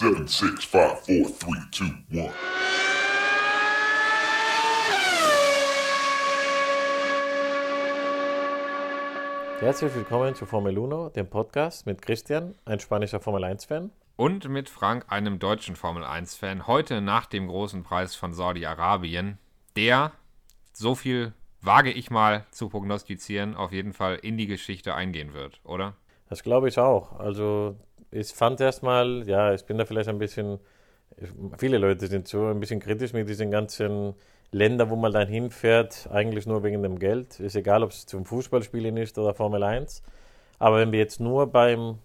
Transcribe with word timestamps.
Seven, 0.00 0.26
six, 0.26 0.64
five, 0.64 0.98
four, 1.00 1.28
three, 1.28 1.60
two, 1.70 1.84
one. 2.10 2.32
Herzlich 9.60 9.94
willkommen 9.94 10.34
zu 10.34 10.46
Formel 10.46 10.78
Uno, 10.78 11.10
dem 11.10 11.28
Podcast 11.28 11.84
mit 11.84 12.00
Christian, 12.00 12.54
ein 12.64 12.80
spanischer 12.80 13.20
Formel 13.20 13.44
1-Fan. 13.44 13.90
Und 14.16 14.48
mit 14.48 14.70
Frank, 14.70 15.04
einem 15.10 15.38
deutschen 15.38 15.76
Formel 15.76 16.02
1-Fan. 16.04 16.66
Heute 16.66 17.02
nach 17.02 17.26
dem 17.26 17.46
großen 17.46 17.82
Preis 17.82 18.14
von 18.14 18.32
Saudi-Arabien, 18.32 19.36
der, 19.76 20.12
so 20.72 20.94
viel 20.94 21.34
wage 21.60 21.92
ich 21.92 22.10
mal 22.10 22.46
zu 22.52 22.70
prognostizieren, 22.70 23.54
auf 23.54 23.70
jeden 23.70 23.92
Fall 23.92 24.14
in 24.14 24.38
die 24.38 24.46
Geschichte 24.46 24.94
eingehen 24.94 25.34
wird, 25.34 25.60
oder? 25.62 25.94
Das 26.30 26.42
glaube 26.42 26.68
ich 26.68 26.78
auch. 26.78 27.18
Also 27.18 27.76
ich 28.10 28.32
fand 28.32 28.60
erstmal, 28.60 29.26
ja, 29.26 29.54
ich 29.54 29.64
bin 29.64 29.78
da 29.78 29.84
vielleicht 29.84 30.08
ein 30.08 30.18
bisschen, 30.18 30.58
viele 31.58 31.78
Leute 31.78 32.06
sind 32.06 32.28
so 32.28 32.46
ein 32.46 32.60
bisschen 32.60 32.80
kritisch 32.80 33.12
mit 33.12 33.28
diesen 33.28 33.50
ganzen 33.50 34.14
Ländern, 34.52 34.90
wo 34.90 34.96
man 34.96 35.12
dann 35.12 35.28
hinfährt, 35.28 36.08
eigentlich 36.10 36.46
nur 36.46 36.64
wegen 36.64 36.82
dem 36.82 36.98
Geld. 36.98 37.38
Ist 37.38 37.54
egal, 37.54 37.82
ob 37.84 37.90
es 37.90 38.06
zum 38.06 38.24
Fußballspielen 38.24 38.96
ist 38.96 39.16
oder 39.18 39.34
Formel 39.34 39.62
1. 39.62 40.02
Aber 40.58 40.78
wenn 40.78 40.92
wir 40.92 40.98
jetzt 40.98 41.20
nur 41.20 41.46
beim 41.46 41.98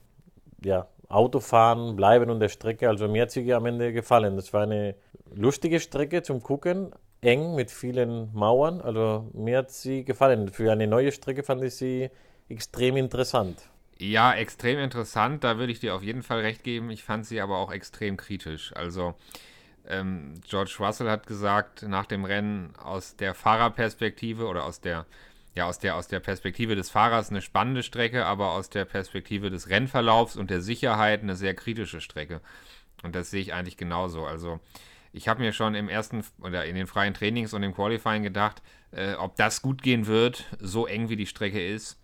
ja, 0.64 0.88
Autofahren 1.10 1.96
bleiben 1.96 2.30
und 2.30 2.40
der 2.40 2.50
Strecke, 2.50 2.88
also 2.88 3.08
mir 3.08 3.24
hat 3.24 3.32
sie 3.32 3.52
am 3.54 3.66
Ende 3.66 3.94
gefallen. 3.94 4.36
Das 4.36 4.54
war 4.54 4.64
eine 4.64 4.96
lustige 5.34 5.80
Strecke 5.80 6.22
zum 6.22 6.44
Gucken, 6.44 6.92
eng 7.22 7.56
mit 7.56 7.72
vielen 7.72 8.32
Mauern. 8.34 8.80
Also 8.80 9.30
mir 9.34 9.60
hat 9.60 9.72
sie 9.72 10.04
gefallen. 10.04 10.50
Für 10.50 10.72
eine 10.72 10.86
neue 10.86 11.12
Strecke 11.12 11.42
fand 11.42 11.64
ich 11.64 11.76
sie 11.76 12.12
extrem 12.48 12.96
interessant. 12.96 13.70
Ja, 13.98 14.34
extrem 14.34 14.80
interessant. 14.80 15.44
Da 15.44 15.58
würde 15.58 15.72
ich 15.72 15.80
dir 15.80 15.96
auf 15.96 16.04
jeden 16.04 16.24
Fall 16.24 16.42
recht 16.42 16.64
geben. 16.64 16.90
Ich 16.90 17.04
fand 17.04 17.26
sie 17.26 17.40
aber 17.40 17.58
auch 17.58 17.72
extrem 17.72 18.18
kritisch. 18.18 18.74
Also 18.76 19.16
ähm, 19.88 20.34
George 20.48 20.76
Russell 20.80 21.10
hat 21.10 21.28
gesagt 21.28 21.84
nach 21.84 22.06
dem 22.06 22.26
Rennen 22.26 22.76
aus 22.78 23.16
der 23.16 23.34
Fahrerperspektive 23.34 24.48
oder 24.48 24.66
aus 24.66 24.82
der 24.82 25.06
ja, 25.56 25.66
aus 25.68 25.80
der, 25.80 25.96
aus 25.96 26.08
der 26.08 26.20
Perspektive 26.20 26.76
des 26.76 26.90
Fahrers 26.90 27.30
eine 27.30 27.42
spannende 27.42 27.82
Strecke, 27.82 28.26
aber 28.26 28.52
aus 28.52 28.70
der 28.70 28.86
Perspektive 28.86 29.50
des 29.50 29.70
Rennverlaufs 29.70 30.36
und 30.36 30.50
der 30.50 30.62
Sicherheit 30.62 31.24
eine 31.24 31.38
sehr 31.38 31.54
kritische 31.56 32.02
Strecke. 32.02 32.42
Und 33.04 33.16
das 33.16 33.32
sehe 33.32 33.42
ich 33.42 33.54
eigentlich 33.54 33.78
genauso. 33.78 34.26
Also, 34.26 34.60
ich 35.14 35.30
habe 35.30 35.42
mir 35.42 35.54
schon 35.54 35.76
im 35.76 35.88
ersten 35.88 36.26
oder 36.42 36.66
in 36.66 36.76
den 36.76 36.88
freien 36.88 37.14
Trainings 37.14 37.54
und 37.54 37.64
im 37.64 37.74
Qualifying 37.74 38.24
gedacht, 38.24 38.62
äh, 38.92 39.14
ob 39.14 39.38
das 39.38 39.62
gut 39.62 39.82
gehen 39.82 40.08
wird, 40.08 40.46
so 40.60 40.88
eng 40.88 41.08
wie 41.08 41.16
die 41.16 41.26
Strecke 41.26 41.66
ist. 41.66 41.98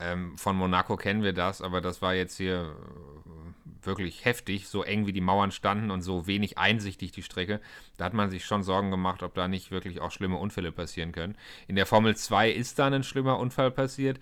Ähm, 0.00 0.38
von 0.38 0.56
Monaco 0.56 0.96
kennen 0.96 1.22
wir 1.22 1.32
das, 1.32 1.60
aber 1.60 1.80
das 1.80 2.02
war 2.02 2.14
jetzt 2.14 2.36
hier 2.36 2.76
äh, 2.76 3.86
wirklich 3.86 4.24
heftig, 4.24 4.68
so 4.68 4.82
eng 4.82 5.06
wie 5.06 5.12
die 5.12 5.20
Mauern 5.20 5.50
standen 5.50 5.90
und 5.90 6.02
so 6.02 6.26
wenig 6.26 6.58
einsichtig 6.58 7.12
die 7.12 7.22
Strecke. 7.22 7.60
Da 7.96 8.04
hat 8.04 8.14
man 8.14 8.30
sich 8.30 8.44
schon 8.44 8.62
Sorgen 8.62 8.90
gemacht, 8.90 9.22
ob 9.22 9.34
da 9.34 9.48
nicht 9.48 9.70
wirklich 9.70 10.00
auch 10.00 10.12
schlimme 10.12 10.36
Unfälle 10.36 10.72
passieren 10.72 11.12
können. 11.12 11.36
In 11.66 11.76
der 11.76 11.86
Formel 11.86 12.16
2 12.16 12.50
ist 12.50 12.78
da 12.78 12.86
ein 12.86 13.02
schlimmer 13.02 13.38
Unfall 13.38 13.70
passiert, 13.70 14.20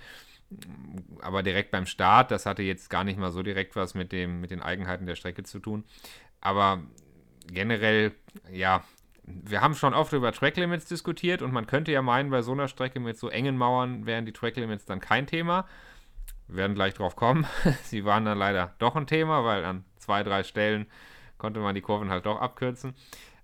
aber 1.21 1.43
direkt 1.43 1.71
beim 1.71 1.87
Start, 1.87 2.31
das 2.31 2.47
hatte 2.47 2.63
jetzt 2.63 2.89
gar 2.89 3.05
nicht 3.05 3.19
mal 3.19 3.33
so 3.33 3.43
direkt 3.43 3.77
was 3.77 3.95
mit, 3.95 4.13
dem, 4.13 4.41
mit 4.41 4.51
den 4.51 4.63
Eigenheiten 4.63 5.07
der 5.07 5.17
Strecke 5.17 5.43
zu 5.43 5.59
tun. 5.59 5.85
Aber 6.41 6.83
generell, 7.49 8.13
ja, 8.51 8.85
wir 9.27 9.61
haben 9.61 9.75
schon 9.75 9.93
oft 9.93 10.13
über 10.13 10.33
Track 10.33 10.57
Limits 10.57 10.87
diskutiert 10.87 11.43
und 11.43 11.53
man 11.53 11.67
könnte 11.67 11.91
ja 11.91 12.01
meinen, 12.01 12.31
bei 12.31 12.43
so 12.43 12.53
einer 12.53 12.69
Strecke 12.69 13.01
mit 13.01 13.19
so 13.19 13.29
engen 13.29 13.57
Mauern 13.57 14.07
wären 14.07 14.25
die 14.25 14.33
Track 14.33 14.57
Limits 14.57 14.85
dann 14.85 15.01
kein 15.01 15.27
Thema. 15.27 15.67
Wir 16.47 16.59
werden 16.59 16.75
gleich 16.75 16.95
drauf 16.95 17.17
kommen. 17.17 17.45
Sie 17.83 18.05
waren 18.05 18.25
dann 18.25 18.39
leider 18.39 18.75
doch 18.79 18.95
ein 18.95 19.09
Thema, 19.09 19.45
weil 19.45 19.65
an 19.65 19.85
zwei, 19.99 20.23
drei 20.23 20.45
Stellen 20.45 20.87
konnte 21.39 21.61
man 21.61 21.75
die 21.75 21.81
Kurven 21.81 22.09
halt 22.09 22.25
doch 22.25 22.41
abkürzen. 22.41 22.95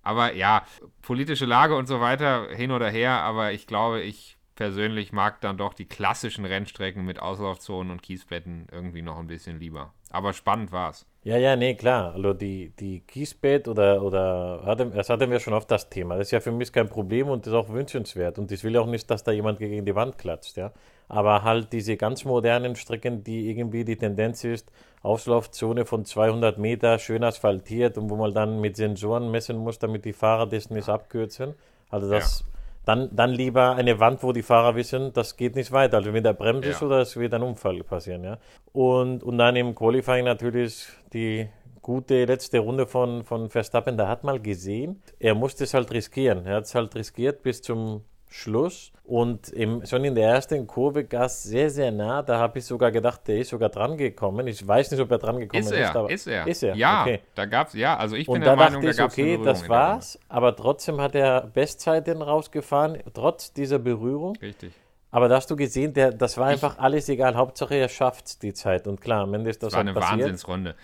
Aber 0.02 0.34
ja, 0.34 0.64
politische 1.02 1.46
Lage 1.46 1.74
und 1.76 1.86
so 1.86 2.00
weiter 2.00 2.48
hin 2.50 2.70
oder 2.70 2.88
her, 2.88 3.20
aber 3.22 3.52
ich 3.52 3.66
glaube, 3.66 4.00
ich 4.00 4.36
persönlich 4.54 5.12
mag 5.12 5.40
dann 5.40 5.56
doch 5.56 5.74
die 5.74 5.86
klassischen 5.86 6.44
Rennstrecken 6.44 7.04
mit 7.04 7.20
Auslaufzonen 7.20 7.90
und 7.90 8.02
Kiesbetten 8.02 8.66
irgendwie 8.70 9.02
noch 9.02 9.18
ein 9.18 9.26
bisschen 9.26 9.58
lieber. 9.58 9.92
Aber 10.10 10.32
spannend 10.32 10.72
war 10.72 10.90
es. 10.90 11.06
Ja, 11.24 11.36
ja, 11.36 11.56
nee, 11.56 11.74
klar. 11.74 12.14
Also 12.14 12.34
die, 12.34 12.70
die 12.70 13.00
Kiesbett 13.00 13.68
oder, 13.68 14.02
oder 14.02 14.62
hatten, 14.64 14.92
das 14.92 15.08
hatten 15.08 15.30
wir 15.30 15.38
schon 15.40 15.54
oft 15.54 15.70
das 15.70 15.88
Thema. 15.88 16.16
Das 16.16 16.28
ist 16.28 16.32
ja 16.32 16.40
für 16.40 16.50
mich 16.50 16.72
kein 16.72 16.88
Problem 16.88 17.28
und 17.28 17.46
ist 17.46 17.52
auch 17.52 17.68
wünschenswert. 17.68 18.38
Und 18.38 18.50
ich 18.50 18.64
will 18.64 18.76
auch 18.76 18.86
nicht, 18.86 19.08
dass 19.10 19.22
da 19.22 19.30
jemand 19.30 19.58
gegen 19.58 19.84
die 19.84 19.94
Wand 19.94 20.18
klatscht, 20.18 20.56
ja. 20.56 20.72
Aber 21.08 21.42
halt 21.42 21.72
diese 21.72 21.96
ganz 21.96 22.24
modernen 22.24 22.74
Strecken, 22.74 23.22
die 23.22 23.48
irgendwie 23.50 23.84
die 23.84 23.96
Tendenz 23.96 24.44
ist, 24.44 24.70
Auslaufzone 25.02 25.84
von 25.84 26.04
200 26.04 26.58
Meter 26.58 26.98
schön 26.98 27.22
asphaltiert 27.22 27.98
und 27.98 28.10
wo 28.10 28.16
man 28.16 28.34
dann 28.34 28.60
mit 28.60 28.76
Sensoren 28.76 29.30
messen 29.30 29.58
muss, 29.58 29.78
damit 29.78 30.04
die 30.04 30.12
Fahrer 30.12 30.46
das 30.46 30.70
nicht 30.70 30.88
abkürzen. 30.88 31.54
Also 31.90 32.10
das, 32.10 32.40
ja. 32.40 32.51
Dann, 32.84 33.14
dann 33.14 33.30
lieber 33.30 33.76
eine 33.76 34.00
Wand, 34.00 34.22
wo 34.22 34.32
die 34.32 34.42
Fahrer 34.42 34.74
wissen, 34.74 35.12
das 35.12 35.36
geht 35.36 35.54
nicht 35.54 35.70
weiter. 35.72 35.98
Also 35.98 36.12
wenn 36.12 36.24
der 36.24 36.32
bremst 36.32 36.64
ja. 36.64 36.70
ist 36.72 36.82
oder 36.82 37.00
es 37.00 37.16
wird 37.16 37.34
ein 37.34 37.42
Unfall 37.42 37.82
passieren, 37.84 38.24
ja. 38.24 38.38
Und, 38.72 39.22
und 39.22 39.38
dann 39.38 39.54
im 39.56 39.74
Qualifying 39.74 40.24
natürlich 40.24 40.88
die 41.12 41.48
gute 41.80 42.24
letzte 42.24 42.60
Runde 42.60 42.86
von, 42.86 43.24
von 43.24 43.50
Verstappen, 43.50 43.96
da 43.96 44.08
hat 44.08 44.24
man 44.24 44.42
gesehen, 44.42 45.02
er 45.18 45.34
musste 45.34 45.64
es 45.64 45.74
halt 45.74 45.92
riskieren. 45.92 46.46
Er 46.46 46.56
hat 46.56 46.64
es 46.64 46.74
halt 46.74 46.94
riskiert 46.94 47.42
bis 47.42 47.62
zum 47.62 48.02
Schluss. 48.32 48.92
Und 49.04 49.48
im, 49.50 49.84
schon 49.84 50.04
in 50.04 50.14
der 50.14 50.30
ersten 50.30 50.66
Kurve 50.66 51.04
Gas 51.04 51.42
sehr, 51.42 51.70
sehr 51.70 51.90
nah. 51.90 52.22
Da 52.22 52.38
habe 52.38 52.58
ich 52.58 52.64
sogar 52.64 52.90
gedacht, 52.90 53.26
der 53.26 53.38
ist 53.38 53.50
sogar 53.50 53.68
dran 53.68 53.96
gekommen. 53.96 54.46
Ich 54.46 54.66
weiß 54.66 54.90
nicht, 54.90 55.00
ob 55.00 55.10
er 55.10 55.18
dran 55.18 55.38
gekommen 55.38 55.62
ist. 55.62 55.70
Er, 55.70 55.90
ist, 55.90 55.96
aber 55.96 56.10
ist 56.10 56.26
er. 56.26 56.46
Ist 56.46 56.62
er. 56.62 56.74
Ja, 56.76 57.02
okay. 57.02 57.20
da 57.34 57.44
gab 57.46 57.68
es, 57.68 57.74
ja, 57.74 57.96
also 57.96 58.16
ich 58.16 58.28
und 58.28 58.34
bin 58.34 58.42
der 58.42 58.56
Meinung, 58.56 58.82
ich, 58.82 58.96
da 58.96 59.04
okay, 59.04 59.38
das 59.42 59.68
war's. 59.68 60.18
Aber 60.28 60.56
trotzdem 60.56 61.00
hat 61.00 61.14
er 61.14 61.42
Bestzeiten 61.42 62.22
rausgefahren, 62.22 62.98
trotz 63.12 63.52
dieser 63.52 63.78
Berührung. 63.78 64.36
Richtig. 64.40 64.72
Aber 65.10 65.28
da 65.28 65.36
hast 65.36 65.50
du 65.50 65.56
gesehen, 65.56 65.92
der, 65.92 66.10
das 66.10 66.38
war 66.38 66.46
einfach 66.46 66.74
ich, 66.74 66.80
alles 66.80 67.08
egal. 67.10 67.36
Hauptsache, 67.36 67.74
er 67.74 67.88
schafft 67.88 68.42
die 68.42 68.54
Zeit. 68.54 68.86
Und 68.86 69.00
klar, 69.00 69.24
am 69.24 69.34
Ende 69.34 69.50
ist 69.50 69.62
das, 69.62 69.68
das 69.68 69.74
war 69.74 69.80
eine 69.80 69.92
passiert. 69.92 70.20
Wahnsinnsrunde. 70.20 70.74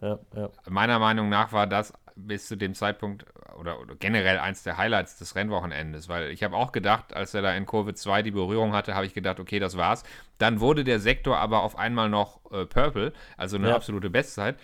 Ja, 0.00 0.18
ja. 0.34 0.50
Meiner 0.68 0.98
Meinung 0.98 1.28
nach 1.28 1.52
war 1.52 1.66
das 1.66 1.92
bis 2.16 2.46
zu 2.46 2.56
dem 2.56 2.74
Zeitpunkt 2.74 3.26
oder, 3.58 3.80
oder, 3.80 3.94
generell 3.96 4.38
eins 4.38 4.62
der 4.62 4.76
Highlights 4.76 5.18
des 5.18 5.34
Rennwochenendes, 5.34 6.08
weil 6.08 6.30
ich 6.30 6.42
habe 6.42 6.56
auch 6.56 6.72
gedacht, 6.72 7.14
als 7.14 7.34
er 7.34 7.42
da 7.42 7.54
in 7.54 7.66
Kurve 7.66 7.94
2 7.94 8.22
die 8.22 8.30
Berührung 8.30 8.72
hatte, 8.72 8.94
habe 8.94 9.06
ich 9.06 9.14
gedacht, 9.14 9.40
okay, 9.40 9.58
das 9.58 9.76
war's. 9.76 10.04
Dann 10.38 10.60
wurde 10.60 10.84
der 10.84 11.00
Sektor 11.00 11.38
aber 11.38 11.62
auf 11.62 11.76
einmal 11.76 12.08
noch 12.08 12.40
äh, 12.52 12.66
Purple, 12.66 13.12
also 13.36 13.56
eine 13.56 13.70
ja. 13.70 13.74
absolute 13.74 14.10
Bestzeit. 14.10 14.58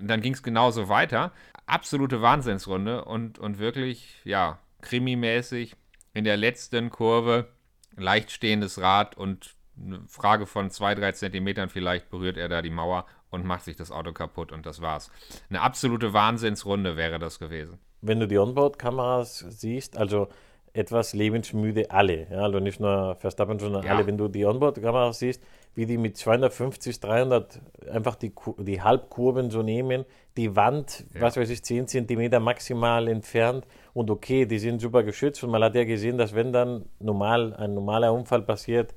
Dann 0.00 0.20
ging 0.20 0.34
es 0.34 0.42
genauso 0.42 0.88
weiter. 0.88 1.32
Absolute 1.66 2.22
Wahnsinnsrunde 2.22 3.04
und, 3.04 3.38
und 3.38 3.58
wirklich, 3.58 4.20
ja, 4.24 4.58
krimimäßig 4.82 5.74
in 6.14 6.24
der 6.24 6.36
letzten 6.36 6.90
Kurve 6.90 7.48
leicht 7.96 8.30
stehendes 8.30 8.80
Rad 8.80 9.16
und 9.16 9.56
eine 9.78 10.02
Frage 10.06 10.46
von 10.46 10.70
zwei, 10.70 10.94
drei 10.94 11.12
Zentimetern 11.12 11.68
vielleicht 11.68 12.08
berührt 12.10 12.36
er 12.36 12.48
da 12.48 12.62
die 12.62 12.70
Mauer 12.70 13.06
und 13.30 13.44
macht 13.44 13.64
sich 13.64 13.76
das 13.76 13.90
Auto 13.90 14.12
kaputt 14.12 14.52
und 14.52 14.66
das 14.66 14.80
war's. 14.80 15.10
Eine 15.50 15.60
absolute 15.60 16.12
Wahnsinnsrunde 16.12 16.96
wäre 16.96 17.18
das 17.18 17.38
gewesen. 17.38 17.78
Wenn 18.00 18.20
du 18.20 18.28
die 18.28 18.38
Onboard-Kameras 18.38 19.44
siehst, 19.48 19.96
also 19.96 20.28
etwas 20.72 21.14
lebensmüde 21.14 21.90
alle, 21.90 22.26
ja, 22.30 22.40
also 22.40 22.60
nicht 22.60 22.80
nur 22.80 23.16
Verstappen, 23.16 23.58
sondern 23.58 23.84
ja. 23.84 23.94
alle, 23.94 24.06
wenn 24.06 24.18
du 24.18 24.28
die 24.28 24.44
Onboard-Kameras 24.44 25.18
siehst, 25.18 25.42
wie 25.74 25.86
die 25.86 25.96
mit 25.96 26.16
250, 26.16 27.00
300 27.00 27.60
einfach 27.90 28.16
die, 28.16 28.32
die 28.58 28.82
Halbkurven 28.82 29.50
so 29.50 29.62
nehmen, 29.62 30.04
die 30.36 30.54
Wand, 30.54 31.04
ja. 31.14 31.20
was 31.22 31.36
weiß 31.36 31.48
ich, 31.50 31.64
10 31.64 31.88
Zentimeter 31.88 32.40
maximal 32.40 33.08
entfernt 33.08 33.66
und 33.94 34.10
okay, 34.10 34.44
die 34.44 34.58
sind 34.58 34.80
super 34.80 35.02
geschützt 35.02 35.42
und 35.42 35.50
man 35.50 35.62
hat 35.62 35.74
ja 35.74 35.84
gesehen, 35.84 36.18
dass 36.18 36.34
wenn 36.34 36.52
dann 36.52 36.86
normal 36.98 37.54
ein 37.54 37.74
normaler 37.74 38.12
Unfall 38.12 38.42
passiert, 38.42 38.94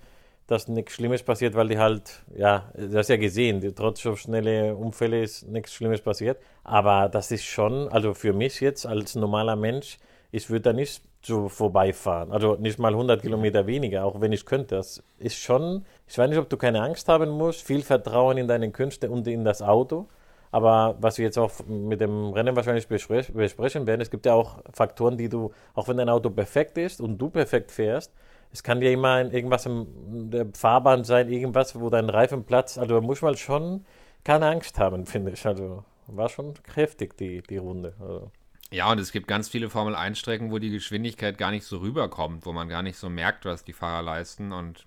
dass 0.52 0.68
nichts 0.68 0.94
Schlimmes 0.94 1.24
passiert, 1.24 1.56
weil 1.56 1.68
die 1.68 1.78
halt, 1.78 2.24
ja, 2.36 2.72
das 2.76 2.96
hast 2.96 3.10
ja 3.10 3.18
gesehen, 3.18 3.74
trotz 3.76 4.02
so 4.02 4.16
schnelle 4.16 4.76
Unfälle 4.76 5.22
ist 5.22 5.48
nichts 5.48 5.74
Schlimmes 5.74 6.02
passiert. 6.02 6.40
Aber 6.64 7.10
das 7.10 7.32
ist 7.32 7.46
schon, 7.46 7.88
also 7.90 8.13
für 8.13 8.34
mich 8.34 8.60
jetzt 8.62 8.86
als 8.86 9.16
normaler 9.16 9.56
Mensch, 9.56 9.98
ich 10.31 10.50
würde 10.50 10.62
da 10.62 10.74
nicht 10.74 11.04
so 11.22 11.50
vorbeifahren. 11.50 12.31
Also 12.31 12.56
nicht 12.56 12.80
mal 12.80 12.94
100 12.94 13.22
Kilometer 13.22 13.68
weniger, 13.68 14.06
auch 14.06 14.22
wenn 14.22 14.31
ich 14.31 14.46
könnte. 14.46 14.75
Das 14.75 15.04
ist 15.18 15.38
schon, 15.38 15.86
ich 16.07 16.18
weiß 16.18 16.30
nicht, 16.30 16.40
ob 16.40 16.50
du 16.50 16.57
keine 16.57 16.81
Angst 16.81 17.07
haben 17.10 17.30
musst, 17.30 17.62
viel 17.62 17.81
Vertrauen 17.81 18.38
in 18.38 18.48
deine 18.48 18.72
Künste 18.72 19.10
und 19.10 19.28
in 19.28 19.44
das 19.44 19.62
Auto. 19.62 20.07
Aber 20.51 20.96
was 21.00 21.18
wir 21.18 21.25
jetzt 21.25 21.38
auch 21.38 21.51
mit 21.68 22.01
dem 22.01 22.30
Rennen 22.31 22.56
wahrscheinlich 22.56 22.88
besprechen 22.88 23.86
werden, 23.86 24.01
es 24.01 24.10
gibt 24.10 24.25
ja 24.25 24.34
auch 24.34 24.63
Faktoren, 24.74 25.18
die 25.18 25.30
du, 25.30 25.51
auch 25.75 25.88
wenn 25.88 25.98
dein 25.98 26.10
Auto 26.10 26.30
perfekt 26.30 26.78
ist 26.78 27.01
und 27.01 27.18
du 27.19 27.30
perfekt 27.30 27.72
fährst, 27.72 28.12
es 28.51 28.63
kann 28.63 28.81
ja 28.81 28.92
immer 28.92 29.31
irgendwas 29.31 29.66
in 29.66 30.31
der 30.31 30.48
Fahrbahn 30.54 31.04
sein, 31.04 31.30
irgendwas, 31.30 31.80
wo 31.80 31.90
dein 31.90 32.10
Reifen 32.10 32.44
platzt. 32.44 32.80
Also 32.80 32.96
da 32.96 33.01
muss 33.01 33.22
man 33.22 33.38
schon 33.38 33.86
keine 34.24 34.48
Angst 34.48 34.80
haben, 34.80 35.06
finde 35.06 35.31
ich. 35.31 35.46
Also 35.46 35.84
war 36.07 36.30
schon 36.30 36.56
kräftig, 36.63 37.16
die, 37.18 37.42
die 37.44 37.57
Runde. 37.57 37.94
Also. 38.00 38.31
Ja, 38.72 38.92
und 38.92 39.00
es 39.00 39.12
gibt 39.12 39.28
ganz 39.28 39.50
viele 39.50 39.69
Formel-1-Strecken, 39.69 40.51
wo 40.51 40.60
die 40.60 40.69
Geschwindigkeit 40.69 41.38
gar 41.38 41.51
nicht 41.51 41.66
so 41.66 41.78
rüberkommt, 41.78 42.46
wo 42.46 42.51
man 42.51 42.69
gar 42.69 42.84
nicht 42.84 42.98
so 42.98 43.10
merkt, 43.10 43.46
was 43.46 43.63
die 43.63 43.74
Fahrer 43.74 44.04
leisten. 44.04 44.51
Und 44.51 44.86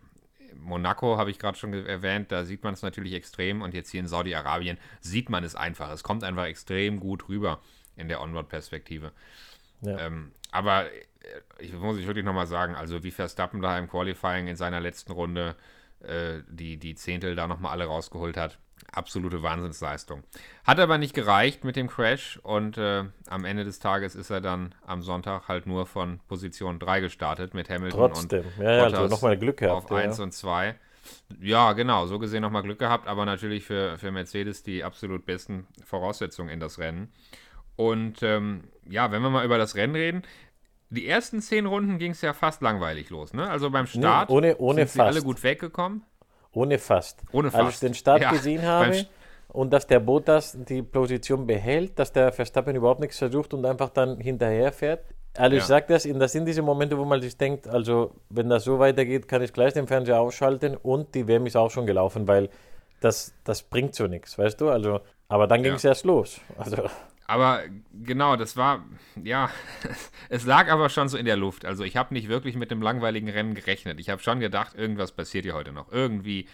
Monaco 0.57 1.17
habe 1.17 1.31
ich 1.31 1.39
gerade 1.39 1.59
schon 1.59 1.73
erwähnt, 1.73 2.31
da 2.31 2.45
sieht 2.45 2.63
man 2.63 2.75
es 2.75 2.83
natürlich 2.83 3.15
extrem 3.15 3.63
und 3.63 3.75
jetzt 3.75 3.91
hier 3.91 4.01
in 4.01 4.07
Saudi-Arabien 4.07 4.79
sieht 5.01 5.31
man 5.31 5.45
es 5.45 5.55
einfach. 5.55 5.91
Es 5.91 6.03
kommt 6.03 6.25
einfach 6.25 6.45
extrem 6.45 7.01
gut 7.01 7.29
rüber 7.29 7.61
in 7.97 8.09
der 8.09 8.21
Onboard-Perspektive. 8.21 9.13
Ja. 9.83 9.99
Ähm, 9.99 10.33
aber 10.51 10.87
ich 11.59 11.73
muss 11.73 11.99
ich 11.99 12.07
wirklich 12.07 12.25
nochmal 12.25 12.47
sagen, 12.47 12.75
also 12.75 13.03
wie 13.05 13.11
Verstappen 13.11 13.61
da 13.61 13.79
im 13.79 13.89
Qualifying 13.89 14.49
in 14.49 14.57
seiner 14.57 14.81
letzten 14.81 15.13
Runde 15.13 15.57
äh, 16.01 16.41
die, 16.49 16.77
die 16.77 16.95
Zehntel 16.95 17.37
da 17.37 17.47
nochmal 17.47 17.73
alle 17.73 17.85
rausgeholt 17.85 18.37
hat, 18.37 18.59
absolute 18.93 19.43
Wahnsinnsleistung. 19.43 20.25
Hat 20.65 20.81
aber 20.81 20.99
nicht 20.99 21.15
gereicht 21.15 21.65
mit 21.65 21.77
dem 21.77 21.89
Crash 21.89 22.39
und 22.43 22.77
äh, 22.79 23.05
am 23.29 23.45
Ende 23.45 23.65
des 23.65 23.79
Tages 23.79 24.15
ist 24.15 24.31
er 24.31 24.41
dann 24.41 24.75
am 24.85 25.03
Sonntag 25.03 25.49
halt 25.49 25.67
nur 25.67 25.87
von 25.87 26.21
Position 26.29 26.79
3 26.79 27.01
gestartet 27.01 27.55
mit 27.55 27.71
Hamilton 27.71 28.13
Trotzdem. 28.13 28.45
und 28.59 28.65
ja, 28.65 28.73
ja, 28.73 28.85
also 28.85 29.07
nochmal 29.07 29.39
Glück 29.39 29.59
gehabt. 29.59 29.85
Auf 29.85 29.91
ja. 29.91 29.97
1 29.99 30.21
und 30.21 30.33
2. 30.33 30.75
Ja, 31.41 31.73
genau, 31.73 32.07
so 32.07 32.19
gesehen 32.19 32.43
nochmal 32.43 32.63
Glück 32.63 32.79
gehabt, 32.79 33.09
aber 33.09 33.25
natürlich 33.25 33.65
für, 33.65 33.99
für 33.99 34.13
Mercedes 34.13 34.63
die 34.63 34.85
absolut 34.85 35.27
besten 35.27 35.67
Voraussetzungen 35.85 36.49
in 36.49 36.61
das 36.61 36.79
Rennen. 36.79 37.13
Und 37.77 38.23
ähm, 38.23 38.65
ja, 38.89 39.11
wenn 39.11 39.23
wir 39.23 39.31
mal 39.31 39.45
über 39.45 39.59
das 39.59 39.75
Rennen 39.75 39.95
reden, 39.95 40.23
die 40.93 41.09
ersten 41.09 41.41
zehn 41.41 41.67
Runden 41.67 41.99
ging 41.99 42.13
es 42.13 42.21
ja 42.21 42.33
fast 42.33 42.61
langweilig 42.61 43.11
los, 43.11 43.33
ne? 43.33 43.49
Also 43.49 43.71
beim 43.71 43.87
Start 43.87 44.29
nee, 44.29 44.37
ohne, 44.37 44.57
ohne 44.59 44.81
sind 44.81 44.91
sie 44.91 45.03
alle 45.03 45.23
gut 45.23 45.43
weggekommen. 45.43 46.03
Ohne 46.53 46.79
fast. 46.79 47.23
Ohne 47.33 47.51
fast. 47.51 47.65
Als 47.65 47.75
ich 47.75 47.81
den 47.81 47.95
Start 47.95 48.21
ja, 48.21 48.31
gesehen 48.31 48.63
habe 48.63 49.07
und 49.49 49.73
dass 49.73 49.87
der 49.87 50.01
Bottas 50.01 50.57
die 50.69 50.83
Position 50.83 51.47
behält, 51.47 51.99
dass 51.99 52.13
der 52.13 52.31
Verstappen 52.31 52.77
überhaupt 52.77 53.01
nichts 53.01 53.19
versucht 53.19 53.55
und 53.55 53.65
einfach 53.65 53.89
dann 53.89 54.19
hinterher 54.19 54.71
fährt. 54.71 55.05
Also 55.35 55.57
ja. 55.57 55.63
ich 55.63 55.67
sage 55.67 55.87
das, 55.89 56.07
das 56.07 56.33
sind 56.33 56.45
diese 56.45 56.61
Momente, 56.61 56.99
wo 56.99 57.07
man 57.07 57.23
sich 57.23 57.39
denkt, 57.39 57.67
also 57.67 58.15
wenn 58.29 58.51
das 58.51 58.65
so 58.65 58.79
weitergeht, 58.79 59.29
kann 59.29 59.41
ich 59.41 59.55
gleich 59.55 59.73
den 59.73 59.87
Fernseher 59.87 60.21
ausschalten 60.21 60.77
und 60.77 61.15
die 61.15 61.27
WM 61.27 61.47
ist 61.47 61.57
auch 61.57 61.71
schon 61.71 61.87
gelaufen, 61.87 62.29
weil 62.29 62.51
das, 63.01 63.35
das 63.45 63.63
bringt 63.63 63.95
so 63.95 64.07
nichts, 64.07 64.37
weißt 64.37 64.61
du? 64.61 64.69
Also, 64.69 65.01
aber 65.29 65.47
dann 65.47 65.63
ging 65.63 65.73
es 65.73 65.85
ja. 65.85 65.91
erst 65.91 66.05
los. 66.05 66.39
Also. 66.59 66.85
Aber 67.33 67.63
genau, 67.95 68.37
das 68.37 68.59
war, 68.59 68.85
ja, 69.25 69.49
es 70.29 70.45
lag 70.45 70.71
aber 70.71 70.91
schon 70.91 71.09
so 71.09 71.17
in 71.17 71.25
der 71.25 71.39
Luft. 71.39 71.65
Also 71.65 71.83
ich 71.83 71.97
habe 71.97 72.13
nicht 72.13 72.29
wirklich 72.29 72.57
mit 72.57 72.71
dem 72.71 72.83
langweiligen 72.83 73.31
Rennen 73.31 73.55
gerechnet. 73.55 73.99
Ich 74.01 74.11
habe 74.11 74.23
schon 74.23 74.39
gedacht, 74.39 74.75
irgendwas 74.77 75.13
passiert 75.13 75.47
hier 75.47 75.55
heute 75.55 75.73
noch. 75.73 75.91
Irgendwie, 75.91 76.47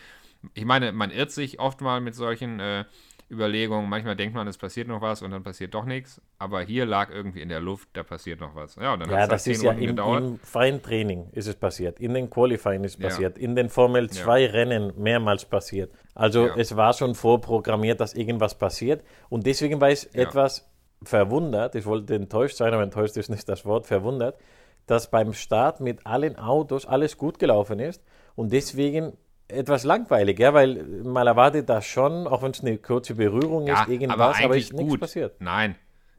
ich 0.55 0.65
meine, 0.65 0.93
man 0.93 1.11
irrt 1.11 1.33
sich 1.33 1.59
oft 1.59 1.81
mal 1.81 2.01
mit 2.01 2.15
solchen 2.15 2.61
äh, 2.61 2.85
Überlegungen. 3.29 3.91
Manchmal 3.91 4.15
denkt 4.15 4.37
man, 4.37 4.47
es 4.47 4.57
passiert 4.57 4.87
noch 4.87 5.03
was 5.03 5.21
und 5.21 5.33
dann 5.33 5.43
passiert 5.43 5.75
doch 5.75 5.85
nichts. 5.85 6.23
Aber 6.39 6.61
hier 6.63 6.87
lag 6.87 7.11
irgendwie 7.11 7.43
in 7.43 7.49
der 7.49 7.59
Luft, 7.59 7.89
da 7.95 8.05
passiert 8.05 8.39
noch 8.39 8.55
was. 8.55 8.77
Ja, 8.77 8.93
und 8.93 9.01
dann 9.01 9.11
ja 9.11 9.27
das 9.27 9.49
ist 9.49 9.65
ja 9.65 9.73
im, 9.73 9.99
im, 9.99 10.39
freien 10.39 10.81
Training 10.81 11.29
ist 11.33 11.49
es 11.49 11.57
passiert. 11.57 11.99
In 11.99 12.15
den 12.15 12.31
Qualifying 12.31 12.85
ist 12.85 12.95
es 12.95 13.03
ja. 13.03 13.09
passiert. 13.09 13.37
In 13.37 13.57
den 13.57 13.69
Formel 13.69 14.09
2 14.09 14.41
ja. 14.41 14.51
Rennen 14.53 14.93
mehrmals 14.97 15.45
passiert. 15.45 15.93
Also 16.15 16.47
ja. 16.47 16.55
es 16.57 16.77
war 16.77 16.93
schon 16.93 17.17
vorprogrammiert, 17.17 17.99
dass 17.99 18.15
irgendwas 18.15 18.57
passiert. 18.57 19.03
Und 19.29 19.45
deswegen 19.45 19.81
war 19.81 19.91
ich 19.91 20.15
etwas 20.15 20.68
verwundert, 21.03 21.75
ich 21.75 21.87
wollte 21.87 22.15
enttäuscht 22.15 22.57
sein, 22.57 22.73
aber 22.73 22.83
enttäuscht 22.83 23.17
ist 23.17 23.29
nicht 23.29 23.49
das 23.49 23.65
Wort, 23.65 23.87
verwundert, 23.87 24.39
dass 24.87 25.11
beim 25.11 25.33
Start 25.33 25.81
mit 25.81 26.07
allen 26.07 26.37
Autos 26.39 26.87
alles 26.87 27.17
gut 27.17 27.39
gelaufen 27.39 27.79
ist 27.79 28.03
und 28.35 28.53
deswegen 28.53 29.13
etwas 29.49 29.85
langweilig, 29.85 30.39
ja, 30.39 30.53
weil 30.53 30.83
man 31.05 31.27
erwartet 31.27 31.69
das 31.69 31.87
schon, 31.87 32.27
auch 32.27 32.43
wenn 32.43 32.51
es 32.51 32.61
eine 32.61 32.77
kurze 32.79 33.15
Berührung 33.15 33.67
ja, 33.67 33.83
ist, 33.83 33.89
irgendwas, 33.89 34.37
aber, 34.37 34.45
aber 34.45 34.57
ist 34.57 34.73
nichts 34.73 34.91
gut. 34.91 35.01
passiert. 35.01 35.41
Nein, 35.41 35.77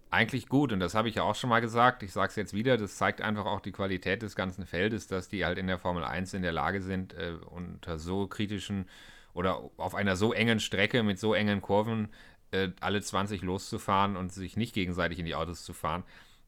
eigentlich 0.10 0.48
gut 0.48 0.74
und 0.74 0.80
das 0.80 0.96
habe 0.96 1.10
ich 1.10 1.16
ja 1.16 1.24
auch 1.24 1.36
schon 1.36 1.50
mal 1.50 1.62
gesagt. 1.62 2.02
Ich 2.02 2.12
sage 2.12 2.30
es 2.30 2.36
jetzt 2.36 2.54
wieder, 2.54 2.78
das 2.78 2.96
zeigt 2.96 3.22
einfach 3.22 3.46
auch 3.46 3.60
die 3.60 3.72
Qualität 3.72 4.24
des 4.24 4.36
ganzen 4.36 4.66
Feldes, 4.66 5.08
dass 5.08 5.28
die 5.28 5.46
halt 5.46 5.58
in 5.58 5.68
der 5.68 5.78
Formel 5.78 6.04
1 6.04 6.34
in 6.34 6.42
der 6.42 6.52
Lage 6.52 6.82
sind, 6.82 7.14
äh, 7.14 7.34
unter 7.52 8.00
so 8.00 8.28
kritischen 8.28 8.88
oder 9.34 9.62
auf 9.78 9.94
einer 9.94 10.16
so 10.16 10.34
engen 10.34 10.60
Strecke 10.60 11.04
mit 11.04 11.20
so 11.20 11.34
engen 11.34 11.62
Kurven 11.62 12.10
äh, 12.52 12.70
alle 12.80 13.02
20 13.02 13.42
loszufahren 13.42 14.16
und 14.16 14.32
sich 14.32 14.58
nicht 14.58 14.74
gegenseitig 14.74 15.20
in 15.20 15.26
die 15.26 15.36
Autos 15.36 15.64
zu 15.64 15.74
fahren, 15.74 16.04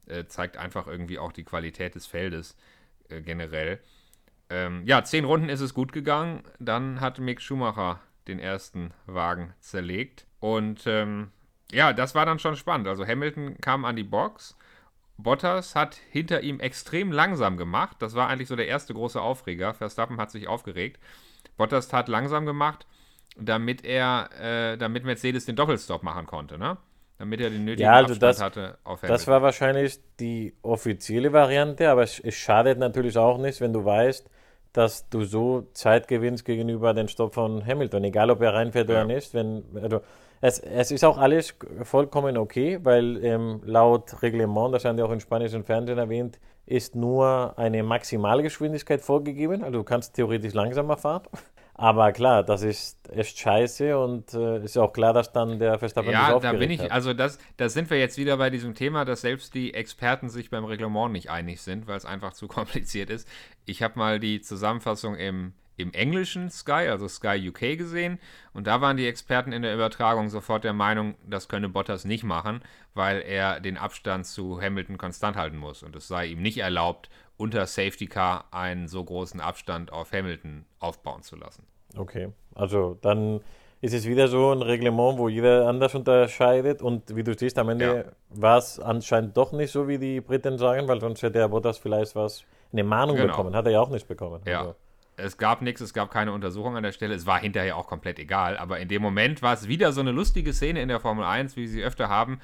äh, 0.06 0.26
zeigt 0.26 0.56
einfach 0.56 0.86
irgendwie 0.86 1.18
auch 1.18 1.32
die 1.32 1.44
Qualität 1.44 1.94
des 1.94 2.06
Feldes 2.06 2.56
äh, 3.08 3.20
generell. 3.20 3.80
Ähm, 4.50 4.82
ja, 4.84 5.04
zehn 5.04 5.24
Runden 5.24 5.48
ist 5.48 5.60
es 5.60 5.74
gut 5.74 5.92
gegangen. 5.92 6.42
Dann 6.58 7.00
hat 7.00 7.18
Mick 7.18 7.40
Schumacher 7.40 8.00
den 8.28 8.38
ersten 8.38 8.92
Wagen 9.06 9.54
zerlegt. 9.60 10.26
Und 10.40 10.82
ähm, 10.86 11.30
ja, 11.70 11.92
das 11.92 12.14
war 12.14 12.26
dann 12.26 12.38
schon 12.38 12.56
spannend. 12.56 12.88
Also 12.88 13.06
Hamilton 13.06 13.56
kam 13.60 13.84
an 13.84 13.96
die 13.96 14.04
Box. 14.04 14.56
Bottas 15.16 15.74
hat 15.74 15.94
hinter 16.10 16.42
ihm 16.42 16.60
extrem 16.60 17.12
langsam 17.12 17.56
gemacht. 17.56 17.96
Das 18.00 18.14
war 18.14 18.28
eigentlich 18.28 18.48
so 18.48 18.56
der 18.56 18.68
erste 18.68 18.92
große 18.92 19.20
Aufreger. 19.20 19.72
Verstappen 19.72 20.18
hat 20.18 20.30
sich 20.30 20.48
aufgeregt. 20.48 21.00
Bottas 21.56 21.92
hat 21.92 22.08
langsam 22.08 22.44
gemacht 22.44 22.86
damit 23.36 23.84
er, 23.84 24.30
äh, 24.40 24.76
damit 24.78 25.04
Mercedes 25.04 25.46
den 25.46 25.56
Doppelstop 25.56 26.02
machen 26.02 26.26
konnte, 26.26 26.58
ne? 26.58 26.76
Damit 27.18 27.40
er 27.40 27.50
den 27.50 27.64
nötigen 27.64 27.84
ja, 27.84 27.92
also 27.92 28.14
Abstand 28.14 28.22
das, 28.22 28.42
hatte 28.42 28.78
auf 28.84 29.02
Hamilton. 29.02 29.08
Das 29.08 29.26
war 29.28 29.42
wahrscheinlich 29.42 30.00
die 30.18 30.54
offizielle 30.62 31.32
Variante, 31.32 31.88
aber 31.88 32.02
es, 32.02 32.18
es, 32.18 32.34
schadet 32.34 32.78
natürlich 32.78 33.16
auch 33.16 33.38
nicht, 33.38 33.60
wenn 33.60 33.72
du 33.72 33.84
weißt, 33.84 34.28
dass 34.72 35.08
du 35.08 35.22
so 35.22 35.68
Zeit 35.72 36.08
gewinnst 36.08 36.44
gegenüber 36.44 36.94
dem 36.94 37.06
Stopp 37.08 37.34
von 37.34 37.64
Hamilton, 37.64 38.04
egal 38.04 38.30
ob 38.30 38.40
er 38.40 38.54
reinfährt 38.54 38.88
ja. 38.88 38.96
oder 38.96 39.04
nicht. 39.04 39.34
Wenn, 39.34 39.62
also 39.80 40.00
es, 40.40 40.58
es 40.58 40.90
ist 40.90 41.04
auch 41.04 41.18
alles 41.18 41.54
vollkommen 41.82 42.36
okay, 42.36 42.80
weil 42.82 43.24
ähm, 43.24 43.60
laut 43.64 44.22
Reglement, 44.22 44.74
das 44.74 44.84
haben 44.84 44.96
die 44.96 45.02
auch 45.04 45.12
im 45.12 45.20
spanischen 45.20 45.62
Fernsehen 45.62 45.98
erwähnt, 45.98 46.40
ist 46.66 46.96
nur 46.96 47.54
eine 47.56 47.82
Maximalgeschwindigkeit 47.82 49.00
vorgegeben. 49.00 49.62
Also 49.62 49.78
du 49.78 49.84
kannst 49.84 50.14
theoretisch 50.14 50.54
langsamer 50.54 50.96
fahren. 50.96 51.22
Aber 51.82 52.12
klar, 52.12 52.44
das 52.44 52.62
ist 52.62 53.10
echt 53.10 53.40
scheiße 53.40 53.98
und 53.98 54.34
äh, 54.34 54.62
ist 54.62 54.78
auch 54.78 54.92
klar, 54.92 55.12
dass 55.12 55.32
dann 55.32 55.58
der 55.58 55.80
Verstappen 55.80 56.12
Ja, 56.12 56.38
da 56.38 56.52
bin 56.52 56.70
ich, 56.70 56.80
hat. 56.80 56.92
also 56.92 57.12
das, 57.12 57.38
da 57.56 57.68
sind 57.68 57.90
wir 57.90 57.98
jetzt 57.98 58.16
wieder 58.18 58.36
bei 58.36 58.50
diesem 58.50 58.76
Thema, 58.76 59.04
dass 59.04 59.22
selbst 59.22 59.52
die 59.52 59.74
Experten 59.74 60.30
sich 60.30 60.48
beim 60.48 60.64
Reglement 60.64 61.10
nicht 61.12 61.28
einig 61.28 61.60
sind, 61.60 61.88
weil 61.88 61.96
es 61.96 62.04
einfach 62.04 62.32
zu 62.34 62.46
kompliziert 62.46 63.10
ist. 63.10 63.26
Ich 63.66 63.82
habe 63.82 63.98
mal 63.98 64.20
die 64.20 64.40
Zusammenfassung 64.40 65.16
im, 65.16 65.54
im 65.76 65.92
englischen 65.92 66.50
Sky, 66.50 66.86
also 66.88 67.08
Sky 67.08 67.48
UK 67.48 67.76
gesehen 67.76 68.20
und 68.52 68.68
da 68.68 68.80
waren 68.80 68.96
die 68.96 69.08
Experten 69.08 69.50
in 69.50 69.62
der 69.62 69.74
Übertragung 69.74 70.28
sofort 70.28 70.62
der 70.62 70.74
Meinung, 70.74 71.16
das 71.26 71.48
könne 71.48 71.68
Bottas 71.68 72.04
nicht 72.04 72.22
machen, 72.22 72.62
weil 72.94 73.22
er 73.22 73.58
den 73.58 73.76
Abstand 73.76 74.26
zu 74.26 74.62
Hamilton 74.62 74.98
konstant 74.98 75.36
halten 75.36 75.56
muss 75.56 75.82
und 75.82 75.96
es 75.96 76.06
sei 76.06 76.26
ihm 76.26 76.42
nicht 76.42 76.58
erlaubt, 76.58 77.10
unter 77.36 77.66
Safety 77.66 78.06
Car 78.06 78.44
einen 78.52 78.86
so 78.86 79.02
großen 79.02 79.40
Abstand 79.40 79.92
auf 79.92 80.12
Hamilton 80.12 80.64
aufbauen 80.78 81.22
zu 81.22 81.34
lassen. 81.34 81.66
Okay, 81.96 82.28
also 82.54 82.98
dann 83.00 83.40
ist 83.80 83.94
es 83.94 84.06
wieder 84.06 84.28
so 84.28 84.52
ein 84.52 84.62
Reglement, 84.62 85.18
wo 85.18 85.28
jeder 85.28 85.66
anders 85.66 85.94
unterscheidet 85.94 86.82
und 86.82 87.16
wie 87.16 87.24
du 87.24 87.36
siehst, 87.36 87.58
am 87.58 87.68
Ende 87.68 87.84
ja. 88.06 88.40
war 88.40 88.58
es 88.58 88.78
anscheinend 88.78 89.36
doch 89.36 89.52
nicht 89.52 89.72
so, 89.72 89.88
wie 89.88 89.98
die 89.98 90.20
Briten 90.20 90.56
sagen, 90.56 90.86
weil 90.86 91.00
sonst 91.00 91.22
hätte 91.22 91.38
der 91.38 91.48
Bottas 91.48 91.78
vielleicht 91.78 92.14
was, 92.14 92.44
eine 92.72 92.84
Mahnung 92.84 93.16
genau. 93.16 93.28
bekommen, 93.28 93.56
hat 93.56 93.66
er 93.66 93.72
ja 93.72 93.80
auch 93.80 93.90
nicht 93.90 94.06
bekommen. 94.06 94.40
Ja. 94.46 94.60
Also. 94.60 94.74
Es 95.16 95.36
gab 95.36 95.60
nichts, 95.60 95.80
es 95.80 95.92
gab 95.92 96.10
keine 96.10 96.32
Untersuchung 96.32 96.76
an 96.76 96.82
der 96.82 96.92
Stelle. 96.92 97.14
Es 97.14 97.26
war 97.26 97.38
hinterher 97.38 97.76
auch 97.76 97.86
komplett 97.86 98.18
egal. 98.18 98.56
Aber 98.56 98.78
in 98.78 98.88
dem 98.88 99.02
Moment 99.02 99.42
war 99.42 99.52
es 99.52 99.68
wieder 99.68 99.92
so 99.92 100.00
eine 100.00 100.10
lustige 100.10 100.54
Szene 100.54 100.80
in 100.80 100.88
der 100.88 101.00
Formel 101.00 101.24
1, 101.24 101.54
wie 101.56 101.66
sie 101.66 101.82
öfter 101.82 102.08
haben 102.08 102.40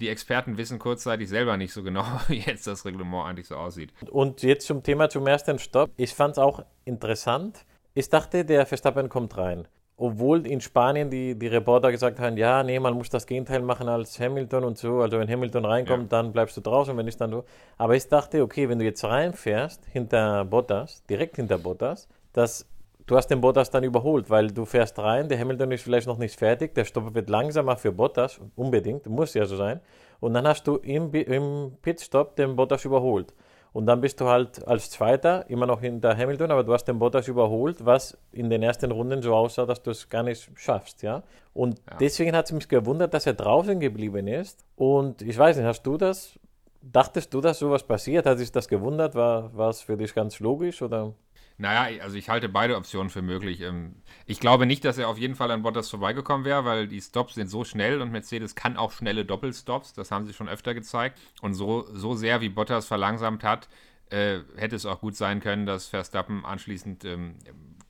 die 0.00 0.08
Experten 0.08 0.58
wissen 0.58 0.78
kurzzeitig 0.78 1.28
selber 1.28 1.56
nicht 1.56 1.72
so 1.72 1.82
genau, 1.82 2.04
wie 2.28 2.40
jetzt 2.40 2.66
das 2.66 2.84
Reglement 2.84 3.26
eigentlich 3.26 3.46
so 3.46 3.56
aussieht. 3.56 3.92
Und 4.10 4.42
jetzt 4.42 4.66
zum 4.66 4.82
Thema 4.82 5.08
zum 5.08 5.26
ersten 5.26 5.58
Stopp. 5.58 5.90
Ich 5.96 6.12
fand 6.12 6.32
es 6.32 6.38
auch 6.38 6.64
interessant. 6.84 7.64
Ich 7.94 8.08
dachte, 8.08 8.44
der 8.44 8.64
Verstappen 8.64 9.08
kommt 9.08 9.36
rein. 9.36 9.68
Obwohl 9.98 10.46
in 10.46 10.60
Spanien 10.60 11.10
die, 11.10 11.38
die 11.38 11.46
Reporter 11.46 11.92
gesagt 11.92 12.18
haben, 12.18 12.36
ja, 12.38 12.62
nee, 12.62 12.80
man 12.80 12.94
muss 12.94 13.10
das 13.10 13.26
Gegenteil 13.26 13.60
machen 13.60 13.88
als 13.88 14.18
Hamilton 14.18 14.64
und 14.64 14.78
so. 14.78 15.00
Also 15.00 15.18
wenn 15.18 15.28
Hamilton 15.28 15.64
reinkommt, 15.64 16.10
ja. 16.10 16.22
dann 16.22 16.32
bleibst 16.32 16.56
du 16.56 16.62
draußen, 16.62 16.96
wenn 16.96 17.04
nicht, 17.04 17.20
dann 17.20 17.30
du. 17.30 17.44
Aber 17.76 17.94
ich 17.94 18.08
dachte, 18.08 18.42
okay, 18.42 18.68
wenn 18.68 18.78
du 18.78 18.84
jetzt 18.84 19.04
reinfährst, 19.04 19.84
hinter 19.92 20.44
Bottas, 20.46 21.04
direkt 21.04 21.36
hinter 21.36 21.58
Bottas, 21.58 22.08
dass 22.32 22.66
du 23.06 23.16
hast 23.16 23.28
den 23.28 23.42
Bottas 23.42 23.70
dann 23.70 23.84
überholt, 23.84 24.30
weil 24.30 24.48
du 24.48 24.64
fährst 24.64 24.98
rein, 24.98 25.28
der 25.28 25.38
Hamilton 25.38 25.72
ist 25.72 25.82
vielleicht 25.82 26.06
noch 26.06 26.18
nicht 26.18 26.38
fertig, 26.38 26.74
der 26.74 26.86
Stopp 26.86 27.14
wird 27.14 27.28
langsamer 27.28 27.76
für 27.76 27.92
Bottas, 27.92 28.40
unbedingt, 28.56 29.06
muss 29.06 29.34
ja 29.34 29.44
so 29.44 29.56
sein. 29.56 29.80
Und 30.20 30.34
dann 30.34 30.48
hast 30.48 30.66
du 30.66 30.76
im, 30.76 31.12
im 31.12 31.72
Pitstop 31.82 32.36
den 32.36 32.56
Bottas 32.56 32.84
überholt. 32.84 33.34
Und 33.72 33.86
dann 33.86 34.02
bist 34.02 34.20
du 34.20 34.26
halt 34.26 34.66
als 34.68 34.90
Zweiter 34.90 35.48
immer 35.48 35.66
noch 35.66 35.80
hinter 35.80 36.16
Hamilton, 36.16 36.50
aber 36.50 36.62
du 36.62 36.74
hast 36.74 36.84
den 36.84 36.98
Bottas 36.98 37.26
überholt, 37.26 37.84
was 37.84 38.18
in 38.30 38.50
den 38.50 38.62
ersten 38.62 38.90
Runden 38.90 39.22
so 39.22 39.34
aussah, 39.34 39.64
dass 39.64 39.82
du 39.82 39.90
es 39.90 40.08
gar 40.08 40.22
nicht 40.22 40.50
schaffst, 40.56 41.02
ja. 41.02 41.22
Und 41.54 41.78
ja. 41.90 41.96
deswegen 41.98 42.36
hat 42.36 42.46
es 42.46 42.52
mich 42.52 42.68
gewundert, 42.68 43.14
dass 43.14 43.26
er 43.26 43.34
draußen 43.34 43.80
geblieben 43.80 44.26
ist. 44.26 44.64
Und 44.76 45.22
ich 45.22 45.36
weiß 45.36 45.56
nicht, 45.56 45.66
hast 45.66 45.82
du 45.82 45.96
das, 45.96 46.38
dachtest 46.82 47.32
du, 47.32 47.40
dass 47.40 47.58
sowas 47.58 47.82
passiert? 47.82 48.26
Hat 48.26 48.38
sich 48.38 48.52
das 48.52 48.68
gewundert? 48.68 49.14
War, 49.14 49.68
es 49.68 49.80
für 49.80 49.96
dich 49.96 50.14
ganz 50.14 50.40
logisch 50.40 50.82
oder? 50.82 51.12
Naja, 51.58 52.02
also 52.02 52.16
ich 52.16 52.28
halte 52.28 52.48
beide 52.48 52.76
Optionen 52.76 53.10
für 53.10 53.22
möglich. 53.22 53.60
Ähm, 53.60 53.96
ich 54.26 54.40
glaube 54.40 54.66
nicht, 54.66 54.84
dass 54.84 54.98
er 54.98 55.08
auf 55.08 55.18
jeden 55.18 55.34
Fall 55.34 55.50
an 55.50 55.62
Bottas 55.62 55.90
vorbeigekommen 55.90 56.44
wäre, 56.44 56.64
weil 56.64 56.88
die 56.88 57.00
Stops 57.00 57.34
sind 57.34 57.48
so 57.48 57.64
schnell 57.64 58.00
und 58.00 58.10
Mercedes 58.10 58.54
kann 58.54 58.76
auch 58.76 58.92
schnelle 58.92 59.24
Doppelstops. 59.24 59.92
Das 59.92 60.10
haben 60.10 60.26
sie 60.26 60.32
schon 60.32 60.48
öfter 60.48 60.74
gezeigt. 60.74 61.20
Und 61.40 61.54
so, 61.54 61.86
so 61.92 62.14
sehr 62.14 62.40
wie 62.40 62.48
Bottas 62.48 62.86
verlangsamt 62.86 63.44
hat, 63.44 63.68
äh, 64.10 64.40
hätte 64.56 64.76
es 64.76 64.86
auch 64.86 65.00
gut 65.00 65.16
sein 65.16 65.40
können, 65.40 65.66
dass 65.66 65.88
Verstappen 65.88 66.44
anschließend 66.44 67.04
ähm, 67.04 67.36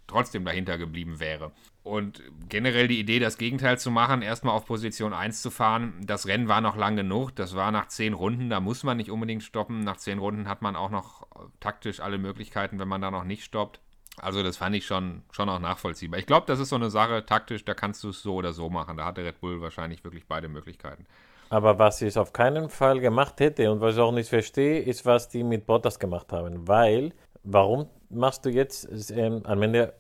trotzdem 0.06 0.44
dahinter 0.44 0.78
geblieben 0.78 1.20
wäre. 1.20 1.52
Und 1.82 2.22
generell 2.48 2.86
die 2.86 3.00
Idee, 3.00 3.18
das 3.18 3.38
Gegenteil 3.38 3.76
zu 3.76 3.90
machen, 3.90 4.22
erstmal 4.22 4.54
auf 4.54 4.66
Position 4.66 5.12
1 5.12 5.42
zu 5.42 5.50
fahren, 5.50 5.94
das 6.00 6.26
Rennen 6.26 6.46
war 6.46 6.60
noch 6.60 6.76
lang 6.76 6.94
genug, 6.94 7.34
das 7.34 7.56
war 7.56 7.72
nach 7.72 7.88
10 7.88 8.12
Runden, 8.12 8.50
da 8.50 8.60
muss 8.60 8.84
man 8.84 8.96
nicht 8.96 9.10
unbedingt 9.10 9.42
stoppen. 9.42 9.80
Nach 9.80 9.96
10 9.96 10.18
Runden 10.18 10.48
hat 10.48 10.62
man 10.62 10.76
auch 10.76 10.90
noch 10.90 11.26
taktisch 11.58 11.98
alle 11.98 12.18
Möglichkeiten, 12.18 12.78
wenn 12.78 12.88
man 12.88 13.00
da 13.00 13.10
noch 13.10 13.24
nicht 13.24 13.42
stoppt. 13.44 13.80
Also 14.20 14.42
das 14.42 14.58
fand 14.58 14.76
ich 14.76 14.86
schon, 14.86 15.22
schon 15.32 15.48
auch 15.48 15.58
nachvollziehbar. 15.58 16.20
Ich 16.20 16.26
glaube, 16.26 16.46
das 16.46 16.60
ist 16.60 16.68
so 16.68 16.76
eine 16.76 16.90
Sache, 16.90 17.24
taktisch, 17.24 17.64
da 17.64 17.74
kannst 17.74 18.04
du 18.04 18.10
es 18.10 18.22
so 18.22 18.34
oder 18.34 18.52
so 18.52 18.68
machen. 18.68 18.96
Da 18.96 19.06
hatte 19.06 19.24
Red 19.24 19.40
Bull 19.40 19.60
wahrscheinlich 19.60 20.04
wirklich 20.04 20.26
beide 20.28 20.48
Möglichkeiten. 20.48 21.06
Aber 21.48 21.78
was 21.78 22.00
ich 22.00 22.16
auf 22.16 22.32
keinen 22.32 22.68
Fall 22.68 23.00
gemacht 23.00 23.40
hätte 23.40 23.70
und 23.72 23.80
was 23.80 23.94
ich 23.94 24.00
auch 24.00 24.12
nicht 24.12 24.28
verstehe, 24.28 24.80
ist, 24.80 25.04
was 25.04 25.28
die 25.28 25.42
mit 25.42 25.66
Bottas 25.66 25.98
gemacht 25.98 26.32
haben. 26.32 26.66
Weil, 26.68 27.12
warum 27.42 27.88
machst 28.08 28.44
du 28.44 28.50
jetzt, 28.50 29.10
ähm, 29.10 29.42
am 29.44 29.62
Ende 29.62 29.94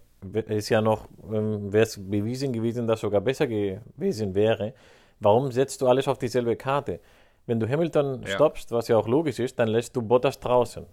ist 0.48 0.68
ja 0.68 0.80
noch, 0.80 1.08
ähm, 1.32 1.72
wäre 1.72 1.84
es 1.84 1.98
bewiesen 1.98 2.52
gewesen, 2.52 2.86
dass 2.86 3.00
sogar 3.00 3.20
besser 3.20 3.46
gewesen 3.46 4.34
wäre. 4.34 4.74
Warum 5.20 5.52
setzt 5.52 5.80
du 5.82 5.88
alles 5.88 6.08
auf 6.08 6.18
dieselbe 6.18 6.56
Karte? 6.56 7.00
Wenn 7.46 7.60
du 7.60 7.68
Hamilton 7.68 8.22
ja. 8.22 8.28
stoppst, 8.28 8.70
was 8.72 8.88
ja 8.88 8.96
auch 8.96 9.08
logisch 9.08 9.38
ist, 9.38 9.58
dann 9.58 9.68
lässt 9.68 9.96
du 9.96 10.02
Bottas 10.02 10.38
draußen. 10.38 10.86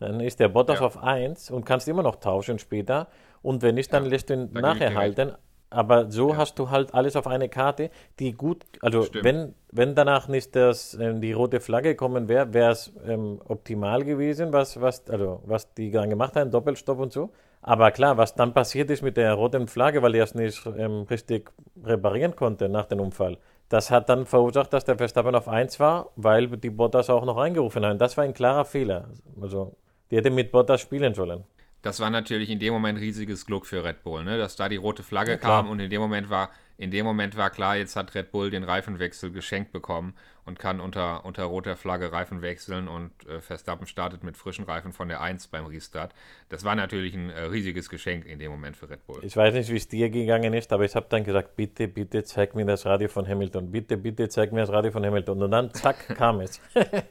Dann 0.00 0.20
ist 0.20 0.40
der 0.40 0.48
Bottas 0.48 0.80
ja. 0.80 0.86
auf 0.86 1.02
1 1.02 1.50
und 1.50 1.64
kannst 1.64 1.88
immer 1.88 2.02
noch 2.02 2.16
tauschen 2.16 2.58
später. 2.58 3.08
Und 3.42 3.62
wenn 3.62 3.74
nicht, 3.74 3.92
dann 3.92 4.04
ja, 4.04 4.10
lässt 4.10 4.30
du 4.30 4.34
ihn 4.34 4.52
nachher 4.52 4.94
halten. 4.94 5.32
Aber 5.70 6.10
so 6.10 6.30
ja. 6.30 6.36
hast 6.36 6.58
du 6.58 6.70
halt 6.70 6.94
alles 6.94 7.16
auf 7.16 7.26
eine 7.26 7.48
Karte, 7.48 7.90
die 8.20 8.32
gut, 8.32 8.64
also 8.80 9.06
wenn, 9.22 9.54
wenn 9.72 9.94
danach 9.94 10.28
nicht 10.28 10.54
das, 10.54 10.94
ähm, 10.94 11.20
die 11.20 11.32
rote 11.32 11.58
Flagge 11.58 11.90
gekommen 11.90 12.28
wäre, 12.28 12.54
wäre 12.54 12.70
es 12.70 12.92
ähm, 13.06 13.40
optimal 13.44 14.04
gewesen, 14.04 14.52
was, 14.52 14.80
was, 14.80 15.08
also, 15.10 15.42
was 15.44 15.74
die 15.74 15.90
dann 15.90 16.10
gemacht 16.10 16.36
haben, 16.36 16.50
Doppelstopp 16.50 17.00
und 17.00 17.12
so. 17.12 17.30
Aber 17.66 17.90
klar, 17.92 18.18
was 18.18 18.34
dann 18.34 18.52
passiert 18.52 18.90
ist 18.90 19.00
mit 19.00 19.16
der 19.16 19.32
roten 19.32 19.68
Flagge, 19.68 20.02
weil 20.02 20.14
er 20.14 20.24
es 20.24 20.34
nicht 20.34 20.66
ähm, 20.76 21.06
richtig 21.08 21.50
reparieren 21.82 22.36
konnte 22.36 22.68
nach 22.68 22.84
dem 22.84 23.00
Unfall, 23.00 23.38
das 23.70 23.90
hat 23.90 24.10
dann 24.10 24.26
verursacht, 24.26 24.70
dass 24.74 24.84
der 24.84 24.98
Verstappen 24.98 25.34
auf 25.34 25.48
1 25.48 25.80
war, 25.80 26.10
weil 26.16 26.46
die 26.58 26.68
Bottas 26.68 27.08
auch 27.08 27.24
noch 27.24 27.38
eingerufen 27.38 27.86
haben. 27.86 27.98
Das 27.98 28.18
war 28.18 28.24
ein 28.24 28.34
klarer 28.34 28.66
Fehler. 28.66 29.08
Also, 29.40 29.74
die 30.10 30.16
hätte 30.16 30.30
mit 30.30 30.52
Bottas 30.52 30.82
spielen 30.82 31.14
sollen 31.14 31.44
das 31.84 32.00
war 32.00 32.08
natürlich 32.08 32.48
in 32.48 32.58
dem 32.58 32.72
Moment 32.72 32.98
riesiges 32.98 33.44
Glück 33.44 33.66
für 33.66 33.84
Red 33.84 34.02
Bull, 34.02 34.24
ne? 34.24 34.38
dass 34.38 34.56
da 34.56 34.70
die 34.70 34.76
rote 34.76 35.02
Flagge 35.02 35.32
ja, 35.32 35.36
kam 35.36 35.68
und 35.68 35.80
in 35.80 35.90
dem 35.90 36.00
Moment 36.00 36.30
war, 36.30 36.48
in 36.78 36.90
dem 36.90 37.04
Moment 37.04 37.36
war 37.36 37.50
klar, 37.50 37.76
jetzt 37.76 37.94
hat 37.94 38.14
Red 38.14 38.32
Bull 38.32 38.50
den 38.50 38.64
Reifenwechsel 38.64 39.30
geschenkt 39.30 39.70
bekommen 39.70 40.14
und 40.46 40.58
kann 40.58 40.80
unter, 40.80 41.26
unter 41.26 41.44
roter 41.44 41.76
Flagge 41.76 42.10
Reifen 42.10 42.40
wechseln 42.40 42.88
und 42.88 43.10
äh, 43.28 43.38
Verstappen 43.42 43.86
startet 43.86 44.24
mit 44.24 44.38
frischen 44.38 44.64
Reifen 44.64 44.94
von 44.94 45.08
der 45.08 45.20
1 45.20 45.48
beim 45.48 45.66
Restart. 45.66 46.14
Das 46.48 46.64
war 46.64 46.74
natürlich 46.74 47.12
ein 47.12 47.28
äh, 47.28 47.42
riesiges 47.42 47.90
Geschenk 47.90 48.24
in 48.24 48.38
dem 48.38 48.50
Moment 48.50 48.78
für 48.78 48.88
Red 48.88 49.06
Bull. 49.06 49.20
Ich 49.22 49.36
weiß 49.36 49.52
nicht, 49.52 49.70
wie 49.70 49.76
es 49.76 49.86
dir 49.86 50.08
gegangen 50.08 50.54
ist, 50.54 50.72
aber 50.72 50.86
ich 50.86 50.94
habe 50.94 51.06
dann 51.10 51.22
gesagt, 51.22 51.54
bitte, 51.54 51.86
bitte 51.86 52.24
zeig 52.24 52.54
mir 52.54 52.64
das 52.64 52.86
Radio 52.86 53.08
von 53.08 53.28
Hamilton, 53.28 53.70
bitte, 53.70 53.98
bitte 53.98 54.30
zeig 54.30 54.52
mir 54.52 54.60
das 54.60 54.70
Radio 54.70 54.90
von 54.90 55.04
Hamilton 55.04 55.42
und 55.42 55.50
dann 55.50 55.74
zack 55.74 56.08
kam 56.16 56.40
es. 56.40 56.62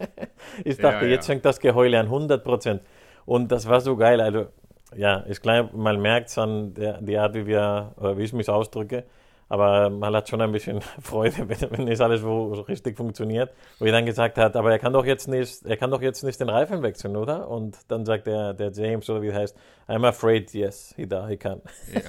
ich 0.64 0.78
dachte, 0.78 1.02
ja, 1.02 1.04
ja. 1.04 1.10
jetzt 1.10 1.28
fängt 1.28 1.46
das 1.46 1.60
Geheule 1.60 2.00
an, 2.00 2.08
100 2.08 2.44
Prozent. 2.44 2.82
Und 3.26 3.52
das 3.52 3.68
war 3.68 3.82
so 3.82 3.96
geil. 3.96 4.20
Also 4.20 4.48
ja, 4.96 5.26
ich 5.28 5.42
glaube, 5.42 5.76
man 5.76 6.02
merkt 6.02 6.30
es 6.30 6.38
an 6.38 6.74
der, 6.74 7.02
die 7.02 7.18
Art, 7.18 7.34
wie, 7.36 7.46
wir, 7.46 7.94
wie 7.98 8.24
ich 8.24 8.34
mich 8.34 8.50
ausdrücke. 8.50 9.04
Aber 9.50 9.90
man 9.90 10.16
hat 10.16 10.30
schon 10.30 10.42
ein 10.42 10.52
bisschen 10.52 10.82
Freude, 11.02 11.48
wenn, 11.48 11.72
wenn 11.72 11.84
nicht 11.86 12.02
alles 12.02 12.24
wo 12.24 12.54
richtig 12.62 12.98
funktioniert. 12.98 13.54
Wo 13.78 13.86
er 13.86 13.92
dann 13.92 14.06
gesagt 14.06 14.38
hat, 14.38 14.56
aber 14.56 14.72
er 14.72 14.80
kann 14.80 14.94
doch 14.94 15.06
jetzt 15.06 15.28
nicht, 15.28 15.64
er 15.66 15.78
kann 15.78 15.92
doch 15.92 16.02
jetzt 16.02 16.24
nicht 16.24 16.40
den 16.40 16.50
Reifen 16.50 16.82
wechseln, 16.82 17.16
oder? 17.16 17.48
Und 17.48 17.78
dann 17.90 18.06
sagt 18.06 18.28
der, 18.28 18.54
der 18.54 18.72
James, 18.72 19.10
oder 19.10 19.22
wie 19.22 19.28
er 19.28 19.36
heißt, 19.36 19.56
I'm 19.88 20.08
afraid, 20.08 20.54
yes, 20.54 20.94
he, 20.96 21.06
da, 21.06 21.28
he 21.28 21.38
can. 21.38 21.62
Ja. 21.94 22.02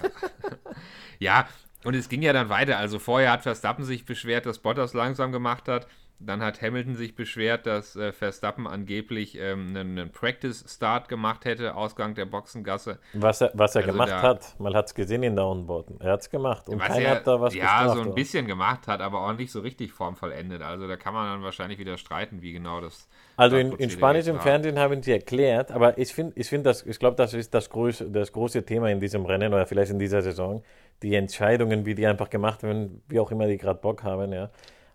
ja, 1.18 1.46
und 1.84 1.94
es 1.94 2.08
ging 2.08 2.22
ja 2.22 2.32
dann 2.32 2.48
weiter. 2.48 2.78
Also 2.78 2.98
vorher 2.98 3.30
hat 3.30 3.42
Verstappen 3.42 3.84
sich 3.84 4.06
beschwert, 4.06 4.46
dass 4.46 4.58
Bottas 4.58 4.94
langsam 4.94 5.30
gemacht 5.30 5.68
hat. 5.68 5.86
Dann 6.20 6.42
hat 6.42 6.62
Hamilton 6.62 6.94
sich 6.94 7.16
beschwert, 7.16 7.66
dass 7.66 7.96
äh, 7.96 8.12
Verstappen 8.12 8.66
angeblich 8.66 9.36
ähm, 9.38 9.68
einen, 9.68 9.98
einen 9.98 10.12
Practice-Start 10.12 11.08
gemacht 11.08 11.44
hätte, 11.44 11.74
Ausgang 11.74 12.14
der 12.14 12.24
Boxengasse. 12.24 12.98
Was 13.12 13.40
er, 13.40 13.50
was 13.54 13.74
er 13.74 13.82
also 13.82 13.92
gemacht 13.92 14.10
da, 14.10 14.22
hat, 14.22 14.54
man 14.58 14.74
hat 14.74 14.86
es 14.86 14.94
gesehen 14.94 15.22
in 15.22 15.34
der 15.36 15.44
Onboard. 15.44 15.88
Er 16.00 16.12
hat 16.12 16.20
es 16.20 16.30
gemacht 16.30 16.68
und 16.68 16.78
keiner 16.78 17.04
er, 17.04 17.10
hat 17.16 17.26
da 17.26 17.40
was 17.40 17.54
Ja, 17.54 17.88
so 17.88 18.00
ein 18.00 18.06
oder? 18.06 18.14
bisschen 18.14 18.46
gemacht 18.46 18.86
hat, 18.86 19.00
aber 19.00 19.26
auch 19.26 19.32
nicht 19.34 19.50
so 19.50 19.60
richtig 19.60 19.92
formvollendet. 19.92 20.62
Also 20.62 20.86
da 20.86 20.96
kann 20.96 21.14
man 21.14 21.26
dann 21.26 21.42
wahrscheinlich 21.42 21.78
wieder 21.78 21.96
streiten, 21.98 22.40
wie 22.42 22.52
genau 22.52 22.80
das. 22.80 23.08
Also 23.36 23.56
in, 23.56 23.72
in 23.72 23.90
Spanisch 23.90 24.26
im 24.28 24.40
Fernsehen 24.40 24.78
haben 24.78 25.02
sie 25.02 25.12
erklärt, 25.12 25.72
aber 25.72 25.98
ich 25.98 26.14
finde, 26.14 26.32
ich 26.36 26.48
find 26.48 26.66
ich 26.86 26.98
glaube, 26.98 27.16
das 27.16 27.34
ist 27.34 27.52
das 27.52 27.68
große, 27.68 28.10
das 28.10 28.32
große 28.32 28.64
Thema 28.64 28.88
in 28.90 29.00
diesem 29.00 29.26
Rennen 29.26 29.52
oder 29.52 29.66
vielleicht 29.66 29.90
in 29.90 29.98
dieser 29.98 30.22
Saison. 30.22 30.62
Die 31.02 31.14
Entscheidungen, 31.16 31.84
wie 31.84 31.94
die 31.94 32.06
einfach 32.06 32.30
gemacht 32.30 32.62
werden, 32.62 33.02
wie 33.08 33.18
auch 33.18 33.30
immer 33.30 33.46
die 33.46 33.58
gerade 33.58 33.80
Bock 33.80 34.04
haben, 34.04 34.32
ja. 34.32 34.50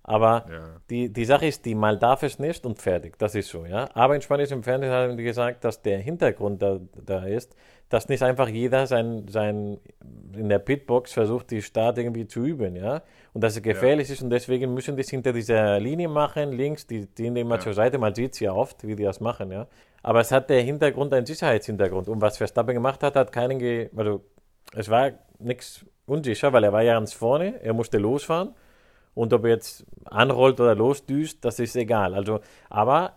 Aber 0.10 0.46
ja. 0.50 0.82
die, 0.89 1.13
die 1.13 1.24
Sache 1.24 1.46
ist, 1.46 1.63
die 1.66 1.75
mal 1.75 2.00
darf 2.00 2.24
es 2.24 2.39
nicht 2.39 2.66
und 2.66 2.80
fertig. 2.80 3.20
Das 3.20 3.36
ist 3.36 3.48
so, 3.48 3.68
ja. 3.68 3.88
Aber 3.94 4.16
in 4.16 4.24
spanischen 4.24 4.63
Fernsehen 4.63 4.92
haben 4.92 5.16
die 5.16 5.24
gesagt, 5.24 5.63
dass 5.63 5.84
der 5.84 6.00
Hintergrund 6.00 6.63
da, 6.63 6.80
da 7.06 7.25
ist, 7.25 7.56
dass 7.89 8.10
nicht 8.10 8.24
einfach 8.24 8.48
jeder 8.48 8.88
sein, 8.88 9.28
sein 9.30 9.78
in 10.36 10.50
der 10.50 10.58
Pitbox 10.58 11.13
versucht, 11.13 11.51
die 11.51 11.62
Start 11.62 12.00
irgendwie 12.00 12.25
zu 12.25 12.44
üben, 12.44 12.75
ja. 12.75 13.04
Und 13.34 13.44
dass 13.44 13.56
es 13.56 13.62
gefährlich 13.62 14.08
ja. 14.08 14.16
ist 14.16 14.24
und 14.24 14.32
deswegen 14.32 14.74
müssen 14.74 14.96
die 14.96 15.01
es 15.01 15.12
hinter 15.12 15.32
dieser 15.32 15.80
Linie 15.80 16.08
machen, 16.08 16.54
links, 16.54 16.88
die, 16.88 17.06
die 17.06 17.28
immer 17.28 17.56
ja. 17.56 17.62
zur 17.62 17.75
Seite, 17.75 18.00
man 18.00 18.16
sieht 18.16 18.34
es 18.34 18.39
ja 18.39 18.51
oft, 18.51 18.88
wie 18.88 18.96
die 18.96 19.04
das 19.04 19.20
machen, 19.20 19.51
ja. 19.51 19.68
Aber 20.01 20.22
es 20.22 20.32
hat 20.32 20.50
der 20.50 20.63
Hintergrund 20.63 21.13
einen 21.13 21.28
Sicherheitshintergrund. 21.28 22.10
Und 22.10 22.20
was 22.20 22.38
Verstappen 22.38 22.74
gemacht 22.74 23.04
hat, 23.04 23.16
hat 23.16 23.32
keinen, 23.32 23.60
ge 23.60 23.92
also 23.96 24.25
es 24.74 24.89
war 24.89 25.12
nichts 25.38 25.86
unsicher, 26.08 26.51
weil 26.51 26.63
er 26.63 26.74
war 26.74 26.82
ja 26.82 26.96
ganz 26.96 27.13
vorne, 27.13 27.62
er 27.62 27.74
musste 27.74 28.00
losfahren 28.00 28.56
und 29.13 29.34
ob 29.34 29.44
er 29.44 29.51
jetzt 29.51 29.86
anrollt 30.06 30.60
oder 30.60 30.75
losdüst, 30.75 31.44
das 31.44 31.60
ist 31.60 31.75
egal. 31.75 32.13
Also, 32.13 32.39
aber 32.70 33.13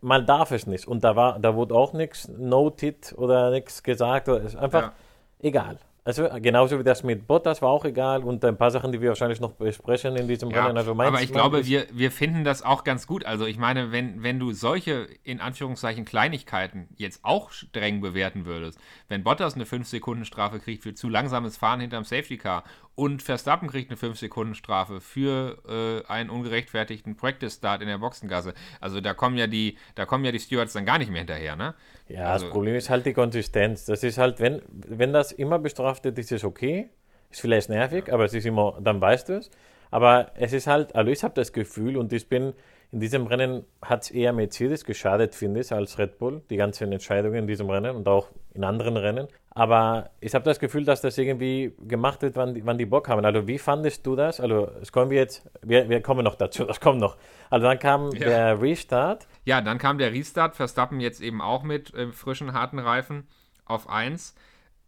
man 0.00 0.26
darf 0.26 0.50
es 0.50 0.66
nicht. 0.66 0.86
Und 0.86 1.04
da 1.04 1.16
war, 1.16 1.38
da 1.38 1.54
wurde 1.54 1.74
auch 1.74 1.92
nichts 1.92 2.28
noted 2.28 3.14
oder 3.16 3.50
nichts 3.50 3.82
gesagt. 3.82 4.28
Oder, 4.28 4.42
ist 4.42 4.56
einfach 4.56 4.82
ja. 4.82 4.92
egal. 5.40 5.78
Also 6.04 6.28
genauso 6.40 6.80
wie 6.80 6.82
das 6.82 7.04
mit 7.04 7.28
Bottas 7.28 7.62
war 7.62 7.68
auch 7.68 7.84
egal 7.84 8.24
und 8.24 8.44
ein 8.44 8.56
paar 8.56 8.72
Sachen, 8.72 8.90
die 8.90 9.00
wir 9.00 9.10
wahrscheinlich 9.10 9.38
noch 9.38 9.52
besprechen 9.52 10.16
in 10.16 10.26
diesem 10.26 10.50
ja, 10.50 10.64
Rennen. 10.64 10.76
Also 10.76 10.90
aber 10.98 11.22
ich 11.22 11.30
glaube, 11.30 11.64
wir, 11.64 11.86
wir 11.92 12.10
finden 12.10 12.42
das 12.42 12.64
auch 12.64 12.82
ganz 12.82 13.06
gut. 13.06 13.24
Also 13.24 13.46
ich 13.46 13.56
meine, 13.56 13.92
wenn, 13.92 14.20
wenn 14.24 14.40
du 14.40 14.50
solche, 14.50 15.06
in 15.22 15.40
Anführungszeichen, 15.40 16.04
Kleinigkeiten 16.04 16.88
jetzt 16.96 17.20
auch 17.22 17.52
streng 17.52 18.00
bewerten 18.00 18.46
würdest, 18.46 18.80
wenn 19.08 19.22
Bottas 19.22 19.54
eine 19.54 19.62
5-Sekunden-Strafe 19.62 20.58
kriegt 20.58 20.82
für 20.82 20.92
zu 20.92 21.08
langsames 21.08 21.56
Fahren 21.56 21.78
hinterm 21.78 22.02
Safety-Car 22.02 22.64
und 22.94 23.22
Verstappen 23.22 23.68
kriegt 23.68 23.90
eine 23.90 23.98
5-Sekunden-Strafe 23.98 25.00
für 25.00 25.58
äh, 25.66 26.10
einen 26.10 26.30
ungerechtfertigten 26.30 27.16
Practice-Start 27.16 27.80
in 27.80 27.88
der 27.88 27.98
Boxengasse. 27.98 28.52
Also 28.80 29.00
da 29.00 29.14
kommen 29.14 29.38
ja 29.38 29.46
die, 29.46 29.78
da 29.94 30.04
kommen 30.04 30.24
ja 30.24 30.32
die 30.32 30.40
Stewards 30.40 30.74
dann 30.74 30.84
gar 30.84 30.98
nicht 30.98 31.10
mehr 31.10 31.20
hinterher, 31.20 31.56
ne? 31.56 31.74
Ja, 32.08 32.32
also, 32.32 32.46
das 32.46 32.52
Problem 32.52 32.74
ist 32.74 32.90
halt 32.90 33.06
die 33.06 33.14
Konsistenz. 33.14 33.86
Das 33.86 34.02
ist 34.02 34.18
halt, 34.18 34.40
wenn, 34.40 34.60
wenn 34.68 35.12
das 35.12 35.32
immer 35.32 35.58
bestraft 35.58 36.04
wird, 36.04 36.18
ist 36.18 36.32
es 36.32 36.44
okay. 36.44 36.90
Ist 37.30 37.40
vielleicht 37.40 37.70
nervig, 37.70 38.08
ja. 38.08 38.14
aber 38.14 38.26
es 38.26 38.34
ist 38.34 38.44
immer, 38.44 38.78
dann 38.80 39.00
weißt 39.00 39.30
du 39.30 39.38
es. 39.38 39.50
Aber 39.90 40.32
es 40.34 40.52
ist 40.52 40.66
halt, 40.66 40.94
also 40.94 41.10
ich 41.10 41.22
habe 41.22 41.34
das 41.34 41.52
Gefühl 41.52 41.96
und 41.96 42.12
ich 42.12 42.28
bin 42.28 42.52
in 42.92 43.00
diesem 43.00 43.26
Rennen 43.26 43.64
hat 43.80 44.02
es 44.02 44.10
eher 44.10 44.34
Mercedes 44.34 44.84
geschadet, 44.84 45.34
finde 45.34 45.60
ich, 45.60 45.72
als 45.72 45.98
Red 45.98 46.18
Bull, 46.18 46.42
die 46.50 46.56
ganzen 46.56 46.92
Entscheidungen 46.92 47.36
in 47.36 47.46
diesem 47.46 47.70
Rennen 47.70 47.96
und 47.96 48.06
auch 48.06 48.28
in 48.52 48.64
anderen 48.64 48.98
Rennen. 48.98 49.28
Aber 49.50 50.10
ich 50.20 50.34
habe 50.34 50.44
das 50.44 50.58
Gefühl, 50.58 50.84
dass 50.84 51.00
das 51.00 51.16
irgendwie 51.16 51.74
gemacht 51.86 52.20
wird, 52.20 52.36
wann 52.36 52.52
die, 52.52 52.66
wann 52.66 52.76
die 52.76 52.84
Bock 52.84 53.08
haben. 53.08 53.24
Also 53.24 53.48
wie 53.48 53.58
fandest 53.58 54.06
du 54.06 54.14
das? 54.14 54.40
Also 54.40 54.70
es 54.82 54.92
kommen 54.92 55.10
wir 55.10 55.18
jetzt, 55.18 55.50
wir, 55.62 55.88
wir 55.88 56.02
kommen 56.02 56.22
noch 56.22 56.34
dazu, 56.34 56.64
das 56.64 56.80
kommt 56.80 57.00
noch. 57.00 57.16
Also 57.48 57.66
dann 57.66 57.78
kam 57.78 58.12
ja. 58.12 58.26
der 58.26 58.60
Restart. 58.60 59.26
Ja, 59.46 59.62
dann 59.62 59.78
kam 59.78 59.96
der 59.96 60.12
Restart, 60.12 60.54
Verstappen 60.54 61.00
jetzt 61.00 61.22
eben 61.22 61.40
auch 61.40 61.62
mit 61.62 61.94
äh, 61.94 62.12
frischen, 62.12 62.52
harten 62.52 62.78
Reifen 62.78 63.26
auf 63.64 63.88
1, 63.88 64.34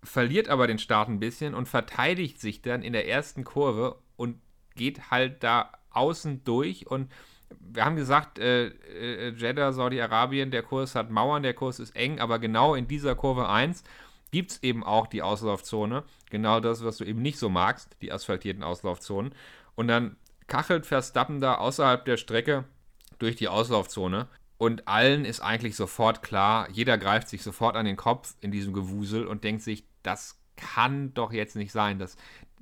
verliert 0.02 0.50
aber 0.50 0.66
den 0.66 0.78
Start 0.78 1.08
ein 1.08 1.20
bisschen 1.20 1.54
und 1.54 1.68
verteidigt 1.68 2.38
sich 2.38 2.61
dann 2.61 2.82
in 2.82 2.92
der 2.92 3.08
ersten 3.08 3.44
Kurve 3.44 3.96
und 4.16 4.40
geht 4.76 5.11
halt 5.11 5.42
da 5.42 5.73
außen 5.90 6.44
durch 6.44 6.87
und 6.87 7.11
wir 7.61 7.84
haben 7.84 7.96
gesagt, 7.96 8.38
äh, 8.38 8.66
äh, 8.68 9.34
Jeddah, 9.34 9.73
Saudi-Arabien, 9.73 10.50
der 10.50 10.62
Kurs 10.62 10.94
hat 10.94 11.11
Mauern, 11.11 11.42
der 11.42 11.54
Kurs 11.54 11.78
ist 11.78 11.94
eng, 11.96 12.20
aber 12.20 12.38
genau 12.38 12.75
in 12.75 12.88
dieser 12.88 13.14
Kurve 13.14 13.49
1 13.49 13.84
gibt 14.30 14.52
es 14.52 14.62
eben 14.62 14.82
auch 14.82 15.06
die 15.06 15.23
Auslaufzone. 15.23 16.02
Genau 16.30 16.61
das, 16.61 16.84
was 16.84 16.96
du 16.96 17.04
eben 17.04 17.23
nicht 17.23 17.38
so 17.38 17.49
magst, 17.49 17.96
die 18.02 18.11
asphaltierten 18.11 18.64
Auslaufzonen. 18.64 19.34
Und 19.76 19.88
dann 19.88 20.16
kachelt 20.46 20.87
Verstappen 20.87 21.40
da 21.40 21.56
außerhalb 21.56 22.04
der 22.04 22.16
Strecke 22.16 22.64
durch 23.18 23.37
die 23.37 23.49
Auslaufzone. 23.49 24.28
Und 24.58 24.88
allen 24.88 25.25
ist 25.25 25.40
eigentlich 25.40 25.76
sofort 25.76 26.23
klar, 26.23 26.68
jeder 26.70 26.99
greift 26.99 27.28
sich 27.28 27.42
sofort 27.42 27.76
an 27.76 27.87
den 27.87 27.96
Kopf 27.96 28.34
in 28.40 28.50
diesem 28.50 28.73
Gewusel 28.73 29.26
und 29.26 29.44
denkt 29.44 29.62
sich, 29.62 29.84
das 30.02 30.40
kann 30.56 31.12
doch 31.14 31.32
jetzt 31.32 31.56
nicht 31.56 31.73
sein. 31.73 31.99
Das, 31.99 32.16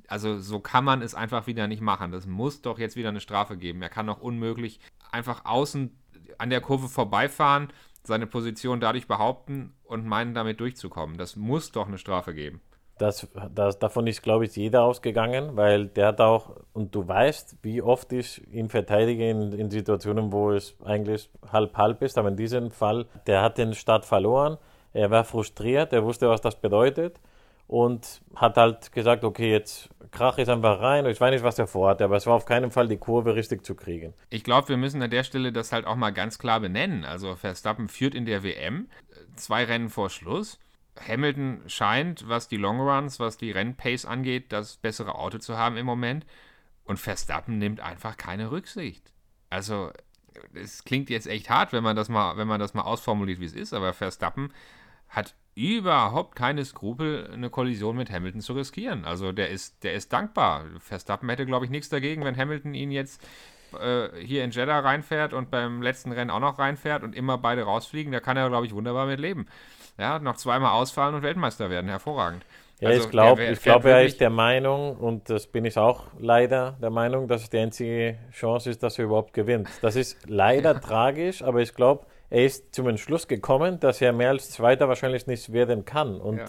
also 0.08 0.38
so 0.38 0.60
kann 0.60 0.84
man 0.84 1.02
es 1.02 1.14
einfach 1.14 1.46
wieder 1.46 1.68
nicht 1.68 1.80
machen. 1.80 2.12
Das 2.12 2.26
muss 2.26 2.62
doch 2.62 2.78
jetzt 2.78 2.96
wieder 2.96 3.08
eine 3.08 3.20
Strafe 3.20 3.56
geben. 3.56 3.82
Er 3.82 3.88
kann 3.88 4.06
doch 4.06 4.20
unmöglich 4.20 4.80
einfach 5.10 5.44
außen 5.44 5.96
an 6.38 6.50
der 6.50 6.60
Kurve 6.60 6.88
vorbeifahren, 6.88 7.68
seine 8.04 8.26
Position 8.26 8.80
dadurch 8.80 9.06
behaupten 9.06 9.74
und 9.84 10.06
meinen, 10.06 10.34
damit 10.34 10.60
durchzukommen. 10.60 11.16
Das 11.18 11.36
muss 11.36 11.72
doch 11.72 11.86
eine 11.86 11.98
Strafe 11.98 12.34
geben. 12.34 12.60
Das, 12.98 13.26
das, 13.52 13.78
davon 13.78 14.06
ist, 14.06 14.22
glaube 14.22 14.44
ich, 14.44 14.54
jeder 14.54 14.82
ausgegangen, 14.82 15.56
weil 15.56 15.86
der 15.86 16.08
hat 16.08 16.20
auch, 16.20 16.56
und 16.72 16.94
du 16.94 17.06
weißt, 17.06 17.56
wie 17.62 17.82
oft 17.82 18.12
ich 18.12 18.46
ihn 18.52 18.68
verteidige 18.68 19.28
in, 19.28 19.52
in 19.52 19.70
Situationen, 19.70 20.30
wo 20.30 20.52
es 20.52 20.76
eigentlich 20.84 21.30
halb-halb 21.50 22.02
ist, 22.02 22.18
aber 22.18 22.28
in 22.28 22.36
diesem 22.36 22.70
Fall, 22.70 23.06
der 23.26 23.42
hat 23.42 23.58
den 23.58 23.74
Start 23.74 24.04
verloren, 24.04 24.58
er 24.92 25.10
war 25.10 25.24
frustriert, 25.24 25.92
er 25.92 26.04
wusste, 26.04 26.28
was 26.28 26.42
das 26.42 26.60
bedeutet 26.60 27.18
und 27.72 28.20
hat 28.34 28.58
halt 28.58 28.92
gesagt, 28.92 29.24
okay, 29.24 29.50
jetzt 29.50 29.88
krach 30.10 30.36
ich 30.36 30.50
einfach 30.50 30.78
rein. 30.80 31.06
Ich 31.06 31.18
weiß 31.18 31.32
nicht, 31.32 31.42
was 31.42 31.58
er 31.58 31.66
vorhatte, 31.66 32.04
aber 32.04 32.16
es 32.16 32.26
war 32.26 32.34
auf 32.34 32.44
keinen 32.44 32.70
Fall 32.70 32.86
die 32.86 32.98
Kurve 32.98 33.34
richtig 33.34 33.64
zu 33.64 33.74
kriegen. 33.74 34.12
Ich 34.28 34.44
glaube, 34.44 34.68
wir 34.68 34.76
müssen 34.76 35.00
an 35.00 35.08
der 35.08 35.24
Stelle 35.24 35.52
das 35.52 35.72
halt 35.72 35.86
auch 35.86 35.96
mal 35.96 36.10
ganz 36.10 36.38
klar 36.38 36.60
benennen. 36.60 37.06
Also 37.06 37.34
Verstappen 37.34 37.88
führt 37.88 38.14
in 38.14 38.26
der 38.26 38.42
WM 38.42 38.90
zwei 39.36 39.64
Rennen 39.64 39.88
vor 39.88 40.10
Schluss. 40.10 40.58
Hamilton 41.00 41.62
scheint, 41.66 42.28
was 42.28 42.46
die 42.46 42.58
Longruns, 42.58 43.18
was 43.20 43.38
die 43.38 43.52
Rennpace 43.52 44.04
angeht, 44.04 44.52
das 44.52 44.76
bessere 44.76 45.14
Auto 45.14 45.38
zu 45.38 45.56
haben 45.56 45.78
im 45.78 45.86
Moment. 45.86 46.26
Und 46.84 46.98
Verstappen 46.98 47.56
nimmt 47.56 47.80
einfach 47.80 48.18
keine 48.18 48.50
Rücksicht. 48.50 49.14
Also, 49.48 49.92
es 50.52 50.84
klingt 50.84 51.08
jetzt 51.08 51.26
echt 51.26 51.48
hart, 51.48 51.72
wenn 51.72 51.82
man 51.82 51.96
das 51.96 52.10
mal, 52.10 52.36
wenn 52.36 52.48
man 52.48 52.60
das 52.60 52.74
mal 52.74 52.82
ausformuliert, 52.82 53.40
wie 53.40 53.46
es 53.46 53.54
ist, 53.54 53.72
aber 53.72 53.94
Verstappen 53.94 54.52
hat 55.08 55.34
überhaupt 55.54 56.34
keine 56.34 56.64
Skrupel, 56.64 57.28
eine 57.32 57.50
Kollision 57.50 57.96
mit 57.96 58.10
Hamilton 58.10 58.40
zu 58.40 58.54
riskieren. 58.54 59.04
Also 59.04 59.32
der 59.32 59.50
ist, 59.50 59.84
der 59.84 59.94
ist 59.94 60.12
dankbar. 60.12 60.64
Verstappen 60.78 61.28
hätte, 61.28 61.46
glaube 61.46 61.64
ich, 61.64 61.70
nichts 61.70 61.88
dagegen, 61.88 62.24
wenn 62.24 62.36
Hamilton 62.36 62.74
ihn 62.74 62.90
jetzt 62.90 63.22
äh, 63.80 64.08
hier 64.20 64.44
in 64.44 64.50
Jeddah 64.50 64.80
reinfährt 64.80 65.32
und 65.32 65.50
beim 65.50 65.82
letzten 65.82 66.12
Rennen 66.12 66.30
auch 66.30 66.40
noch 66.40 66.58
reinfährt 66.58 67.02
und 67.02 67.14
immer 67.14 67.38
beide 67.38 67.62
rausfliegen. 67.64 68.12
Da 68.12 68.20
kann 68.20 68.36
er, 68.36 68.48
glaube 68.48 68.66
ich, 68.66 68.74
wunderbar 68.74 69.06
mit 69.06 69.20
leben. 69.20 69.46
Ja, 69.98 70.18
noch 70.18 70.36
zweimal 70.36 70.72
ausfallen 70.72 71.14
und 71.14 71.22
Weltmeister 71.22 71.68
werden. 71.68 71.88
Hervorragend. 71.88 72.44
Ja, 72.80 72.88
also, 72.88 73.04
ich 73.04 73.10
glaube, 73.10 73.44
ich 73.44 73.62
glaube, 73.62 73.90
er 73.90 74.04
ist 74.04 74.20
der 74.20 74.30
Meinung, 74.30 74.96
und 74.96 75.30
das 75.30 75.46
bin 75.46 75.64
ich 75.64 75.78
auch 75.78 76.06
leider 76.18 76.76
der 76.82 76.90
Meinung, 76.90 77.28
dass 77.28 77.42
es 77.42 77.50
die 77.50 77.58
einzige 77.58 78.18
Chance 78.32 78.70
ist, 78.70 78.82
dass 78.82 78.98
er 78.98 79.04
überhaupt 79.04 79.34
gewinnt. 79.34 79.68
Das 79.82 79.94
ist 79.94 80.18
leider 80.28 80.80
tragisch, 80.80 81.42
aber 81.42 81.60
ich 81.60 81.74
glaube, 81.74 82.06
er 82.32 82.46
ist 82.46 82.74
zum 82.74 82.88
Entschluss 82.88 83.28
gekommen, 83.28 83.78
dass 83.78 84.00
er 84.00 84.14
mehr 84.14 84.30
als 84.30 84.50
Zweiter 84.50 84.88
wahrscheinlich 84.88 85.26
nicht 85.26 85.52
werden 85.52 85.84
kann. 85.84 86.18
Und 86.18 86.38
ja. 86.38 86.46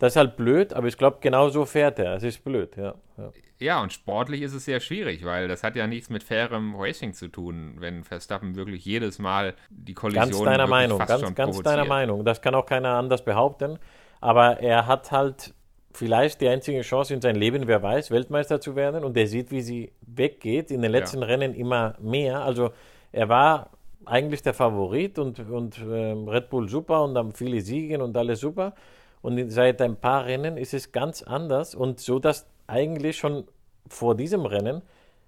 das 0.00 0.12
ist 0.12 0.16
halt 0.16 0.36
blöd, 0.36 0.72
aber 0.72 0.88
ich 0.88 0.98
glaube, 0.98 1.18
genau 1.20 1.50
so 1.50 1.64
fährt 1.66 2.00
er. 2.00 2.14
Es 2.14 2.24
ist 2.24 2.42
blöd, 2.42 2.76
ja. 2.76 2.96
ja. 3.16 3.30
Ja, 3.60 3.82
und 3.82 3.92
sportlich 3.92 4.42
ist 4.42 4.54
es 4.54 4.64
sehr 4.64 4.80
schwierig, 4.80 5.24
weil 5.24 5.46
das 5.46 5.62
hat 5.62 5.76
ja 5.76 5.86
nichts 5.86 6.10
mit 6.10 6.24
fairem 6.24 6.74
Racing 6.74 7.12
zu 7.12 7.28
tun, 7.28 7.76
wenn 7.78 8.02
Verstappen 8.02 8.56
wirklich 8.56 8.84
jedes 8.84 9.20
Mal 9.20 9.54
die 9.68 9.94
Kollision 9.94 10.30
Ganz 10.30 10.42
deiner 10.42 10.66
Meinung, 10.66 10.98
ganz, 10.98 11.34
ganz 11.34 11.62
deiner 11.62 11.84
Meinung. 11.84 12.24
Das 12.24 12.40
kann 12.40 12.54
auch 12.56 12.66
keiner 12.66 12.94
anders 12.96 13.24
behaupten. 13.24 13.78
Aber 14.20 14.58
er 14.58 14.86
hat 14.86 15.12
halt 15.12 15.54
vielleicht 15.92 16.40
die 16.40 16.48
einzige 16.48 16.80
Chance 16.80 17.14
in 17.14 17.20
seinem 17.20 17.38
Leben, 17.38 17.68
wer 17.68 17.82
weiß, 17.82 18.10
Weltmeister 18.10 18.60
zu 18.60 18.74
werden. 18.74 19.04
Und 19.04 19.16
er 19.16 19.28
sieht, 19.28 19.52
wie 19.52 19.60
sie 19.60 19.92
weggeht, 20.00 20.72
in 20.72 20.82
den 20.82 20.90
letzten 20.90 21.20
ja. 21.20 21.26
Rennen 21.26 21.54
immer 21.54 21.94
mehr. 22.00 22.42
Also 22.42 22.72
er 23.12 23.28
war 23.28 23.70
eigentlich 24.10 24.42
der 24.42 24.54
Favorit 24.54 25.18
und, 25.18 25.38
und 25.38 25.78
äh, 25.78 26.12
Red 26.12 26.50
Bull 26.50 26.68
super 26.68 27.04
und 27.04 27.16
haben 27.16 27.32
viele 27.32 27.60
Siege 27.60 28.02
und 28.02 28.16
alles 28.16 28.40
super. 28.40 28.74
Und 29.22 29.50
seit 29.50 29.80
ein 29.82 29.96
paar 29.96 30.24
Rennen 30.24 30.56
ist 30.56 30.74
es 30.74 30.92
ganz 30.92 31.22
anders 31.22 31.74
und 31.74 32.00
so, 32.00 32.18
dass 32.18 32.46
eigentlich 32.66 33.18
schon 33.18 33.44
vor 33.88 34.16
diesem 34.16 34.46
Rennen 34.46 34.82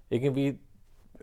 irgendwie 0.08 0.58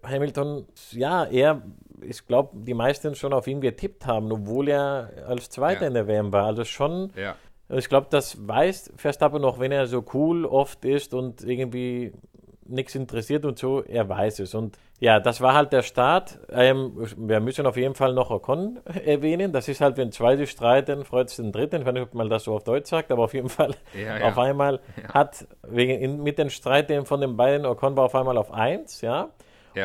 Hamilton, 0.04 0.66
ja, 0.92 1.26
er, 1.26 1.62
ich 2.02 2.26
glaube, 2.26 2.52
die 2.54 2.74
meisten 2.74 3.16
schon 3.16 3.34
auf 3.34 3.48
ihn 3.48 3.60
getippt 3.60 4.06
haben, 4.06 4.32
obwohl 4.32 4.70
er 4.70 5.12
als 5.28 5.50
Zweiter 5.50 5.82
ja. 5.82 5.88
in 5.88 5.94
der 5.94 6.08
WM 6.08 6.32
war. 6.32 6.46
Also 6.46 6.64
schon, 6.64 7.12
ja. 7.16 7.36
ich 7.70 7.90
glaube, 7.90 8.08
das 8.10 8.48
weiß 8.48 8.94
Verstappen 8.96 9.42
noch, 9.42 9.60
wenn 9.60 9.72
er 9.72 9.88
so 9.88 10.06
cool 10.14 10.46
oft 10.46 10.86
ist 10.86 11.14
und 11.14 11.44
irgendwie 11.44 12.14
nichts 12.70 12.96
interessiert 12.96 13.46
und 13.46 13.58
so, 13.58 13.84
er 13.84 14.08
weiß 14.08 14.40
es. 14.40 14.54
Und 14.54 14.78
ja, 15.00 15.20
das 15.20 15.42
war 15.42 15.54
halt 15.54 15.72
der 15.72 15.82
Start. 15.82 16.40
Ähm, 16.52 16.94
wir 17.18 17.40
müssen 17.40 17.66
auf 17.66 17.78
jeden 17.78 17.96
Fall 17.96 18.14
noch 18.14 18.32
Ocon 18.32 18.80
erwähnen. 19.06 19.52
Das 19.52 19.68
ist 19.68 19.82
halt, 19.82 19.98
wenn 19.98 20.12
zwei 20.12 20.36
sich 20.36 20.52
streiten, 20.52 21.06
freut 21.06 21.30
es 21.30 21.38
den 21.38 21.52
dritten. 21.52 21.82
Ich 21.82 21.86
weiß 21.86 21.94
nicht, 21.94 22.04
ob 22.04 22.14
man 22.14 22.30
das 22.30 22.44
so 22.44 22.56
auf 22.56 22.64
Deutsch 22.64 22.90
sagt, 22.90 23.12
aber 23.12 23.24
auf 23.24 23.34
jeden 23.34 23.50
Fall 23.50 23.76
ja, 23.94 24.18
ja. 24.20 24.28
auf 24.28 24.38
einmal 24.38 24.80
ja. 25.02 25.14
hat 25.14 25.48
wegen, 25.68 26.22
mit 26.24 26.38
den 26.38 26.50
Streiten 26.50 27.06
von 27.06 27.22
den 27.22 27.38
beiden, 27.38 27.66
Ocon 27.66 27.96
war 27.96 28.06
auf 28.06 28.16
einmal 28.16 28.38
auf 28.38 28.52
eins, 28.52 29.02
ja. 29.02 29.30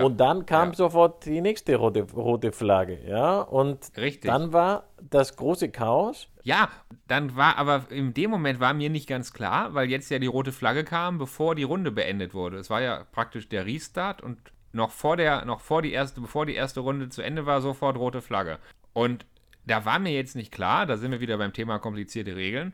Und 0.02 0.18
dann 0.18 0.46
kam 0.46 0.74
sofort 0.74 1.24
die 1.24 1.40
nächste 1.40 1.76
rote, 1.76 2.02
rote 2.12 2.52
Flagge, 2.52 2.98
ja. 3.06 3.40
Und 3.40 3.92
Richtig. 3.96 4.30
dann 4.30 4.52
war 4.52 4.88
das 5.00 5.36
große 5.36 5.70
Chaos. 5.70 6.28
Ja, 6.42 6.68
dann 7.06 7.36
war 7.36 7.58
aber 7.58 7.84
in 7.90 8.14
dem 8.14 8.30
Moment 8.30 8.60
war 8.60 8.74
mir 8.74 8.90
nicht 8.90 9.08
ganz 9.08 9.32
klar, 9.32 9.74
weil 9.74 9.90
jetzt 9.90 10.10
ja 10.10 10.18
die 10.18 10.26
rote 10.26 10.52
Flagge 10.52 10.84
kam, 10.84 11.18
bevor 11.18 11.54
die 11.54 11.62
Runde 11.62 11.90
beendet 11.90 12.34
wurde. 12.34 12.58
Es 12.58 12.70
war 12.70 12.80
ja 12.80 13.04
praktisch 13.12 13.48
der 13.48 13.66
Restart 13.66 14.22
und 14.22 14.38
noch 14.72 14.90
vor 14.90 15.16
der, 15.16 15.44
noch 15.44 15.60
vor 15.60 15.82
die 15.82 15.92
erste, 15.92 16.20
bevor 16.20 16.46
die 16.46 16.54
erste 16.54 16.80
Runde 16.80 17.08
zu 17.08 17.22
Ende 17.22 17.46
war, 17.46 17.60
sofort 17.60 17.96
rote 17.96 18.20
Flagge. 18.20 18.58
Und 18.92 19.26
da 19.66 19.84
war 19.84 19.98
mir 19.98 20.12
jetzt 20.12 20.36
nicht 20.36 20.52
klar, 20.52 20.86
da 20.86 20.96
sind 20.96 21.12
wir 21.12 21.20
wieder 21.20 21.38
beim 21.38 21.52
Thema 21.52 21.78
komplizierte 21.78 22.36
Regeln, 22.36 22.72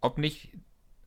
ob 0.00 0.18
nicht 0.18 0.52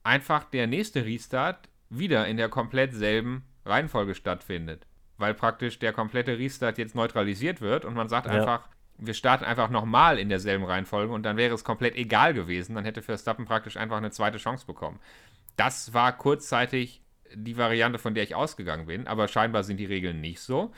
einfach 0.04 0.44
der 0.44 0.68
nächste 0.68 1.06
Restart 1.06 1.70
wieder 1.90 2.28
in 2.28 2.38
der 2.38 2.50
komplett 2.50 2.94
selben 2.94 3.44
Reihenfolge 3.66 4.16
stattfindet. 4.16 4.88
Weil 5.21 5.34
praktisch 5.34 5.79
der 5.79 5.93
komplette 5.93 6.38
Restart 6.38 6.77
jetzt 6.77 6.95
neutralisiert 6.95 7.62
wird 7.62 7.86
und 7.86 7.93
man 7.93 8.10
sagt 8.10 8.27
ja. 8.27 8.34
einfach, 8.34 8.67
wir 8.97 9.13
starten 9.13 9.45
einfach 9.45 9.69
nochmal 9.69 10.19
in 10.19 10.29
derselben 10.29 10.65
Reihenfolge 10.65 11.13
und 11.13 11.23
dann 11.23 11.38
wäre 11.38 11.53
es 11.53 11.63
komplett 11.63 11.95
egal 11.95 12.34
gewesen. 12.34 12.75
Dann 12.75 12.84
hätte 12.84 13.01
Verstappen 13.01 13.45
praktisch 13.45 13.77
einfach 13.77 13.97
eine 13.97 14.12
zweite 14.12 14.38
Chance 14.38 14.65
bekommen. 14.65 14.99
Das 15.55 15.93
war 15.93 16.17
kurzzeitig 16.17 17.01
die 17.34 17.57
Variante, 17.57 17.97
von 17.99 18.13
der 18.13 18.23
ich 18.23 18.36
ausgegangen 18.36 18.88
bin, 18.88 19.07
aber 19.07 19.27
scheinbar 19.27 19.63
sind 19.63 19.77
die 19.77 19.86
Regeln 19.86 20.19
nicht 20.21 20.41
so. 20.41 20.71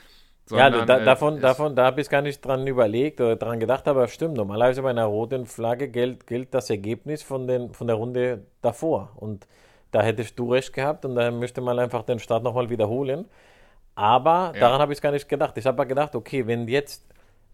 Sondern, 0.46 0.74
ja, 0.74 0.84
da, 0.84 0.98
äh, 0.98 1.04
davon, 1.04 1.40
davon, 1.40 1.74
da 1.74 1.86
habe 1.86 2.02
ich 2.02 2.08
gar 2.10 2.20
nicht 2.20 2.44
dran 2.44 2.66
überlegt 2.66 3.20
oder 3.20 3.36
dran 3.36 3.60
gedacht, 3.60 3.88
aber 3.88 4.08
stimmt. 4.08 4.36
Normalerweise 4.36 4.82
bei 4.82 4.90
einer 4.90 5.06
roten 5.06 5.46
Flagge 5.46 5.88
gilt, 5.88 6.26
gilt 6.26 6.52
das 6.52 6.68
Ergebnis 6.68 7.22
von, 7.22 7.46
den, 7.46 7.72
von 7.72 7.86
der 7.86 7.96
Runde 7.96 8.46
davor. 8.60 9.12
Und 9.16 9.46
da 9.90 10.02
hättest 10.02 10.38
du 10.38 10.52
recht 10.52 10.74
gehabt 10.74 11.06
und 11.06 11.14
dann 11.14 11.38
müsste 11.38 11.62
man 11.62 11.78
einfach 11.78 12.02
den 12.02 12.18
Start 12.18 12.42
nochmal 12.42 12.68
wiederholen. 12.68 13.24
Aber 13.94 14.52
ja. 14.54 14.60
daran 14.60 14.80
habe 14.80 14.92
ich 14.92 15.00
gar 15.00 15.12
nicht 15.12 15.28
gedacht. 15.28 15.56
Ich 15.56 15.66
habe 15.66 15.86
gedacht, 15.86 16.14
okay, 16.14 16.46
wenn 16.46 16.66
jetzt 16.68 17.06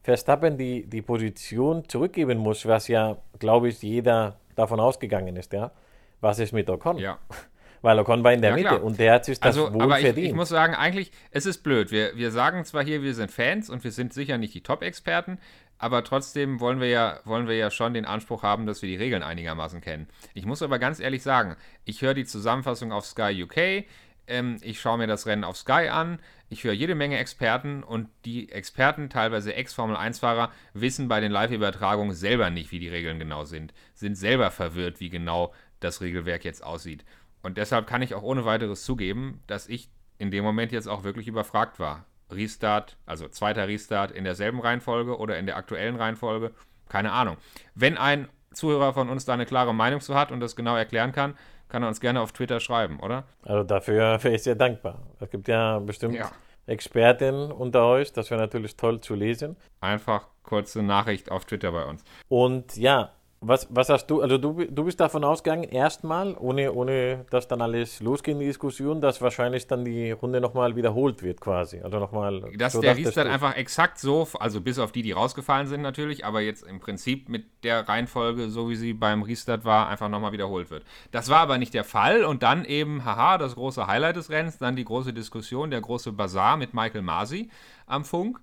Verstappen 0.02 0.56
die, 0.56 0.86
die 0.86 1.02
Position 1.02 1.86
zurückgeben 1.88 2.38
muss, 2.38 2.66
was 2.66 2.88
ja, 2.88 3.18
glaube 3.38 3.68
ich, 3.68 3.82
jeder 3.82 4.36
davon 4.54 4.80
ausgegangen 4.80 5.36
ist, 5.36 5.52
ja, 5.52 5.72
was 6.20 6.38
ist 6.38 6.52
mit 6.52 6.68
Ocon? 6.70 6.98
Ja. 6.98 7.18
weil 7.82 7.98
Ocon 7.98 8.22
war 8.24 8.32
in 8.32 8.40
der 8.40 8.50
ja, 8.50 8.56
Mitte 8.56 8.68
klar. 8.68 8.82
und 8.82 8.98
der 8.98 9.14
hat 9.14 9.24
sich 9.24 9.38
das 9.38 9.56
also, 9.58 9.72
wohl 9.72 9.82
aber 9.82 9.96
verdient. 9.96 10.18
Ich, 10.18 10.30
ich 10.30 10.34
muss 10.34 10.48
sagen, 10.48 10.74
eigentlich, 10.74 11.12
es 11.30 11.46
ist 11.46 11.62
blöd. 11.62 11.90
Wir, 11.90 12.16
wir 12.16 12.30
sagen 12.30 12.64
zwar 12.64 12.84
hier, 12.84 13.02
wir 13.02 13.14
sind 13.14 13.30
Fans 13.30 13.70
und 13.70 13.84
wir 13.84 13.92
sind 13.92 14.12
sicher 14.12 14.38
nicht 14.38 14.54
die 14.54 14.62
Top-Experten, 14.62 15.38
aber 15.78 16.04
trotzdem 16.04 16.60
wollen 16.60 16.80
wir, 16.80 16.88
ja, 16.88 17.20
wollen 17.24 17.48
wir 17.48 17.56
ja 17.56 17.70
schon 17.70 17.94
den 17.94 18.04
Anspruch 18.04 18.42
haben, 18.42 18.66
dass 18.66 18.82
wir 18.82 18.88
die 18.88 18.96
Regeln 18.96 19.22
einigermaßen 19.22 19.80
kennen. 19.80 20.08
Ich 20.34 20.44
muss 20.44 20.62
aber 20.62 20.78
ganz 20.78 21.00
ehrlich 21.00 21.22
sagen, 21.22 21.56
ich 21.84 22.02
höre 22.02 22.14
die 22.14 22.26
Zusammenfassung 22.26 22.92
auf 22.92 23.06
Sky 23.06 23.42
UK, 23.44 23.86
ähm, 24.30 24.56
ich 24.62 24.80
schaue 24.80 24.98
mir 24.98 25.06
das 25.06 25.26
Rennen 25.26 25.44
auf 25.44 25.56
Sky 25.56 25.88
an, 25.88 26.18
ich 26.48 26.64
höre 26.64 26.72
jede 26.72 26.94
Menge 26.94 27.18
Experten 27.18 27.82
und 27.82 28.08
die 28.24 28.50
Experten, 28.50 29.10
teilweise 29.10 29.54
Ex-Formel-1-Fahrer, 29.54 30.50
wissen 30.72 31.08
bei 31.08 31.20
den 31.20 31.30
Live-Übertragungen 31.30 32.14
selber 32.14 32.50
nicht, 32.50 32.72
wie 32.72 32.80
die 32.80 32.88
Regeln 32.88 33.18
genau 33.18 33.44
sind, 33.44 33.74
sind 33.94 34.16
selber 34.16 34.50
verwirrt, 34.50 35.00
wie 35.00 35.10
genau 35.10 35.52
das 35.80 36.00
Regelwerk 36.00 36.44
jetzt 36.44 36.64
aussieht. 36.64 37.04
Und 37.42 37.58
deshalb 37.58 37.86
kann 37.86 38.02
ich 38.02 38.14
auch 38.14 38.22
ohne 38.22 38.44
weiteres 38.44 38.84
zugeben, 38.84 39.42
dass 39.46 39.68
ich 39.68 39.90
in 40.18 40.30
dem 40.30 40.44
Moment 40.44 40.72
jetzt 40.72 40.88
auch 40.88 41.04
wirklich 41.04 41.28
überfragt 41.28 41.78
war. 41.78 42.06
Restart, 42.30 42.96
also 43.06 43.28
zweiter 43.28 43.66
Restart 43.66 44.12
in 44.12 44.24
derselben 44.24 44.60
Reihenfolge 44.60 45.18
oder 45.18 45.38
in 45.38 45.46
der 45.46 45.56
aktuellen 45.56 45.96
Reihenfolge, 45.96 46.52
keine 46.88 47.12
Ahnung. 47.12 47.36
Wenn 47.74 47.96
ein 47.96 48.28
Zuhörer 48.52 48.92
von 48.92 49.08
uns 49.08 49.24
da 49.24 49.34
eine 49.34 49.46
klare 49.46 49.74
Meinung 49.74 50.00
zu 50.00 50.14
hat 50.14 50.32
und 50.32 50.40
das 50.40 50.56
genau 50.56 50.76
erklären 50.76 51.12
kann, 51.12 51.36
kann 51.70 51.82
er 51.82 51.88
uns 51.88 52.00
gerne 52.00 52.20
auf 52.20 52.32
Twitter 52.32 52.60
schreiben, 52.60 53.00
oder? 53.00 53.24
Also 53.42 53.64
dafür 53.64 54.18
wäre 54.22 54.34
ich 54.34 54.42
sehr 54.42 54.56
dankbar. 54.56 54.98
Es 55.20 55.30
gibt 55.30 55.48
ja 55.48 55.78
bestimmt 55.78 56.14
ja. 56.14 56.30
Experten 56.66 57.50
unter 57.50 57.86
euch, 57.86 58.12
das 58.12 58.30
wäre 58.30 58.40
natürlich 58.40 58.76
toll 58.76 59.00
zu 59.00 59.14
lesen. 59.14 59.56
Einfach 59.80 60.28
kurze 60.42 60.82
Nachricht 60.82 61.30
auf 61.30 61.44
Twitter 61.44 61.72
bei 61.72 61.84
uns. 61.84 62.04
Und 62.28 62.76
ja, 62.76 63.12
was, 63.42 63.66
was 63.70 63.88
hast 63.88 64.06
du, 64.08 64.20
also 64.20 64.36
du, 64.36 64.66
du 64.66 64.84
bist 64.84 65.00
davon 65.00 65.24
ausgegangen, 65.24 65.64
erstmal, 65.64 66.36
ohne, 66.38 66.72
ohne 66.74 67.24
dass 67.30 67.48
dann 67.48 67.62
alles 67.62 68.00
losgeht 68.00 68.34
in 68.34 68.40
die 68.40 68.46
Diskussion, 68.46 69.00
dass 69.00 69.22
wahrscheinlich 69.22 69.66
dann 69.66 69.82
die 69.82 70.10
Runde 70.10 70.42
nochmal 70.42 70.76
wiederholt 70.76 71.22
wird 71.22 71.40
quasi. 71.40 71.80
Also 71.80 71.98
nochmal. 71.98 72.42
Dass 72.58 72.74
so 72.74 72.82
der 72.82 72.98
Restart 72.98 73.28
einfach 73.28 73.56
exakt 73.56 73.98
so, 73.98 74.28
also 74.38 74.60
bis 74.60 74.78
auf 74.78 74.92
die, 74.92 75.00
die 75.00 75.12
rausgefallen 75.12 75.68
sind 75.68 75.80
natürlich, 75.80 76.26
aber 76.26 76.42
jetzt 76.42 76.64
im 76.64 76.80
Prinzip 76.80 77.30
mit 77.30 77.46
der 77.64 77.88
Reihenfolge, 77.88 78.50
so 78.50 78.68
wie 78.68 78.76
sie 78.76 78.92
beim 78.92 79.22
Restart 79.22 79.64
war, 79.64 79.88
einfach 79.88 80.10
nochmal 80.10 80.32
wiederholt 80.32 80.70
wird. 80.70 80.84
Das 81.10 81.30
war 81.30 81.38
aber 81.38 81.56
nicht 81.56 81.72
der 81.72 81.84
Fall 81.84 82.24
und 82.24 82.42
dann 82.42 82.66
eben, 82.66 83.06
haha, 83.06 83.38
das 83.38 83.54
große 83.54 83.86
Highlight 83.86 84.16
des 84.16 84.28
Rennens, 84.28 84.58
dann 84.58 84.76
die 84.76 84.84
große 84.84 85.14
Diskussion, 85.14 85.70
der 85.70 85.80
große 85.80 86.12
Bazar 86.12 86.58
mit 86.58 86.74
Michael 86.74 87.00
Masi 87.00 87.48
am 87.86 88.04
Funk. 88.04 88.38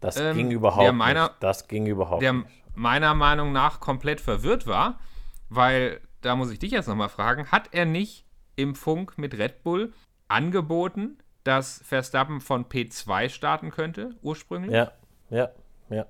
Das 0.00 0.18
ähm, 0.18 0.36
ging 0.36 0.50
überhaupt 0.52 0.94
meiner, 0.94 1.24
nicht. 1.24 1.34
Das 1.40 1.68
ging 1.68 1.86
überhaupt 1.86 2.22
der, 2.22 2.32
nicht 2.32 2.46
meiner 2.78 3.14
Meinung 3.14 3.52
nach 3.52 3.80
komplett 3.80 4.20
verwirrt 4.20 4.66
war, 4.66 5.00
weil 5.48 6.00
da 6.20 6.36
muss 6.36 6.50
ich 6.50 6.58
dich 6.58 6.70
jetzt 6.70 6.88
nochmal 6.88 7.08
fragen, 7.08 7.48
hat 7.48 7.68
er 7.72 7.84
nicht 7.84 8.24
im 8.56 8.74
Funk 8.74 9.18
mit 9.18 9.36
Red 9.36 9.62
Bull 9.62 9.92
angeboten, 10.28 11.18
dass 11.44 11.82
Verstappen 11.84 12.40
von 12.40 12.66
P2 12.66 13.28
starten 13.28 13.70
könnte, 13.70 14.14
ursprünglich? 14.22 14.72
Ja, 14.72 14.92
ja, 15.30 15.50
ja. 15.90 16.06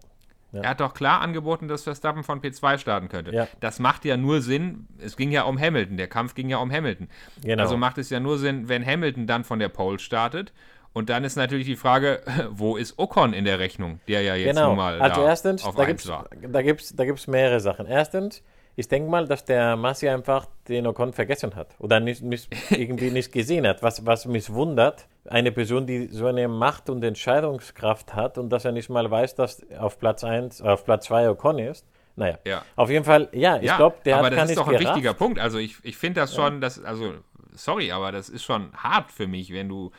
Ja. 0.51 0.63
Er 0.63 0.71
hat 0.71 0.81
doch 0.81 0.95
klar 0.95 1.21
angeboten, 1.21 1.69
dass 1.69 1.83
Verstappen 1.83 2.25
von 2.25 2.41
P2 2.41 2.79
starten 2.79 3.11
könnte. 3.11 3.35
Ja. 3.35 3.49
Das 3.61 3.81
macht 3.81 4.07
ja 4.07 4.17
nur 4.17 4.41
Sinn. 4.41 4.89
Es 4.99 5.19
ging 5.19 5.31
ja 5.31 5.43
um 5.43 5.61
Hamilton. 5.61 5.99
Der 5.99 6.09
Kampf 6.09 6.35
ging 6.35 6.49
ja 6.49 6.57
um 6.57 6.73
Hamilton. 6.73 7.09
Genau. 7.43 7.63
Also 7.63 7.77
macht 7.77 7.99
es 7.99 8.09
ja 8.09 8.19
nur 8.19 8.39
Sinn, 8.39 8.67
wenn 8.67 8.85
Hamilton 8.85 9.27
dann 9.27 9.45
von 9.45 9.59
der 9.59 9.69
Pole 9.69 9.99
startet. 9.99 10.55
Und 10.99 11.11
dann 11.11 11.23
ist 11.23 11.37
natürlich 11.37 11.65
die 11.67 11.77
Frage, 11.77 12.23
wo 12.51 12.77
ist 12.77 12.99
Ocon 12.99 13.33
in 13.33 13.45
der 13.45 13.61
Rechnung, 13.61 14.01
der 14.09 14.23
ja 14.23 14.35
jetzt 14.35 14.57
genau. 14.57 14.71
nun 14.71 14.79
mal 14.79 15.01
also 15.01 15.21
da 15.21 15.29
erstens, 15.29 15.65
auf 15.65 15.77
da 15.77 15.83
1 15.83 15.87
gibt's, 15.89 16.09
war. 16.09 16.29
da 16.43 16.61
gibt's, 16.61 16.97
da 16.97 17.05
gibt's 17.05 17.29
mehrere 17.29 17.61
Sachen. 17.61 17.87
Erstens, 17.87 18.43
ich 18.75 18.89
denke 18.89 19.09
mal, 19.09 19.29
dass 19.29 19.45
der 19.45 19.77
Massi 19.77 20.09
einfach 20.09 20.47
den 20.67 20.89
Ocon 20.89 21.13
vergessen 21.13 21.55
hat 21.55 21.69
oder 21.79 22.01
nicht, 22.01 22.25
nicht 22.25 22.49
irgendwie 22.73 23.13
nicht 23.13 23.31
gesehen 23.31 23.65
hat, 23.65 23.81
was, 23.81 24.07
was 24.07 24.27
mich 24.27 24.53
wundert. 24.53 25.07
Eine 25.27 25.53
Person, 25.53 25.87
die 25.87 26.09
so 26.09 26.27
eine 26.27 26.49
Macht 26.49 26.91
und 26.91 27.05
Entscheidungskraft 27.05 28.17
hat 28.17 28.37
und 28.37 28.51
dass 28.51 28.65
er 28.65 28.73
nicht 28.73 28.91
mal 28.91 29.09
weiß, 29.09 29.37
dass 29.37 29.65
auf 29.79 30.01
Platz 30.01 30.25
1, 30.25 30.63
auf 30.63 30.85
Platz 30.85 31.05
2 31.07 31.31
Ocon 31.31 31.61
ist. 31.61 31.87
Naja, 32.17 32.41
Ja. 32.45 32.63
auf 32.75 32.91
jeden 32.91 33.05
Fall, 33.05 33.29
ja, 33.31 33.59
ich 33.59 33.67
ja, 33.67 33.77
glaube, 33.77 33.99
der 34.05 34.17
aber 34.17 34.27
hat 34.27 34.33
das 34.33 34.37
gar 34.39 34.47
ist 34.51 34.59
doch 34.59 34.67
ein 34.67 34.71
gerafft. 34.73 34.97
wichtiger 34.97 35.15
Punkt. 35.15 35.39
Also 35.39 35.59
ich, 35.59 35.77
ich 35.85 35.97
finde 35.97 36.23
das 36.23 36.35
schon, 36.35 36.61
dass, 36.61 36.83
also, 36.83 37.15
sorry, 37.55 37.93
aber 37.93 38.11
das 38.11 38.29
ist 38.29 38.43
schon 38.43 38.73
hart 38.77 39.13
für 39.13 39.29
mich, 39.29 39.53
wenn 39.53 39.69
du 39.69 39.93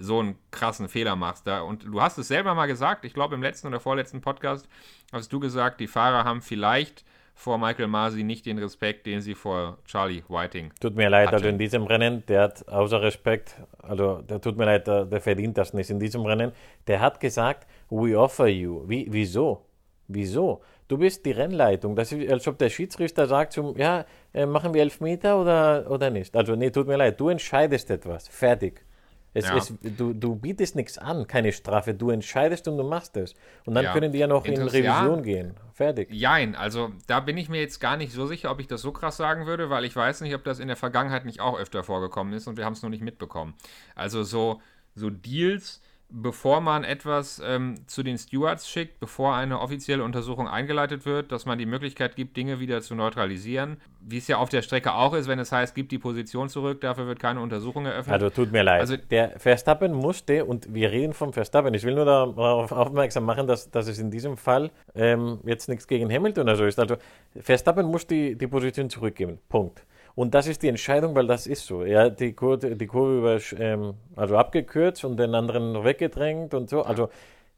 so 0.00 0.20
einen 0.20 0.36
krassen 0.50 0.88
Fehler 0.88 1.16
machst. 1.16 1.46
Da. 1.46 1.60
Und 1.62 1.84
du 1.84 2.00
hast 2.00 2.18
es 2.18 2.28
selber 2.28 2.54
mal 2.54 2.66
gesagt, 2.66 3.04
ich 3.04 3.14
glaube 3.14 3.34
im 3.34 3.42
letzten 3.42 3.68
oder 3.68 3.80
vorletzten 3.80 4.20
Podcast 4.20 4.68
hast 5.12 5.32
du 5.32 5.40
gesagt, 5.40 5.80
die 5.80 5.86
Fahrer 5.86 6.24
haben 6.24 6.42
vielleicht 6.42 7.04
vor 7.34 7.56
Michael 7.56 7.86
Masi 7.86 8.22
nicht 8.22 8.44
den 8.44 8.58
Respekt, 8.58 9.06
den 9.06 9.22
sie 9.22 9.34
vor 9.34 9.78
Charlie 9.86 10.22
Whiting. 10.28 10.72
Tut 10.78 10.94
mir 10.94 11.08
leid, 11.08 11.28
hatte. 11.28 11.36
also 11.36 11.48
in 11.48 11.58
diesem 11.58 11.84
Rennen, 11.84 12.22
der 12.26 12.42
hat 12.42 12.68
außer 12.68 13.00
Respekt, 13.00 13.56
also 13.78 14.20
der 14.20 14.40
tut 14.40 14.58
mir 14.58 14.66
leid, 14.66 14.86
der, 14.86 15.06
der 15.06 15.20
verdient 15.20 15.56
das 15.56 15.72
nicht 15.72 15.88
in 15.88 15.98
diesem 15.98 16.26
Rennen. 16.26 16.52
Der 16.86 17.00
hat 17.00 17.18
gesagt, 17.18 17.66
we 17.88 18.18
offer 18.18 18.46
you. 18.46 18.84
Wie, 18.86 19.06
wieso? 19.10 19.64
Wieso? 20.06 20.60
Du 20.88 20.98
bist 20.98 21.24
die 21.24 21.30
Rennleitung. 21.30 21.96
Das 21.96 22.12
ist, 22.12 22.30
als 22.30 22.46
ob 22.46 22.58
der 22.58 22.68
Schiedsrichter 22.68 23.26
sagt 23.26 23.52
zum, 23.52 23.76
ja, 23.76 24.04
äh, 24.34 24.44
machen 24.44 24.74
wir 24.74 24.82
Elfmeter 24.82 25.40
oder, 25.40 25.88
oder 25.88 26.10
nicht. 26.10 26.36
Also, 26.36 26.56
nee, 26.56 26.70
tut 26.70 26.88
mir 26.88 26.96
leid, 26.96 27.18
du 27.18 27.28
entscheidest 27.28 27.90
etwas. 27.90 28.28
Fertig. 28.28 28.84
Es, 29.32 29.46
Ja. 29.46 29.56
es, 29.56 29.72
du, 29.80 30.12
du 30.12 30.34
bietest 30.34 30.74
nichts 30.74 30.98
an, 30.98 31.26
keine 31.26 31.52
Strafe. 31.52 31.94
Du 31.94 32.10
entscheidest 32.10 32.66
und 32.66 32.76
du 32.76 32.82
machst 32.84 33.16
es. 33.16 33.34
Und 33.64 33.74
dann 33.74 33.84
Ja. 33.84 33.92
können 33.92 34.10
die 34.12 34.18
ja 34.18 34.26
noch 34.26 34.44
in 34.44 34.54
Interess- 34.54 34.72
Revision 34.72 35.16
ja. 35.18 35.20
gehen. 35.22 35.54
Fertig. 35.72 36.08
Jein, 36.12 36.54
also 36.56 36.90
da 37.06 37.20
bin 37.20 37.36
ich 37.38 37.48
mir 37.48 37.60
jetzt 37.60 37.78
gar 37.80 37.96
nicht 37.96 38.12
so 38.12 38.26
sicher, 38.26 38.50
ob 38.50 38.60
ich 38.60 38.66
das 38.66 38.82
so 38.82 38.90
krass 38.92 39.16
sagen 39.16 39.46
würde, 39.46 39.70
weil 39.70 39.84
ich 39.84 39.94
weiß 39.96 40.20
nicht, 40.22 40.34
ob 40.34 40.44
das 40.44 40.58
in 40.58 40.66
der 40.68 40.76
Vergangenheit 40.76 41.24
nicht 41.24 41.40
auch 41.40 41.58
öfter 41.58 41.82
vorgekommen 41.84 42.32
ist 42.34 42.48
und 42.48 42.56
wir 42.58 42.64
haben 42.64 42.72
es 42.74 42.82
noch 42.82 42.90
nicht 42.90 43.02
mitbekommen. 43.02 43.54
Also 43.94 44.22
so, 44.24 44.60
so 44.94 45.08
Deals, 45.10 45.80
bevor 46.10 46.60
man 46.60 46.84
etwas 46.84 47.40
ähm, 47.44 47.76
zu 47.86 48.02
den 48.02 48.18
Stewards 48.18 48.68
schickt, 48.68 49.00
bevor 49.00 49.34
eine 49.34 49.60
offizielle 49.60 50.02
Untersuchung 50.02 50.48
eingeleitet 50.48 51.06
wird, 51.06 51.32
dass 51.32 51.46
man 51.46 51.58
die 51.58 51.66
Möglichkeit 51.66 52.16
gibt, 52.16 52.36
Dinge 52.36 52.60
wieder 52.60 52.82
zu 52.82 52.94
neutralisieren, 52.94 53.76
wie 54.00 54.18
es 54.18 54.28
ja 54.28 54.38
auf 54.38 54.48
der 54.48 54.62
Strecke 54.62 54.94
auch 54.94 55.14
ist, 55.14 55.28
wenn 55.28 55.38
es 55.38 55.52
heißt, 55.52 55.74
gibt 55.74 55.92
die 55.92 55.98
Position 55.98 56.48
zurück, 56.48 56.80
dafür 56.80 57.06
wird 57.06 57.20
keine 57.20 57.40
Untersuchung 57.40 57.86
eröffnet. 57.86 58.14
Also 58.14 58.30
tut 58.30 58.52
mir 58.52 58.62
leid. 58.62 58.80
Also- 58.80 58.96
der 58.96 59.38
Verstappen 59.38 59.92
musste, 59.92 60.44
und 60.44 60.72
wir 60.72 60.90
reden 60.90 61.12
vom 61.12 61.32
Verstappen, 61.32 61.72
ich 61.74 61.84
will 61.84 61.94
nur 61.94 62.04
darauf 62.04 62.72
aufmerksam 62.72 63.24
machen, 63.24 63.46
dass, 63.46 63.70
dass 63.70 63.88
es 63.88 63.98
in 63.98 64.10
diesem 64.10 64.36
Fall 64.36 64.70
ähm, 64.94 65.38
jetzt 65.44 65.68
nichts 65.68 65.86
gegen 65.86 66.12
Hamilton 66.12 66.44
oder 66.44 66.56
so 66.56 66.64
ist. 66.64 66.78
Also 66.78 66.96
Verstappen 67.40 67.86
muss 67.86 68.06
die, 68.06 68.36
die 68.36 68.46
Position 68.46 68.90
zurückgeben. 68.90 69.38
Punkt. 69.48 69.84
Und 70.14 70.34
das 70.34 70.46
ist 70.46 70.62
die 70.62 70.68
Entscheidung, 70.68 71.14
weil 71.14 71.26
das 71.26 71.46
ist 71.46 71.66
so. 71.66 71.82
Er 71.82 72.04
hat 72.04 72.20
die 72.20 72.32
Kurve, 72.32 72.76
die 72.76 72.86
Kurve 72.86 73.18
über, 73.18 73.60
ähm, 73.62 73.94
also 74.16 74.36
abgekürzt 74.36 75.04
und 75.04 75.16
den 75.16 75.34
anderen 75.34 75.84
weggedrängt 75.84 76.54
und 76.54 76.68
so. 76.68 76.82
Also 76.82 77.10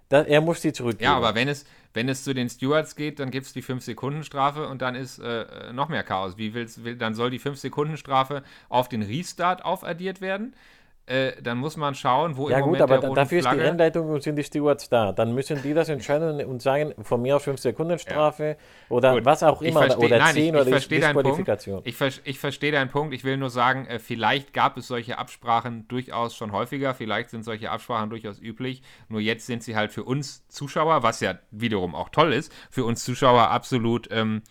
da, 0.09 0.23
er 0.23 0.43
muss 0.43 0.61
die 0.61 0.73
zurückgeben. 0.73 1.11
Ja, 1.11 1.17
aber 1.17 1.35
wenn 1.35 1.49
es, 1.49 1.65
wenn 1.95 2.09
es 2.11 2.23
zu 2.23 2.35
den 2.35 2.51
Stewards 2.51 2.97
geht, 2.97 3.19
dann 3.19 3.31
gibt 3.31 3.47
es 3.47 3.55
die 3.55 3.63
5-Sekunden-Strafe 3.63 4.69
und 4.69 4.83
dann 4.83 4.95
ist 4.95 5.19
äh, 5.19 5.73
noch 5.73 5.89
mehr 5.89 6.03
Chaos. 6.03 6.37
Wie 6.37 6.53
willst, 6.53 6.85
will, 6.85 6.97
dann 6.97 7.15
soll 7.15 7.31
die 7.31 7.41
5-Sekunden-Strafe 7.41 8.43
auf 8.69 8.91
den 8.91 9.01
Restart 9.03 9.65
aufaddiert 9.65 10.21
werden. 10.21 10.53
Äh, 11.05 11.33
dann 11.43 11.59
muss 11.59 11.77
man 11.77 11.97
schauen, 11.97 12.37
wo 12.37 12.49
Ja 12.49 12.59
im 12.59 12.63
gut, 12.63 12.67
Moment 12.79 12.83
aber 12.83 12.93
der 12.95 13.01
da- 13.01 13.09
roten 13.09 13.17
dafür 13.17 13.39
ist 13.39 13.45
die 13.45 13.49
Flagge... 13.51 13.65
Rennleitung 13.65 14.09
und 14.09 14.23
sind 14.23 14.37
die 14.37 14.45
Stewards 14.45 14.89
da. 14.89 15.11
Dann 15.11 15.35
müssen 15.35 15.61
die 15.61 15.75
das 15.75 15.89
entscheiden 15.89 16.45
und 16.45 16.63
sagen, 16.63 16.95
von 17.03 17.21
mir 17.21 17.37
aus 17.37 17.43
5 17.43 17.59
Sekunden 17.59 17.99
Strafe 17.99 18.57
oder 18.89 19.15
Gut, 19.15 19.25
was 19.25 19.43
auch 19.43 19.63
immer 19.63 19.81
versteh- 19.83 20.07
oder 20.07 20.19
nein, 20.19 20.35
10 20.35 20.45
ich, 20.45 20.51
oder 20.53 20.63
ich 20.63 20.69
verstehe 20.69 21.01
deinen 21.01 21.15
Punkt. 21.15 21.27
Disqualifikation. 21.27 21.81
Ich, 21.85 21.97
ver 21.97 22.11
ich 22.23 22.39
verstehe 22.39 22.71
deinen 22.71 22.89
Punkt. 22.91 23.15
Ich 23.15 23.25
will 23.25 23.37
nur 23.37 23.51
sagen, 23.51 23.87
äh, 23.87 23.99
vielleicht 23.99 24.53
gab 24.53 24.77
es 24.77 24.87
solche 24.87 25.19
Absprachen 25.19 25.89
durchaus 25.89 26.37
schon 26.37 26.53
häufiger. 26.53 26.95
Vielleicht 26.95 27.31
sind 27.31 27.43
solche 27.43 27.71
Absprachen 27.73 28.09
durchaus 28.09 28.41
üblich. 28.41 28.83
Nur 29.09 29.21
jetzt 29.21 29.47
sind 29.47 29.65
sie 29.65 29.75
halt 29.75 29.91
für 29.91 30.05
uns 30.05 30.47
Zuschauer, 30.47 31.03
was 31.03 31.19
ja 31.19 31.35
wiederum 31.51 31.97
auch 31.97 32.11
toll 32.11 32.33
ist, 32.33 32.53
für 32.71 32.85
uns 32.85 33.05
Zuschauer 33.05 33.49
absolut 33.49 34.09
ähm, 34.13 34.43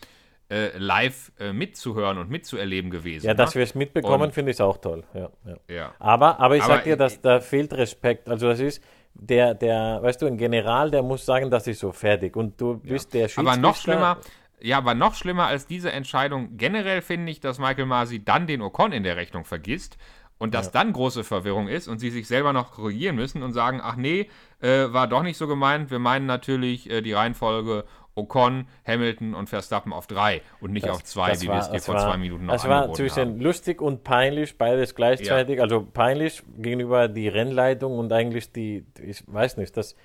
äh, 0.51 0.77
live 0.77 1.31
äh, 1.39 1.53
mitzuhören 1.53 2.17
und 2.17 2.29
mitzuerleben 2.29 2.91
gewesen. 2.91 3.25
Ja, 3.25 3.33
dass 3.33 3.55
ne? 3.55 3.59
wir 3.59 3.63
es 3.63 3.73
mitbekommen, 3.73 4.33
finde 4.33 4.51
ich 4.51 4.61
auch 4.61 4.77
toll. 4.77 5.05
Ja, 5.13 5.29
ja. 5.45 5.57
Ja. 5.73 5.93
Aber, 5.97 6.39
aber 6.41 6.57
ich 6.57 6.63
Aber 6.63 6.75
sag 6.75 6.83
dir, 6.83 6.97
dass 6.97 7.21
da 7.21 7.39
fehlt 7.39 7.73
Respekt. 7.73 8.27
Also 8.27 8.49
das 8.49 8.59
ist 8.59 8.83
der, 9.13 9.53
der, 9.53 9.99
weißt 10.01 10.21
du, 10.21 10.25
ein 10.25 10.37
General, 10.37 10.91
der 10.91 11.03
muss 11.03 11.25
sagen, 11.25 11.49
das 11.49 11.67
ist 11.67 11.79
so 11.79 11.93
fertig. 11.93 12.35
Und 12.35 12.59
du 12.59 12.77
bist 12.77 13.13
der 13.13 13.29
Schiedsrichter. 13.29 13.49
Aber 13.49 13.61
noch 13.61 13.77
schlimmer, 13.77 14.17
ja, 14.59 14.77
aber 14.77 14.93
noch 14.93 15.15
schlimmer 15.15 15.47
als 15.47 15.67
diese 15.67 15.91
Entscheidung 15.91 16.57
generell 16.57 17.01
finde 17.01 17.31
ich, 17.31 17.39
dass 17.39 17.57
Michael 17.57 17.85
Masi 17.85 18.23
dann 18.23 18.45
den 18.45 18.61
Ocon 18.61 18.91
in 18.91 19.03
der 19.03 19.15
Rechnung 19.15 19.45
vergisst 19.45 19.97
und 20.37 20.55
dass 20.55 20.71
dann 20.71 20.91
große 20.91 21.23
Verwirrung 21.23 21.67
ist 21.67 21.87
und 21.87 21.99
sie 21.99 22.09
sich 22.09 22.27
selber 22.27 22.51
noch 22.51 22.71
korrigieren 22.71 23.15
müssen 23.15 23.43
und 23.43 23.53
sagen, 23.53 23.79
ach 23.81 23.95
nee, 23.95 24.27
äh, 24.59 24.91
war 24.91 25.07
doch 25.07 25.21
nicht 25.21 25.37
so 25.37 25.47
gemeint. 25.47 25.91
Wir 25.91 25.99
meinen 25.99 26.25
natürlich 26.25 26.89
äh, 26.89 27.01
die 27.01 27.13
Reihenfolge 27.13 27.85
Ocon, 28.15 28.67
Hamilton 28.85 29.33
und 29.33 29.47
Verstappen 29.49 29.93
auf 29.93 30.05
drei 30.07 30.41
und 30.59 30.71
nicht 30.73 30.89
auf 30.89 31.03
zwei, 31.03 31.33
wie 31.41 31.47
wir 31.47 31.55
es 31.59 31.67
dir 31.67 31.73
das 31.75 31.85
vor 31.85 31.95
war- 31.95 32.09
zwei 32.11 32.17
Minuten 32.17 32.45
noch 32.45 32.53
Das 32.53 32.67
war 32.67 32.91
zwischen 32.93 33.29
haben. 33.29 33.39
lustig 33.39 33.81
und 33.81 34.03
peinlich, 34.03 34.57
beides 34.57 34.95
gleichzeitig. 34.95 35.61
Also 35.61 35.85
peinlich 35.85 36.43
gegenüber 36.57 37.07
die 37.07 37.27
Rennleitung 37.29 37.97
und 37.97 38.11
eigentlich 38.11 38.51
die, 38.51 38.85
ich 39.01 39.23
weiß 39.27 39.57
nicht, 39.57 39.75
das, 39.77 39.95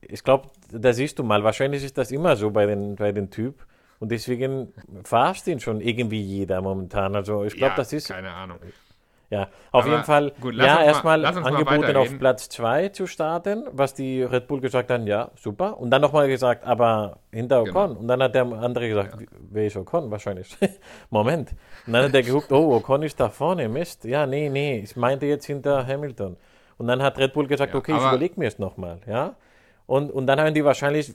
ich 0.00 0.24
glaube, 0.24 0.48
da 0.70 0.92
siehst 0.92 1.18
du 1.18 1.24
mal, 1.24 1.44
wahrscheinlich 1.44 1.84
ist 1.84 1.98
das 1.98 2.10
immer 2.10 2.36
so 2.36 2.50
bei 2.50 2.66
den, 2.66 2.96
bei 2.96 3.12
den 3.12 3.30
Typ. 3.30 3.66
Und 4.00 4.10
deswegen 4.10 4.72
verarscht 5.04 5.46
ihn 5.46 5.60
schon 5.60 5.80
irgendwie 5.80 6.20
jeder 6.20 6.60
momentan. 6.60 7.14
Also 7.14 7.44
ich 7.44 7.54
glaube, 7.54 7.70
ja, 7.72 7.76
das 7.76 7.92
ist, 7.92 8.08
keine 8.08 8.32
Ahnung. 8.32 8.58
Ja, 9.32 9.48
auf 9.70 9.84
Aber 9.84 9.92
jeden 9.92 10.04
Fall, 10.04 10.32
gut, 10.42 10.56
ja, 10.56 10.82
erstmal 10.82 11.24
angeboten 11.24 11.96
auf. 11.96 12.18
Platz 12.18 12.50
2 12.50 12.90
zu 12.90 13.06
starten, 13.06 13.64
was 13.72 13.94
die 13.94 14.22
Red 14.22 14.46
Bull 14.46 14.60
gesagt 14.60 14.90
haben, 14.90 15.06
ja, 15.06 15.30
super. 15.36 15.80
Und 15.80 15.88
dann 15.88 16.02
nochmal 16.02 16.28
gesagt, 16.28 16.66
aber 16.66 17.16
hinter 17.32 17.62
Ocon. 17.62 17.88
Genau. 17.88 18.00
Und 18.00 18.08
dann 18.08 18.22
hat 18.22 18.34
der 18.34 18.44
andere 18.44 18.88
gesagt, 18.90 19.16
wer 19.50 19.66
ist 19.66 19.76
Ocon? 19.78 20.10
Wahrscheinlich. 20.10 20.54
Moment. 21.10 21.52
Und 21.86 21.94
dann 21.94 22.04
hat 22.04 22.14
er 22.14 22.22
geguckt, 22.22 22.52
oh, 22.52 22.74
Ocon 22.74 23.04
ist 23.04 23.18
da 23.18 23.30
vorne, 23.30 23.70
Mist. 23.70 24.04
Ja, 24.04 24.26
nee, 24.26 24.50
nee, 24.50 24.80
ich 24.80 24.96
meinte 24.96 25.24
jetzt 25.24 25.46
hinter 25.46 25.86
Hamilton. 25.86 26.36
Und 26.76 26.88
dann 26.88 27.02
hat 27.02 27.16
Red 27.16 27.32
Bull 27.32 27.46
gesagt, 27.46 27.72
Ja, 27.72 27.78
okay, 27.78 27.92
ich 27.92 27.98
überlege 27.98 28.34
mir 28.38 28.48
es 28.48 28.58
nochmal, 28.58 28.98
ja. 29.06 29.34
Und, 29.86 30.10
und 30.10 30.26
dann 30.26 30.40
haben 30.40 30.52
die 30.52 30.62
wahrscheinlich, 30.62 31.14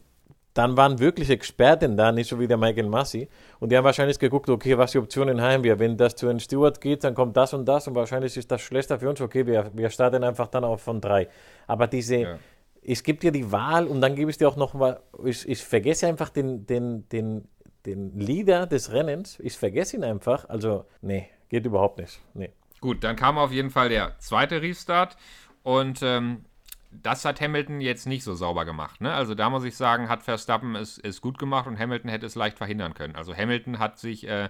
dann 0.58 0.76
waren 0.78 1.00
wirklich 1.00 1.30
Experten 1.30 1.96
da, 1.98 2.12
nicht 2.12 2.28
so 2.30 2.40
wie 2.40 2.48
der 2.48 2.58
Michael 2.58 2.88
Massi. 2.88 3.28
Und 3.60 3.72
die 3.72 3.78
haben 3.78 3.86
wahrscheinlich 3.86 4.18
geguckt, 4.18 4.50
okay, 4.50 4.78
was 4.78 4.92
die 4.92 4.98
Optionen 4.98 5.42
haben 5.42 5.64
wir. 5.64 5.78
Wenn 5.80 5.98
das 5.98 6.16
zu 6.16 6.28
den 6.28 6.40
Steward 6.40 6.82
geht, 6.82 7.04
dann 7.04 7.14
kommt 7.14 7.38
das 7.38 7.54
und 7.54 7.66
das 7.66 7.88
und 7.88 7.96
wahrscheinlich 7.96 8.36
ist 8.38 8.50
das 8.52 8.62
schlechter 8.62 9.00
für 9.00 9.10
uns. 9.10 9.22
Okay, 9.22 9.46
wir, 9.46 9.70
wir 9.74 9.90
starten 9.90 10.24
einfach 10.24 10.48
dann 10.48 10.64
auf 10.64 10.82
von 10.82 11.00
drei. 11.02 11.28
Aber 11.68 11.88
diese, 11.88 12.16
Ja. 12.16 12.40
es 12.82 13.04
gibt 13.04 13.24
dir 13.24 13.32
die 13.32 13.52
Wahl 13.52 13.86
und 13.88 14.02
dann 14.02 14.16
gebe 14.16 14.32
ich 14.32 14.38
dir 14.38 14.48
auch 14.48 14.56
noch 14.58 14.74
mal, 14.74 15.00
ich, 15.26 15.48
ich 15.48 15.64
vergesse 15.64 16.08
einfach 16.08 16.30
den, 16.30 16.66
den, 16.66 17.08
den, 17.10 17.48
den 17.86 18.20
Leader 18.20 18.66
des 18.66 18.92
Rennens. 18.92 19.40
Ich 19.40 19.58
vergesse 19.58 19.98
ihn 19.98 20.04
einfach. 20.04 20.50
Also, 20.50 20.86
nee, 21.02 21.28
geht 21.50 21.66
überhaupt 21.66 22.00
nicht. 22.00 22.20
Nee. 22.34 22.50
Gut, 22.82 23.04
dann 23.04 23.16
kam 23.16 23.38
auf 23.38 23.52
jeden 23.52 23.70
Fall 23.70 23.90
der 23.90 24.18
zweite 24.20 24.62
Restart 24.62 25.18
und 25.64 26.00
ähm, 26.04 26.46
das 26.92 27.26
hat 27.26 27.42
Hamilton 27.42 27.82
jetzt 27.82 28.08
nicht 28.08 28.24
so 28.24 28.34
sauber 28.36 28.66
gemacht. 28.66 29.02
Ne? 29.02 29.14
Also 29.14 29.36
da 29.36 29.50
muss 29.50 29.64
ich 29.64 29.76
sagen, 29.76 30.10
hat 30.10 30.24
Verstappen 30.24 30.76
es, 30.76 30.98
es 30.98 31.22
gut 31.22 31.38
gemacht 31.38 31.68
und 31.68 31.78
Hamilton 31.78 32.10
hätte 32.10 32.26
es 32.26 32.36
leicht 32.36 32.58
verhindern 32.58 32.94
können. 32.94 33.16
Also 33.16 33.36
Hamilton 33.36 33.80
hat 33.80 34.00
sich 34.00 34.28
äh, 34.28 34.50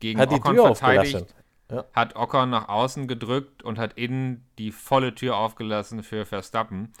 gegen 0.00 0.20
Hat 0.20 0.32
Ocon 0.32 0.56
verteidigt, 0.56 1.34
aufgelassen. 1.68 1.88
hat 1.92 2.16
Ocon 2.16 2.50
nach 2.50 2.68
außen 2.68 3.08
gedrückt 3.08 3.62
und 3.62 3.78
hat 3.78 3.94
innen 3.94 4.44
die 4.58 4.72
volle 4.72 5.14
Tür 5.14 5.36
aufgelassen 5.36 6.02
für 6.02 6.26
Verstappen, 6.26 6.92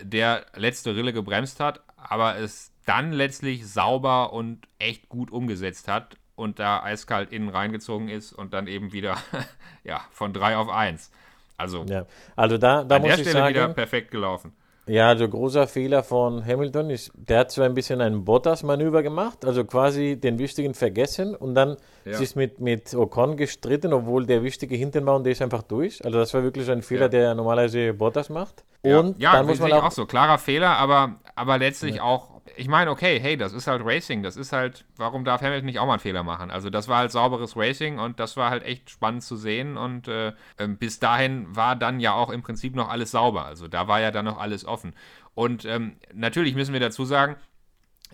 der 0.00 0.46
letzte 0.54 0.94
Rille 0.94 1.12
gebremst 1.12 1.60
hat, 1.60 1.82
aber 1.96 2.36
es 2.36 2.72
dann 2.86 3.12
letztlich 3.12 3.66
sauber 3.66 4.32
und 4.32 4.68
echt 4.78 5.08
gut 5.08 5.30
umgesetzt 5.30 5.88
hat 5.88 6.16
und 6.36 6.58
da 6.58 6.82
eiskalt 6.82 7.32
innen 7.32 7.48
reingezogen 7.48 8.08
ist 8.08 8.32
und 8.32 8.54
dann 8.54 8.66
eben 8.66 8.92
wieder 8.92 9.18
ja, 9.84 10.00
von 10.10 10.32
3 10.32 10.56
auf 10.56 10.68
1. 10.68 11.10
Also 11.58 11.84
Ja. 11.86 12.06
Also 12.36 12.56
da, 12.56 12.84
da 12.84 12.96
an 12.96 13.02
muss 13.02 13.10
der 13.10 13.20
ich 13.20 13.28
Stelle 13.28 13.48
wieder 13.48 13.60
sagen, 13.60 13.74
perfekt 13.74 14.10
gelaufen. 14.10 14.52
Ja, 14.88 15.08
also 15.08 15.28
großer 15.28 15.66
Fehler 15.66 16.02
von 16.02 16.44
Hamilton 16.44 16.88
ist, 16.88 17.12
der 17.14 17.40
hat 17.40 17.50
zwar 17.50 17.66
ein 17.66 17.74
bisschen 17.74 18.00
ein 18.00 18.24
Bottas-Manöver 18.24 19.02
gemacht, 19.02 19.44
also 19.44 19.64
quasi 19.64 20.16
den 20.16 20.38
Wichtigen 20.38 20.72
vergessen 20.72 21.34
und 21.34 21.54
dann 21.54 21.76
ja. 22.06 22.14
sich 22.14 22.34
mit, 22.36 22.58
mit 22.58 22.94
Ocon 22.94 23.36
gestritten, 23.36 23.92
obwohl 23.92 24.24
der 24.24 24.42
Wichtige 24.42 24.74
hinten 24.76 25.04
war 25.04 25.16
und 25.16 25.24
der 25.24 25.32
ist 25.32 25.42
einfach 25.42 25.62
durch. 25.62 26.02
Also 26.04 26.18
das 26.18 26.32
war 26.32 26.42
wirklich 26.42 26.70
ein 26.70 26.80
Fehler, 26.80 27.02
ja. 27.02 27.08
der 27.08 27.34
normalerweise 27.34 27.92
Bottas 27.92 28.30
macht. 28.30 28.64
Und 28.82 29.18
ja, 29.18 29.32
dann 29.32 29.46
muss 29.46 29.60
man 29.60 29.72
auch, 29.72 29.84
auch 29.84 29.92
so, 29.92 30.06
klarer 30.06 30.38
Fehler, 30.38 30.78
aber, 30.78 31.16
aber 31.34 31.58
letztlich 31.58 31.96
ja. 31.96 32.02
auch 32.02 32.37
ich 32.56 32.68
meine, 32.68 32.90
okay, 32.90 33.18
hey, 33.20 33.36
das 33.36 33.52
ist 33.52 33.66
halt 33.66 33.82
Racing, 33.84 34.22
das 34.22 34.36
ist 34.36 34.52
halt, 34.52 34.84
warum 34.96 35.24
darf 35.24 35.42
Hamilton 35.42 35.66
nicht 35.66 35.78
auch 35.78 35.86
mal 35.86 35.94
einen 35.94 36.00
Fehler 36.00 36.22
machen? 36.22 36.50
Also 36.50 36.70
das 36.70 36.88
war 36.88 36.98
halt 36.98 37.12
sauberes 37.12 37.56
Racing 37.56 37.98
und 37.98 38.20
das 38.20 38.36
war 38.36 38.50
halt 38.50 38.64
echt 38.64 38.90
spannend 38.90 39.22
zu 39.22 39.36
sehen 39.36 39.76
und 39.76 40.08
äh, 40.08 40.32
ähm, 40.58 40.76
bis 40.76 40.98
dahin 40.98 41.54
war 41.54 41.76
dann 41.76 42.00
ja 42.00 42.12
auch 42.12 42.30
im 42.30 42.42
Prinzip 42.42 42.74
noch 42.74 42.88
alles 42.88 43.12
sauber, 43.12 43.44
also 43.44 43.68
da 43.68 43.88
war 43.88 44.00
ja 44.00 44.10
dann 44.10 44.24
noch 44.24 44.38
alles 44.38 44.64
offen. 44.64 44.94
Und 45.34 45.64
ähm, 45.64 45.96
natürlich 46.12 46.54
müssen 46.54 46.72
wir 46.72 46.80
dazu 46.80 47.04
sagen, 47.04 47.36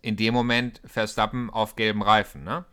in 0.03 0.17
dem 0.17 0.35
Moment 0.35 0.81
Verstappen 0.85 1.51
auf 1.51 1.77
gelben 1.77 2.03
Reifen, 2.03 2.45
ne? 2.45 2.65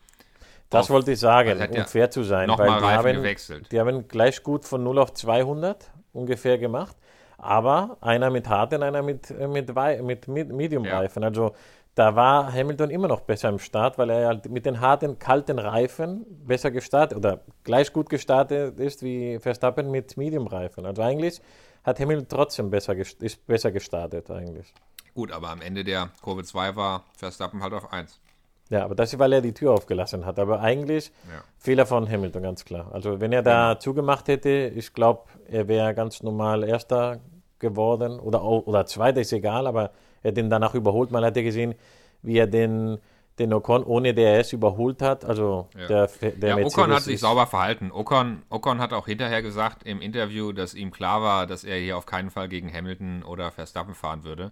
Das 0.70 0.86
auf, 0.86 0.90
wollte 0.92 1.12
ich 1.12 1.20
sagen, 1.20 1.62
um 1.62 1.74
ja 1.74 1.86
fair 1.86 2.10
zu 2.12 2.24
sein, 2.24 2.50
weil 2.50 2.80
die 2.80 2.86
haben, 2.86 3.14
gewechselt. 3.14 3.72
die 3.72 3.80
haben 3.80 4.08
gleich 4.08 4.42
gut 4.42 4.66
von 4.66 4.84
0 4.84 5.00
auf 5.00 5.14
200 5.14 5.92
ungefähr 6.14 6.58
gemacht 6.58 6.96
aber 7.42 7.98
einer 8.02 8.30
mit 8.30 8.48
harten, 8.48 8.84
einer 8.84 9.02
mit, 9.02 9.32
äh, 9.32 9.48
mit, 9.48 9.74
mit, 10.04 10.28
mit 10.28 10.52
Medium-Reifen. 10.52 11.24
Ja. 11.24 11.30
Also 11.30 11.56
da 11.96 12.16
war 12.16 12.54
Hamilton 12.54 12.90
immer 12.90 13.08
noch 13.08 13.22
besser 13.22 13.50
im 13.50 13.60
Start, 13.60 13.98
weil 13.98 14.10
er 14.10 14.28
halt 14.28 14.50
mit 14.50 14.66
den 14.66 14.80
harten, 14.80 15.20
kalten 15.20 15.60
Reifen 15.60 16.26
besser 16.46 16.72
gestartet 16.72 17.18
oder 17.18 17.42
gleich 17.64 17.92
gut 17.92 18.10
gestartet 18.10 18.80
ist 18.80 19.04
wie 19.04 19.40
Verstappen 19.40 19.92
mit 19.92 20.16
Medium-Reifen. 20.16 20.86
Also 20.86 21.02
eigentlich 21.02 21.42
hat 21.84 22.00
Hamilton 22.00 22.28
trotzdem 22.30 22.70
besser, 22.70 22.96
ist 22.96 23.46
besser 23.46 23.72
gestartet 23.72 24.30
eigentlich. 24.32 24.74
Gut, 25.14 25.32
aber 25.32 25.50
am 25.50 25.62
Ende 25.62 25.84
der 25.84 26.12
Kurve 26.22 26.44
2 26.44 26.76
war 26.76 27.04
Verstappen 27.18 27.62
halt 27.62 27.74
auf 27.74 27.92
1. 27.92 28.22
Ja, 28.70 28.86
aber 28.86 28.96
das 28.96 29.12
ist, 29.12 29.20
weil 29.20 29.34
er 29.34 29.42
die 29.42 29.54
Tür 29.54 29.74
aufgelassen 29.74 30.26
hat. 30.26 30.40
Aber 30.40 30.62
eigentlich 30.62 31.12
ja. 31.30 31.44
Fehler 31.58 31.86
von 31.86 32.10
Hamilton, 32.10 32.42
ganz 32.42 32.64
klar. 32.64 32.90
Also 32.94 33.20
wenn 33.20 33.34
er 33.34 33.44
da 33.44 33.70
genau. 33.72 33.80
zugemacht 33.82 34.30
hätte, 34.30 34.72
ich 34.74 34.94
glaube, 34.94 35.24
er 35.50 35.68
wäre 35.68 35.94
ganz 35.94 36.24
normal 36.24 36.64
Erster 36.64 37.20
geworden 37.62 38.20
oder, 38.20 38.44
oder 38.44 38.86
Zweiter, 38.86 39.22
ist 39.22 39.32
egal, 39.32 39.68
aber 39.68 39.92
er 40.22 40.32
hat 40.32 40.38
ihn 40.38 40.50
danach 40.50 40.76
überholt. 40.76 41.12
Man 41.12 41.24
hat 41.24 41.38
ja 41.38 41.44
gesehen, 41.44 41.76
wie 42.22 42.38
er 42.38 42.48
den, 42.48 42.98
den 43.40 43.54
Ocon 43.54 43.84
ohne 43.84 44.14
DRS 44.14 44.54
überholt 44.54 45.02
hat. 45.02 45.24
Also 45.24 45.70
ja. 45.78 45.88
der, 45.88 46.08
der 46.36 46.60
ja, 46.60 46.66
Ocon 46.66 46.92
hat 46.92 47.04
sich 47.04 47.20
sauber 47.20 47.48
verhalten. 47.48 47.92
Ocon, 47.92 48.44
Ocon 48.50 48.80
hat 48.80 48.92
auch 48.92 49.06
hinterher 49.08 49.42
gesagt 49.42 49.84
im 49.84 50.02
Interview, 50.02 50.52
dass 50.52 50.74
ihm 50.74 50.92
klar 50.92 51.22
war, 51.22 51.48
dass 51.48 51.64
er 51.64 51.78
hier 51.78 51.98
auf 51.98 52.06
keinen 52.06 52.30
Fall 52.30 52.50
gegen 52.50 52.72
Hamilton 52.72 53.24
oder 53.24 53.52
Verstappen 53.52 53.96
fahren 53.96 54.24
würde. 54.24 54.52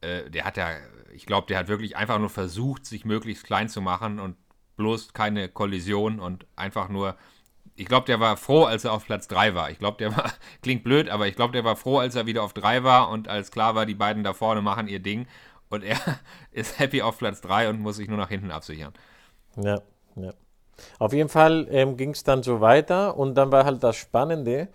Äh, 0.00 0.28
der 0.30 0.44
hat 0.44 0.56
ja, 0.56 0.70
ich 1.14 1.26
glaube, 1.26 1.46
der 1.46 1.58
hat 1.58 1.68
wirklich 1.68 1.96
einfach 1.96 2.18
nur 2.18 2.30
versucht, 2.30 2.84
sich 2.84 3.04
möglichst 3.04 3.44
klein 3.44 3.68
zu 3.68 3.80
machen 3.80 4.18
und 4.18 4.36
bloß 4.76 5.14
keine 5.14 5.48
Kollision 5.48 6.20
und 6.20 6.46
einfach 6.56 6.88
nur 6.88 7.16
ich 7.76 7.86
glaube, 7.86 8.06
der 8.06 8.20
war 8.20 8.36
froh, 8.36 8.64
als 8.64 8.84
er 8.84 8.92
auf 8.92 9.04
Platz 9.04 9.28
3 9.28 9.54
war. 9.54 9.70
Ich 9.70 9.78
glaube, 9.78 9.98
der 9.98 10.16
war, 10.16 10.32
klingt 10.62 10.82
blöd, 10.82 11.08
aber 11.08 11.26
ich 11.26 11.36
glaube, 11.36 11.52
der 11.52 11.64
war 11.64 11.76
froh, 11.76 11.98
als 11.98 12.14
er 12.14 12.26
wieder 12.26 12.42
auf 12.42 12.52
3 12.52 12.84
war 12.84 13.10
und 13.10 13.28
als 13.28 13.50
klar 13.50 13.74
war, 13.74 13.86
die 13.86 13.94
beiden 13.94 14.24
da 14.24 14.32
vorne 14.32 14.62
machen 14.62 14.88
ihr 14.88 15.00
Ding. 15.00 15.26
Und 15.68 15.84
er 15.84 15.98
ist 16.52 16.78
happy 16.78 17.02
auf 17.02 17.18
Platz 17.18 17.40
3 17.42 17.68
und 17.68 17.80
muss 17.80 17.96
sich 17.96 18.08
nur 18.08 18.18
nach 18.18 18.28
hinten 18.28 18.50
absichern. 18.50 18.92
Ja, 19.56 19.80
ja. 20.16 20.32
Auf 20.98 21.12
jeden 21.12 21.28
Fall 21.28 21.66
ähm, 21.70 21.96
ging 21.96 22.10
es 22.10 22.22
dann 22.22 22.42
so 22.42 22.60
weiter 22.60 23.16
und 23.16 23.34
dann 23.34 23.50
war 23.50 23.64
halt 23.64 23.82
das 23.82 23.96
Spannende, 23.96 24.68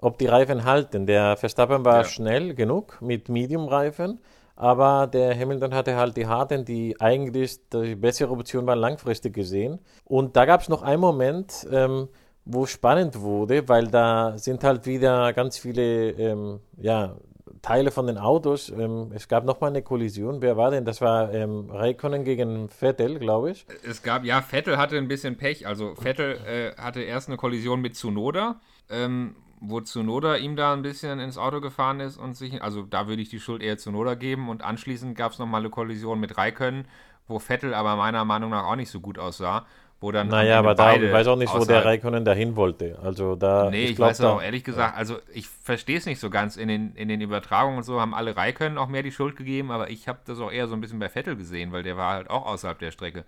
ob 0.00 0.18
die 0.18 0.26
Reifen 0.26 0.64
halten. 0.64 1.06
Der 1.06 1.36
Verstappen 1.36 1.84
war 1.84 1.98
ja. 1.98 2.04
schnell 2.04 2.54
genug 2.54 3.00
mit 3.00 3.28
Medium-Reifen, 3.28 4.20
aber 4.56 5.06
der 5.06 5.38
Hamilton 5.38 5.72
hatte 5.72 5.96
halt 5.96 6.16
die 6.16 6.26
harten, 6.26 6.64
die 6.64 7.00
eigentlich 7.00 7.60
die 7.70 7.94
bessere 7.94 8.32
Option 8.32 8.66
waren, 8.66 8.78
langfristig 8.78 9.34
gesehen. 9.34 9.78
Und 10.04 10.34
da 10.36 10.46
gab 10.46 10.62
es 10.62 10.68
noch 10.68 10.82
einen 10.82 11.00
Moment, 11.00 11.66
ähm, 11.70 12.08
wo 12.46 12.64
spannend 12.64 13.20
wurde, 13.20 13.68
weil 13.68 13.88
da 13.88 14.38
sind 14.38 14.62
halt 14.62 14.86
wieder 14.86 15.32
ganz 15.32 15.58
viele 15.58 16.10
ähm, 16.12 16.60
ja, 16.76 17.16
Teile 17.60 17.90
von 17.90 18.06
den 18.06 18.18
Autos. 18.18 18.70
Ähm, 18.70 19.10
es 19.12 19.26
gab 19.26 19.44
nochmal 19.44 19.70
eine 19.70 19.82
Kollision. 19.82 20.40
Wer 20.40 20.56
war 20.56 20.70
denn? 20.70 20.84
Das 20.84 21.00
war 21.00 21.34
ähm, 21.34 21.68
Raikkonen 21.70 22.24
gegen 22.24 22.68
Vettel, 22.68 23.18
glaube 23.18 23.50
ich. 23.50 23.66
Es 23.84 24.02
gab, 24.02 24.24
ja, 24.24 24.40
Vettel 24.42 24.78
hatte 24.78 24.96
ein 24.96 25.08
bisschen 25.08 25.36
Pech. 25.36 25.66
Also 25.66 25.96
Vettel 25.96 26.38
äh, 26.46 26.80
hatte 26.80 27.02
erst 27.02 27.28
eine 27.28 27.36
Kollision 27.36 27.80
mit 27.80 27.96
Tsunoda, 27.96 28.60
ähm, 28.90 29.34
wo 29.60 29.80
Tsunoda 29.80 30.36
ihm 30.36 30.54
da 30.54 30.72
ein 30.72 30.82
bisschen 30.82 31.18
ins 31.18 31.38
Auto 31.38 31.60
gefahren 31.60 31.98
ist 31.98 32.16
und 32.16 32.36
sich, 32.36 32.62
also 32.62 32.82
da 32.82 33.08
würde 33.08 33.22
ich 33.22 33.28
die 33.28 33.40
Schuld 33.40 33.60
eher 33.60 33.76
Tsunoda 33.76 34.14
geben. 34.14 34.48
Und 34.48 34.62
anschließend 34.62 35.18
gab 35.18 35.32
es 35.32 35.40
nochmal 35.40 35.62
eine 35.62 35.70
Kollision 35.70 36.20
mit 36.20 36.38
Raikkonen, 36.38 36.86
wo 37.26 37.40
Vettel 37.40 37.74
aber 37.74 37.96
meiner 37.96 38.24
Meinung 38.24 38.50
nach 38.50 38.66
auch 38.66 38.76
nicht 38.76 38.90
so 38.90 39.00
gut 39.00 39.18
aussah 39.18 39.66
wo 40.00 40.12
dann. 40.12 40.28
Naja, 40.28 40.58
aber 40.58 40.74
da, 40.74 40.94
ich 40.94 41.12
weiß 41.12 41.26
auch 41.26 41.36
nicht, 41.36 41.52
wo 41.54 41.64
der 41.64 41.84
Raikkonen 41.84 42.24
dahin 42.24 42.56
wollte. 42.56 42.98
Also 43.02 43.36
da. 43.36 43.70
Nee, 43.70 43.84
ich, 43.84 43.90
ich 43.92 43.98
weiß 43.98 44.20
auch, 44.22 44.42
ehrlich 44.42 44.64
gesagt, 44.64 44.96
also 44.96 45.16
ich 45.32 45.48
verstehe 45.48 45.98
es 45.98 46.06
nicht 46.06 46.20
so 46.20 46.30
ganz. 46.30 46.56
In 46.56 46.68
den, 46.68 46.94
in 46.94 47.08
den 47.08 47.20
Übertragungen 47.20 47.78
und 47.78 47.84
so 47.84 48.00
haben 48.00 48.14
alle 48.14 48.36
Raikkonen 48.36 48.78
auch 48.78 48.88
mehr 48.88 49.02
die 49.02 49.12
Schuld 49.12 49.36
gegeben, 49.36 49.70
aber 49.70 49.90
ich 49.90 50.08
habe 50.08 50.18
das 50.26 50.40
auch 50.40 50.52
eher 50.52 50.68
so 50.68 50.74
ein 50.74 50.80
bisschen 50.80 50.98
bei 50.98 51.08
Vettel 51.08 51.36
gesehen, 51.36 51.72
weil 51.72 51.82
der 51.82 51.96
war 51.96 52.12
halt 52.14 52.30
auch 52.30 52.46
außerhalb 52.46 52.78
der 52.78 52.90
Strecke 52.90 53.24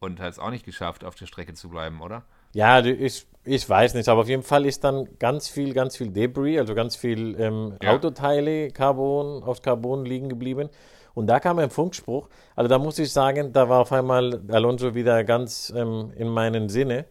und 0.00 0.20
hat 0.20 0.32
es 0.32 0.38
auch 0.38 0.50
nicht 0.50 0.64
geschafft, 0.64 1.04
auf 1.04 1.14
der 1.14 1.26
Strecke 1.26 1.54
zu 1.54 1.68
bleiben, 1.68 2.00
oder? 2.00 2.22
Ja, 2.54 2.80
ich, 2.80 3.26
ich 3.44 3.68
weiß 3.68 3.94
nicht, 3.94 4.08
aber 4.08 4.22
auf 4.22 4.28
jeden 4.28 4.42
Fall 4.42 4.64
ist 4.64 4.84
dann 4.84 5.06
ganz 5.18 5.48
viel, 5.48 5.74
ganz 5.74 5.96
viel 5.96 6.08
Debris, 6.08 6.58
also 6.58 6.74
ganz 6.74 6.96
viel 6.96 7.38
ähm, 7.38 7.74
ja. 7.82 7.92
Autoteile, 7.92 8.70
Carbon, 8.70 9.42
aus 9.42 9.60
Carbon 9.60 10.04
liegen 10.04 10.28
geblieben. 10.28 10.70
Und 11.14 11.26
da 11.26 11.40
kam 11.40 11.58
ein 11.58 11.70
Funkspruch. 11.70 12.28
Also 12.54 12.68
da 12.68 12.78
muss 12.78 12.98
ich 12.98 13.12
sagen, 13.12 13.52
da 13.52 13.68
war 13.68 13.80
auf 13.80 13.92
einmal 13.92 14.42
Alonso 14.48 14.94
wieder 14.94 15.24
ganz 15.24 15.72
ähm, 15.76 16.12
in 16.16 16.28
meinen 16.28 16.68
Sinne, 16.68 17.06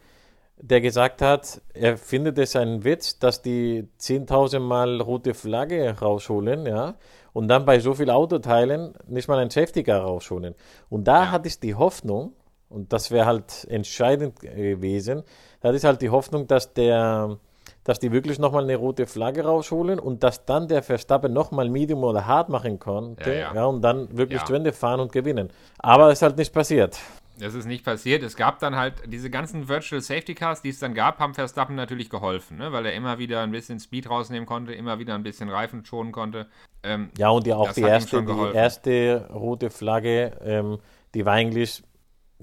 der 0.59 0.81
gesagt 0.81 1.21
hat, 1.21 1.61
er 1.73 1.97
findet 1.97 2.37
es 2.39 2.55
ein 2.55 2.83
Witz, 2.83 3.19
dass 3.19 3.41
die 3.41 3.87
10.000 3.99 4.59
Mal 4.59 5.01
rote 5.01 5.33
Flagge 5.33 5.99
rausholen, 5.99 6.65
ja, 6.65 6.95
und 7.33 7.47
dann 7.47 7.65
bei 7.65 7.79
so 7.79 7.93
vielen 7.93 8.09
Autoteilen 8.09 8.95
nicht 9.07 9.27
mal 9.27 9.37
ein 9.37 9.51
Safety 9.51 9.83
Car 9.83 10.01
rausholen. 10.01 10.55
Und 10.89 11.07
da 11.07 11.25
ja. 11.25 11.31
hatte 11.31 11.47
ich 11.47 11.59
die 11.59 11.75
Hoffnung, 11.75 12.33
und 12.69 12.91
das 12.91 13.11
wäre 13.11 13.27
halt 13.27 13.67
entscheidend 13.69 14.39
gewesen, 14.39 15.23
da 15.61 15.69
hatte 15.69 15.77
ich 15.77 15.85
halt 15.85 16.01
die 16.01 16.09
Hoffnung, 16.09 16.47
dass 16.47 16.73
der 16.73 17.37
dass 17.87 17.99
die 17.99 18.11
wirklich 18.11 18.37
nochmal 18.37 18.63
eine 18.63 18.75
rote 18.75 19.07
Flagge 19.07 19.45
rausholen 19.45 19.97
und 19.97 20.21
dass 20.21 20.43
dann 20.43 20.67
der 20.67 20.83
Verstappen 20.83 21.31
nochmal 21.31 21.69
Medium 21.69 22.03
oder 22.03 22.27
Hard 22.27 22.49
machen 22.49 22.79
konnte 22.79 23.31
ja, 23.31 23.39
ja. 23.39 23.55
ja 23.55 23.65
und 23.65 23.81
dann 23.81 24.15
wirklich 24.17 24.41
ja. 24.41 24.45
zu 24.45 24.53
Ende 24.53 24.73
fahren 24.73 24.99
und 24.99 25.13
gewinnen. 25.13 25.49
Aber 25.79 26.07
es 26.07 26.19
ist 26.19 26.21
halt 26.21 26.37
nicht 26.37 26.53
passiert. 26.53 26.99
Es 27.39 27.53
ist 27.53 27.65
nicht 27.65 27.85
passiert. 27.85 28.23
Es 28.23 28.35
gab 28.35 28.59
dann 28.59 28.75
halt 28.75 28.95
diese 29.05 29.29
ganzen 29.29 29.69
Virtual 29.69 30.01
Safety 30.01 30.35
Cars, 30.35 30.61
die 30.61 30.69
es 30.69 30.79
dann 30.79 30.93
gab, 30.93 31.19
haben 31.19 31.33
Verstappen 31.33 31.77
natürlich 31.77 32.09
geholfen, 32.09 32.57
ne? 32.57 32.73
weil 32.73 32.85
er 32.85 32.93
immer 32.93 33.19
wieder 33.19 33.41
ein 33.41 33.51
bisschen 33.51 33.79
Speed 33.79 34.09
rausnehmen 34.09 34.45
konnte, 34.45 34.73
immer 34.73 34.99
wieder 34.99 35.15
ein 35.15 35.23
bisschen 35.23 35.47
Reifen 35.47 35.85
schonen 35.85 36.11
konnte. 36.11 36.47
Ähm, 36.83 37.09
ja, 37.17 37.29
und 37.29 37.47
ja 37.47 37.55
auch 37.55 37.71
die 37.71 37.81
erste, 37.81 38.21
die 38.21 38.53
erste 38.53 39.29
rote 39.33 39.69
Flagge, 39.69 40.33
ähm, 40.43 40.79
die 41.13 41.25
war 41.25 41.33
eigentlich 41.33 41.83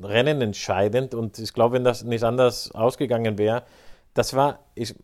Rennen 0.02 0.40
entscheidend 0.40 1.14
und 1.14 1.38
ich 1.38 1.52
glaube, 1.52 1.74
wenn 1.74 1.84
das 1.84 2.02
nicht 2.02 2.24
anders 2.24 2.72
ausgegangen 2.72 3.36
wäre, 3.36 3.64
das 4.14 4.34
war, 4.34 4.60
ich, 4.74 4.94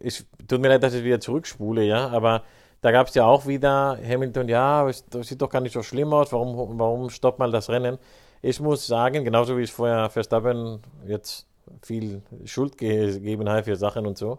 ich, 0.00 0.24
tut 0.46 0.60
mir 0.60 0.68
leid, 0.68 0.82
dass 0.82 0.94
ich 0.94 1.04
wieder 1.04 1.20
zurückspule, 1.20 1.84
ja, 1.84 2.08
aber 2.08 2.42
da 2.80 2.90
gab 2.90 3.08
es 3.08 3.14
ja 3.14 3.24
auch 3.24 3.46
wieder 3.46 3.98
Hamilton, 4.06 4.48
ja, 4.48 4.84
das 4.84 5.28
sieht 5.28 5.40
doch 5.40 5.48
gar 5.48 5.60
nicht 5.60 5.72
so 5.72 5.82
schlimm 5.82 6.12
aus, 6.12 6.32
warum, 6.32 6.78
warum 6.78 7.08
stoppt 7.08 7.38
mal 7.38 7.50
das 7.50 7.70
Rennen? 7.70 7.98
Ich 8.42 8.60
muss 8.60 8.86
sagen, 8.86 9.24
genauso 9.24 9.56
wie 9.56 9.62
ich 9.62 9.72
vorher 9.72 10.10
Verstappen 10.10 10.80
jetzt 11.06 11.46
viel 11.82 12.22
Schuld 12.44 12.78
gegeben 12.78 13.48
habe 13.48 13.64
für 13.64 13.76
Sachen 13.76 14.06
und 14.06 14.18
so, 14.18 14.38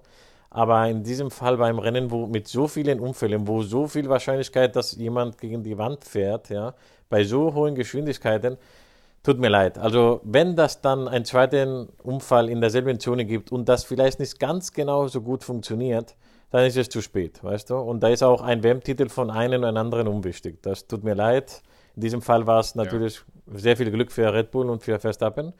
aber 0.49 0.88
in 0.88 1.03
diesem 1.03 1.32
Fall 1.32 1.58
beim 1.58 1.79
Rennen, 1.79 2.12
wo 2.12 2.27
mit 2.27 2.47
so 2.47 2.67
vielen 2.67 2.99
Unfällen, 2.99 3.47
wo 3.47 3.62
so 3.62 3.88
viel 3.88 4.10
Wahrscheinlichkeit, 4.10 4.75
dass 4.75 4.95
jemand 4.95 5.38
gegen 5.38 5.63
die 5.63 5.77
Wand 5.77 6.03
fährt, 6.03 6.49
ja, 6.49 6.73
bei 7.10 7.23
so 7.23 7.53
hohen 7.53 7.75
Geschwindigkeiten, 7.75 8.58
Tut 9.23 9.39
mir 9.39 9.49
leid. 9.49 9.77
Also 9.77 10.21
wenn 10.23 10.55
das 10.55 10.82
dann 10.82 11.08
einen 11.08 11.25
zweiten 11.25 11.89
Unfall 12.03 12.49
in 12.49 12.62
derselben 12.62 12.99
Zone 12.99 13.25
gibt 13.25 13.51
und 13.51 13.67
das 13.67 13.84
vielleicht 13.84 14.19
nicht 14.19 14.39
ganz 14.39 14.71
genau 14.71 15.08
so 15.08 15.21
gut 15.21 15.43
funktioniert, 15.43 16.15
dann 16.51 16.65
ist 16.65 16.77
es 16.77 16.89
zu 16.89 17.01
spät, 17.01 17.43
weißt 17.43 17.69
du? 17.69 17.75
Und 17.75 18.01
da 18.01 18.10
ist 18.10 18.23
auch 18.23 18.41
ein 18.41 18.63
WM-Titel 18.63 19.10
von 19.10 19.29
einem 19.29 19.62
oder 19.63 19.79
anderen 19.79 20.08
unwichtig. 20.08 20.62
Das 20.63 20.88
tut 20.88 21.03
mir 21.03 21.13
leid. 21.13 21.62
In 21.95 22.01
diesem 22.01 22.21
Fall 22.21 22.47
war 22.47 22.60
es 22.60 22.75
natürlich 22.75 23.21
ja. 23.47 23.60
sehr 23.60 23.77
viel 23.77 23.91
Glück 23.91 24.12
für 24.12 24.34
Red 24.34 24.51
Bull 24.51 24.69
und 24.69 24.82
für 24.82 24.99
Verstappen. 24.99 25.53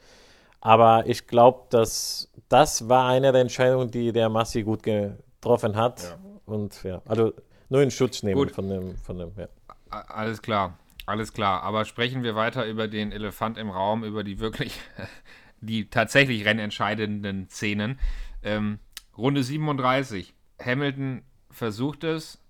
Aber 0.60 1.04
ich 1.06 1.26
glaube, 1.26 1.66
dass 1.70 2.30
das 2.48 2.88
war 2.88 3.08
eine 3.08 3.32
der 3.32 3.42
Entscheidungen, 3.42 3.90
die 3.90 4.12
der 4.12 4.28
Massi 4.28 4.62
gut 4.62 4.82
getroffen 4.82 5.76
hat. 5.76 6.02
Ja. 6.02 6.18
Und 6.46 6.82
ja, 6.82 7.02
also 7.06 7.32
nur 7.68 7.82
in 7.82 7.90
Schutz 7.90 8.22
nehmen 8.22 8.36
gut. 8.36 8.50
von 8.50 8.68
dem, 8.68 8.96
von 8.96 9.18
dem, 9.18 9.32
ja. 9.36 9.46
Alles 9.90 10.40
klar. 10.42 10.78
Alles 11.10 11.32
klar, 11.32 11.64
aber 11.64 11.86
sprechen 11.86 12.22
wir 12.22 12.36
weiter 12.36 12.64
über 12.66 12.86
den 12.86 13.10
Elefant 13.10 13.58
im 13.58 13.68
Raum, 13.68 14.04
über 14.04 14.22
die 14.22 14.38
wirklich, 14.38 14.80
die 15.60 15.90
tatsächlich 15.90 16.44
rennentscheidenden 16.44 17.48
Szenen. 17.50 17.98
Ähm, 18.44 18.78
Runde 19.18 19.42
37. 19.42 20.32
Hamilton 20.64 21.22
versucht 21.50 22.04
es. 22.04 22.40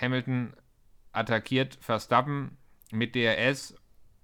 Hamilton 0.00 0.52
attackiert 1.12 1.78
Verstappen 1.80 2.58
mit 2.90 3.14
DRS 3.14 3.76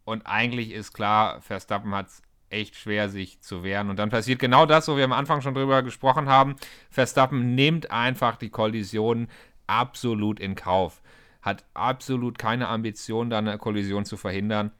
und 0.04 0.26
eigentlich 0.26 0.72
ist 0.72 0.92
klar, 0.92 1.40
Verstappen 1.40 1.94
hat 1.94 2.08
es 2.08 2.22
echt 2.50 2.74
schwer, 2.74 3.08
sich 3.08 3.42
zu 3.42 3.62
wehren. 3.62 3.90
Und 3.90 4.00
dann 4.00 4.10
passiert 4.10 4.40
genau 4.40 4.66
das, 4.66 4.88
wo 4.88 4.96
wir 4.96 5.04
am 5.04 5.12
Anfang 5.12 5.40
schon 5.40 5.54
drüber 5.54 5.84
gesprochen 5.84 6.28
haben. 6.28 6.56
Verstappen 6.90 7.54
nimmt 7.54 7.92
einfach 7.92 8.38
die 8.38 8.50
Kollision 8.50 9.28
absolut 9.68 10.40
in 10.40 10.56
Kauf. 10.56 11.00
Hat 11.44 11.64
absolut 11.74 12.38
keine 12.38 12.68
Ambition, 12.68 13.28
da 13.28 13.38
eine 13.38 13.58
Kollision 13.58 14.06
zu 14.06 14.16
verhindern. 14.16 14.70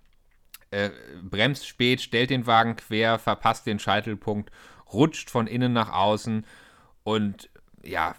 Äh, 0.70 0.90
bremst 1.22 1.68
spät, 1.68 2.00
stellt 2.00 2.30
den 2.30 2.46
Wagen 2.46 2.76
quer, 2.76 3.18
verpasst 3.18 3.66
den 3.66 3.78
Scheitelpunkt, 3.78 4.50
rutscht 4.90 5.28
von 5.28 5.46
innen 5.46 5.74
nach 5.74 5.92
außen 5.92 6.46
und 7.02 7.50
ja, 7.84 8.14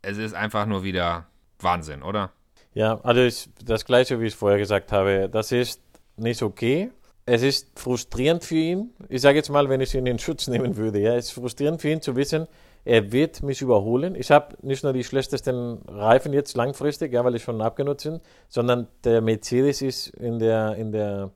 es 0.00 0.16
ist 0.16 0.32
einfach 0.32 0.64
nur 0.64 0.82
wieder 0.82 1.26
Wahnsinn, 1.58 2.02
oder? 2.02 2.32
Ja, 2.72 2.98
also 3.02 3.20
ich, 3.20 3.50
das 3.62 3.84
gleiche, 3.84 4.20
wie 4.20 4.26
ich 4.26 4.34
vorher 4.34 4.58
gesagt 4.58 4.90
habe, 4.90 5.28
das 5.30 5.52
ist 5.52 5.82
nicht 6.16 6.42
okay. 6.42 6.90
Es 7.26 7.42
ist 7.42 7.78
frustrierend 7.78 8.42
für 8.42 8.54
ihn. 8.54 8.90
Ich 9.10 9.20
sage 9.20 9.36
jetzt 9.36 9.50
mal, 9.50 9.68
wenn 9.68 9.82
ich 9.82 9.94
ihn 9.94 10.06
in 10.06 10.18
Schutz 10.18 10.48
nehmen 10.48 10.76
würde, 10.76 10.98
ja, 10.98 11.14
es 11.14 11.26
ist 11.26 11.32
frustrierend 11.32 11.82
für 11.82 11.90
ihn 11.90 12.00
zu 12.00 12.16
wissen, 12.16 12.48
er 12.84 13.12
wird 13.12 13.42
mich 13.42 13.62
überholen. 13.62 14.14
Ich 14.14 14.30
habe 14.30 14.56
nicht 14.62 14.82
nur 14.82 14.92
die 14.92 15.04
schlechtesten 15.04 15.78
Reifen 15.88 16.32
jetzt 16.32 16.56
langfristig, 16.56 17.12
ja, 17.12 17.24
weil 17.24 17.36
ich 17.36 17.42
schon 17.42 17.60
abgenutzt 17.60 18.04
bin, 18.04 18.20
sondern 18.48 18.88
der 19.04 19.20
Mercedes 19.20 19.82
ist 19.82 20.08
in 20.08 20.38
der, 20.38 20.74
in 20.76 20.92
der 20.92 21.30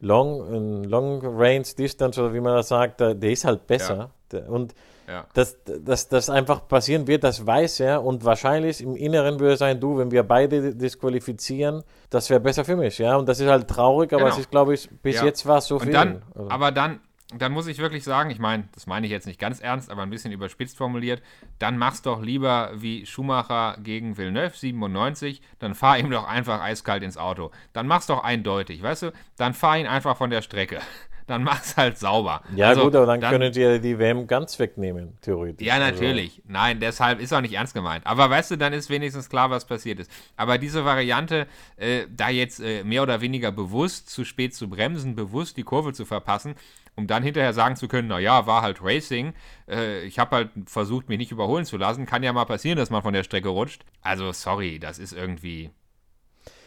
Long, 0.00 0.84
Long 0.84 1.20
Range 1.22 1.66
Distance 1.78 2.20
oder 2.20 2.34
wie 2.34 2.40
man 2.40 2.56
das 2.56 2.68
sagt, 2.68 3.00
der, 3.00 3.14
der 3.14 3.30
ist 3.30 3.44
halt 3.44 3.66
besser. 3.66 4.10
Ja. 4.32 4.46
Und 4.46 4.74
ja. 5.10 5.26
Dass, 5.34 5.58
dass 5.64 6.08
das 6.08 6.30
einfach 6.30 6.68
passieren 6.68 7.08
wird, 7.08 7.24
das 7.24 7.44
weiß 7.44 7.80
er 7.80 8.04
und 8.04 8.24
wahrscheinlich 8.24 8.80
im 8.80 8.94
Inneren 8.94 9.40
würde 9.40 9.56
sein, 9.56 9.80
du, 9.80 9.98
wenn 9.98 10.12
wir 10.12 10.22
beide 10.22 10.72
disqualifizieren, 10.72 11.82
das 12.10 12.30
wäre 12.30 12.38
besser 12.38 12.64
für 12.64 12.76
mich, 12.76 12.98
ja. 12.98 13.16
Und 13.16 13.28
das 13.28 13.40
ist 13.40 13.48
halt 13.48 13.66
traurig, 13.66 14.12
aber 14.12 14.22
genau. 14.22 14.34
es 14.34 14.38
ist, 14.38 14.50
glaube 14.52 14.74
ich, 14.74 14.88
bis 15.02 15.16
ja. 15.16 15.24
jetzt 15.24 15.44
war 15.46 15.58
es 15.58 15.66
so 15.66 15.80
viel. 15.80 15.90
Dann, 15.90 16.22
also. 16.32 16.48
Aber 16.48 16.70
dann, 16.70 17.00
dann 17.36 17.52
muss 17.52 17.66
ich 17.66 17.78
wirklich 17.78 18.04
sagen, 18.04 18.30
ich 18.30 18.38
meine, 18.38 18.68
das 18.72 18.86
meine 18.86 19.06
ich 19.06 19.12
jetzt 19.12 19.26
nicht 19.26 19.38
ganz 19.38 19.60
ernst, 19.60 19.90
aber 19.90 20.02
ein 20.02 20.10
bisschen 20.10 20.32
überspitzt 20.32 20.76
formuliert, 20.76 21.22
dann 21.58 21.78
mach's 21.78 22.02
doch 22.02 22.22
lieber 22.22 22.72
wie 22.74 23.06
Schumacher 23.06 23.76
gegen 23.82 24.16
Villeneuve 24.16 24.56
97, 24.56 25.40
dann 25.58 25.74
fahr 25.74 25.98
ihm 25.98 26.10
doch 26.10 26.26
einfach 26.26 26.60
eiskalt 26.60 27.02
ins 27.02 27.16
Auto. 27.16 27.50
Dann 27.72 27.86
mach's 27.86 28.06
doch 28.06 28.24
eindeutig, 28.24 28.82
weißt 28.82 29.04
du? 29.04 29.12
Dann 29.36 29.54
fahr 29.54 29.78
ihn 29.78 29.86
einfach 29.86 30.16
von 30.16 30.30
der 30.30 30.42
Strecke 30.42 30.80
dann 31.30 31.44
mach's 31.44 31.76
halt 31.76 31.96
sauber. 31.96 32.42
Ja, 32.56 32.68
also, 32.68 32.82
gut, 32.82 32.96
aber 32.96 33.06
dann, 33.06 33.20
dann 33.20 33.30
können 33.30 33.52
die 33.52 33.80
die 33.80 33.98
WM 33.98 34.26
ganz 34.26 34.58
wegnehmen, 34.58 35.16
theoretisch. 35.20 35.64
Ja, 35.64 35.78
natürlich. 35.78 36.38
Also. 36.38 36.42
Nein, 36.48 36.80
deshalb 36.80 37.20
ist 37.20 37.32
auch 37.32 37.40
nicht 37.40 37.54
ernst 37.54 37.72
gemeint. 37.72 38.04
Aber 38.04 38.28
weißt 38.28 38.50
du, 38.50 38.56
dann 38.56 38.72
ist 38.72 38.90
wenigstens 38.90 39.30
klar, 39.30 39.48
was 39.48 39.64
passiert 39.64 40.00
ist. 40.00 40.10
Aber 40.36 40.58
diese 40.58 40.84
Variante, 40.84 41.46
äh, 41.76 42.06
da 42.14 42.30
jetzt 42.30 42.58
äh, 42.60 42.82
mehr 42.82 43.04
oder 43.04 43.20
weniger 43.20 43.52
bewusst 43.52 44.10
zu 44.10 44.24
spät 44.24 44.54
zu 44.56 44.68
bremsen, 44.68 45.14
bewusst 45.14 45.56
die 45.56 45.62
Kurve 45.62 45.92
zu 45.92 46.04
verpassen, 46.04 46.56
um 46.96 47.06
dann 47.06 47.22
hinterher 47.22 47.52
sagen 47.52 47.76
zu 47.76 47.88
können, 47.88 48.08
naja, 48.08 48.46
war 48.46 48.62
halt 48.62 48.78
Racing, 48.82 49.34
äh, 49.68 50.02
ich 50.02 50.18
habe 50.18 50.36
halt 50.36 50.50
versucht, 50.66 51.08
mich 51.08 51.18
nicht 51.18 51.32
überholen 51.32 51.64
zu 51.64 51.76
lassen, 51.76 52.06
kann 52.06 52.22
ja 52.22 52.32
mal 52.32 52.44
passieren, 52.44 52.76
dass 52.76 52.90
man 52.90 53.02
von 53.02 53.12
der 53.12 53.24
Strecke 53.24 53.48
rutscht. 53.48 53.84
Also, 54.02 54.32
sorry, 54.32 54.78
das 54.78 54.98
ist 54.98 55.12
irgendwie. 55.12 55.70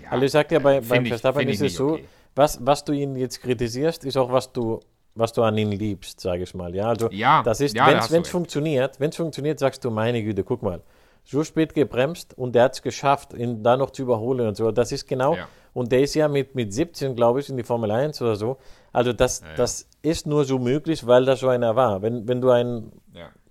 Ja, 0.01 0.11
also 0.11 0.25
ich 0.25 0.31
sag 0.31 0.51
ja, 0.51 0.59
bei, 0.59 0.81
beim 0.81 1.05
Verstappen 1.05 1.47
ist 1.47 1.61
es 1.61 1.75
so, 1.75 1.93
okay 1.93 2.05
was, 2.35 2.65
was 2.65 2.83
du 2.83 2.93
ihn 2.93 3.15
jetzt 3.15 3.41
kritisierst, 3.41 4.05
ist 4.05 4.17
auch, 4.17 4.31
was 4.31 4.51
du, 4.51 4.79
was 5.15 5.33
du 5.33 5.43
an 5.43 5.57
ihm 5.57 5.71
liebst, 5.71 6.19
sage 6.19 6.43
ich 6.43 6.53
mal. 6.53 6.73
Ja, 6.75 6.89
also 6.89 7.09
ja, 7.11 7.43
das 7.43 7.61
ist, 7.61 7.75
ja, 7.75 7.87
wenn 8.09 8.21
es 8.21 8.29
funktioniert, 8.29 8.99
wenn 8.99 9.09
es 9.09 9.15
funktioniert, 9.15 9.59
sagst 9.59 9.83
du, 9.85 9.91
meine 9.91 10.23
Güte, 10.23 10.43
guck 10.43 10.63
mal, 10.63 10.81
so 11.23 11.43
spät 11.43 11.73
gebremst 11.73 12.37
und 12.37 12.53
der 12.53 12.63
hat 12.63 12.73
es 12.73 12.81
geschafft, 12.81 13.33
ihn 13.33 13.63
da 13.63 13.77
noch 13.77 13.91
zu 13.91 14.01
überholen 14.01 14.47
und 14.47 14.57
so. 14.57 14.71
Das 14.71 14.91
ist 14.91 15.07
genau, 15.07 15.35
ja. 15.35 15.47
Und 15.73 15.91
der 15.91 16.01
ist 16.01 16.13
ja 16.13 16.27
mit, 16.27 16.55
mit 16.55 16.73
17, 16.73 17.15
glaube 17.15 17.39
ich, 17.39 17.49
in 17.49 17.57
die 17.57 17.63
Formel 17.63 17.91
1 17.91 18.21
oder 18.21 18.35
so. 18.35 18.57
Also 18.91 19.11
das, 19.11 19.41
ja, 19.41 19.55
das 19.55 19.87
ist 20.01 20.27
nur 20.27 20.45
so 20.45 20.59
möglich, 20.59 21.07
weil 21.07 21.25
da 21.25 21.35
so 21.35 21.47
einer 21.47 21.75
war. 21.75 22.01
Wenn, 22.01 22.27
wenn 22.27 22.41
du 22.41 22.49
ein 22.49 22.91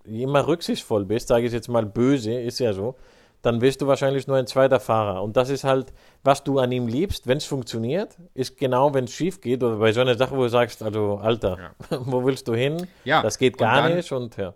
immer 0.04 0.46
rücksichtsvoll 0.46 1.04
bist, 1.04 1.28
sage 1.28 1.46
ich 1.46 1.52
jetzt 1.52 1.68
mal 1.68 1.86
böse, 1.86 2.32
ist 2.32 2.58
ja 2.58 2.72
so, 2.72 2.96
dann 3.42 3.60
wirst 3.60 3.82
du 3.82 3.86
wahrscheinlich 3.86 4.26
nur 4.26 4.36
ein 4.36 4.46
zweiter 4.46 4.80
Fahrer. 4.80 5.22
Und 5.22 5.36
das 5.36 5.48
ist 5.48 5.64
halt, 5.64 5.92
was 6.22 6.44
du 6.44 6.58
an 6.58 6.70
ihm 6.70 6.86
liebst, 6.86 7.26
wenn 7.26 7.38
es 7.38 7.44
funktioniert, 7.44 8.16
ist 8.34 8.56
genau, 8.56 8.94
wenn 8.94 9.04
es 9.04 9.12
schief 9.12 9.40
geht 9.40 9.62
oder 9.62 9.76
bei 9.76 9.92
so 9.92 10.00
einer 10.00 10.16
Sache, 10.16 10.36
wo 10.36 10.42
du 10.42 10.48
sagst, 10.48 10.82
also 10.82 11.16
Alter, 11.16 11.58
ja. 11.90 11.98
wo 12.04 12.24
willst 12.24 12.46
du 12.48 12.54
hin? 12.54 12.88
Ja. 13.04 13.22
Das 13.22 13.38
geht 13.38 13.58
gar 13.58 13.82
dann, 13.82 13.96
nicht 13.96 14.12
und 14.12 14.36
ja. 14.36 14.54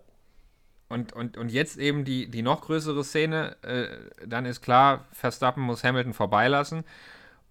Und, 0.89 1.11
und, 1.11 1.37
und 1.37 1.51
jetzt 1.51 1.77
eben 1.77 2.05
die, 2.05 2.31
die 2.31 2.41
noch 2.41 2.61
größere 2.61 3.03
Szene, 3.03 3.57
äh, 3.61 3.87
dann 4.25 4.45
ist 4.45 4.61
klar, 4.61 5.05
Verstappen 5.11 5.63
muss 5.63 5.83
Hamilton 5.83 6.13
vorbeilassen. 6.13 6.85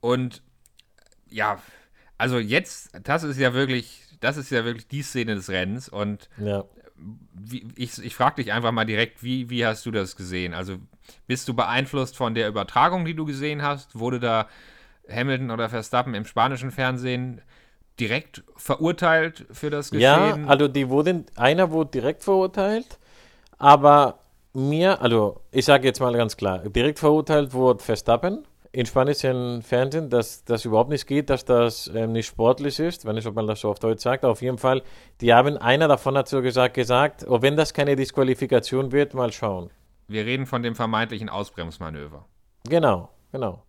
Und 0.01 0.43
ja, 1.29 1.61
also 2.19 2.39
jetzt, 2.39 2.91
das 3.03 3.23
ist 3.23 3.39
ja 3.39 3.55
wirklich, 3.55 4.03
das 4.21 4.37
ist 4.37 4.51
ja 4.51 4.65
wirklich 4.65 4.89
die 4.89 5.03
Szene 5.03 5.35
des 5.35 5.49
Rennens. 5.51 5.89
Und 5.89 6.29
ja 6.39 6.65
wie, 7.35 7.67
ich, 7.77 8.03
ich 8.03 8.15
frage 8.15 8.43
dich 8.43 8.53
einfach 8.53 8.73
mal 8.73 8.85
direkt, 8.85 9.23
wie, 9.23 9.51
wie 9.51 9.65
hast 9.67 9.87
du 9.87 9.91
das 9.91 10.17
gesehen? 10.17 10.55
Also 10.55 10.77
bist 11.27 11.49
du 11.49 11.55
beeinflusst 11.55 12.17
von 12.17 12.35
der 12.35 12.49
Übertragung, 12.49 13.05
die 13.05 13.15
du 13.15 13.25
gesehen 13.25 13.63
hast? 13.63 13.99
Wurde 13.99 14.21
da 14.21 14.49
Hamilton 15.09 15.51
oder 15.51 15.69
Verstappen 15.69 16.15
im 16.15 16.25
spanischen 16.25 16.71
Fernsehen 16.71 17.41
direkt 18.01 18.43
verurteilt 18.57 19.47
für 19.51 19.71
das 19.71 19.91
Geschehen? 19.91 20.45
Ja, 20.45 20.49
also 20.49 20.69
die 20.69 20.89
wurden, 20.89 21.27
einer 21.37 21.71
wurde 21.71 21.91
direkt 21.91 22.25
verurteilt, 22.25 22.99
aber 23.59 24.19
mir, 24.53 25.01
also 25.01 25.41
ich 25.53 25.65
sage 25.65 25.87
jetzt 25.87 26.01
mal 26.01 26.15
ganz 26.15 26.37
klar, 26.37 26.61
direkt 26.61 26.99
verurteilt 26.99 27.53
wurde 27.53 27.85
Verstappen 27.85 28.47
in 28.73 28.87
spanischen 28.87 29.63
Fernsehen, 29.63 30.11
dass 30.11 30.45
das 30.45 30.65
überhaupt 30.65 30.91
nicht 30.91 31.07
geht, 31.07 31.31
dass 31.31 31.45
das 31.45 31.91
ähm, 31.95 32.13
nicht 32.13 32.27
sportlich 32.27 32.79
ist, 32.79 33.05
wenn 33.05 33.15
nicht, 33.15 33.27
ob 33.27 33.35
man 33.35 33.47
das 33.47 33.61
so 33.61 33.71
auf 33.71 33.79
Deutsch 33.79 34.03
sagt. 34.03 34.25
Auf 34.25 34.43
jeden 34.43 34.59
Fall, 34.59 34.83
die 35.21 35.33
haben, 35.33 35.57
einer 35.57 35.89
davon 35.89 36.17
hat 36.17 36.29
so 36.29 36.43
gesagt, 36.43 36.75
gesagt, 36.75 37.25
oh, 37.29 37.43
wenn 37.43 37.57
das 37.57 37.75
keine 37.75 37.97
Disqualifikation 37.97 38.93
wird, 38.93 39.15
mal 39.15 39.33
schauen. 39.33 39.71
Wir 40.09 40.25
reden 40.25 40.47
von 40.47 40.63
dem 40.63 40.75
vermeintlichen 40.75 41.29
Ausbremsmanöver. 41.29 42.27
Genau, 42.69 43.11
genau. 43.33 43.63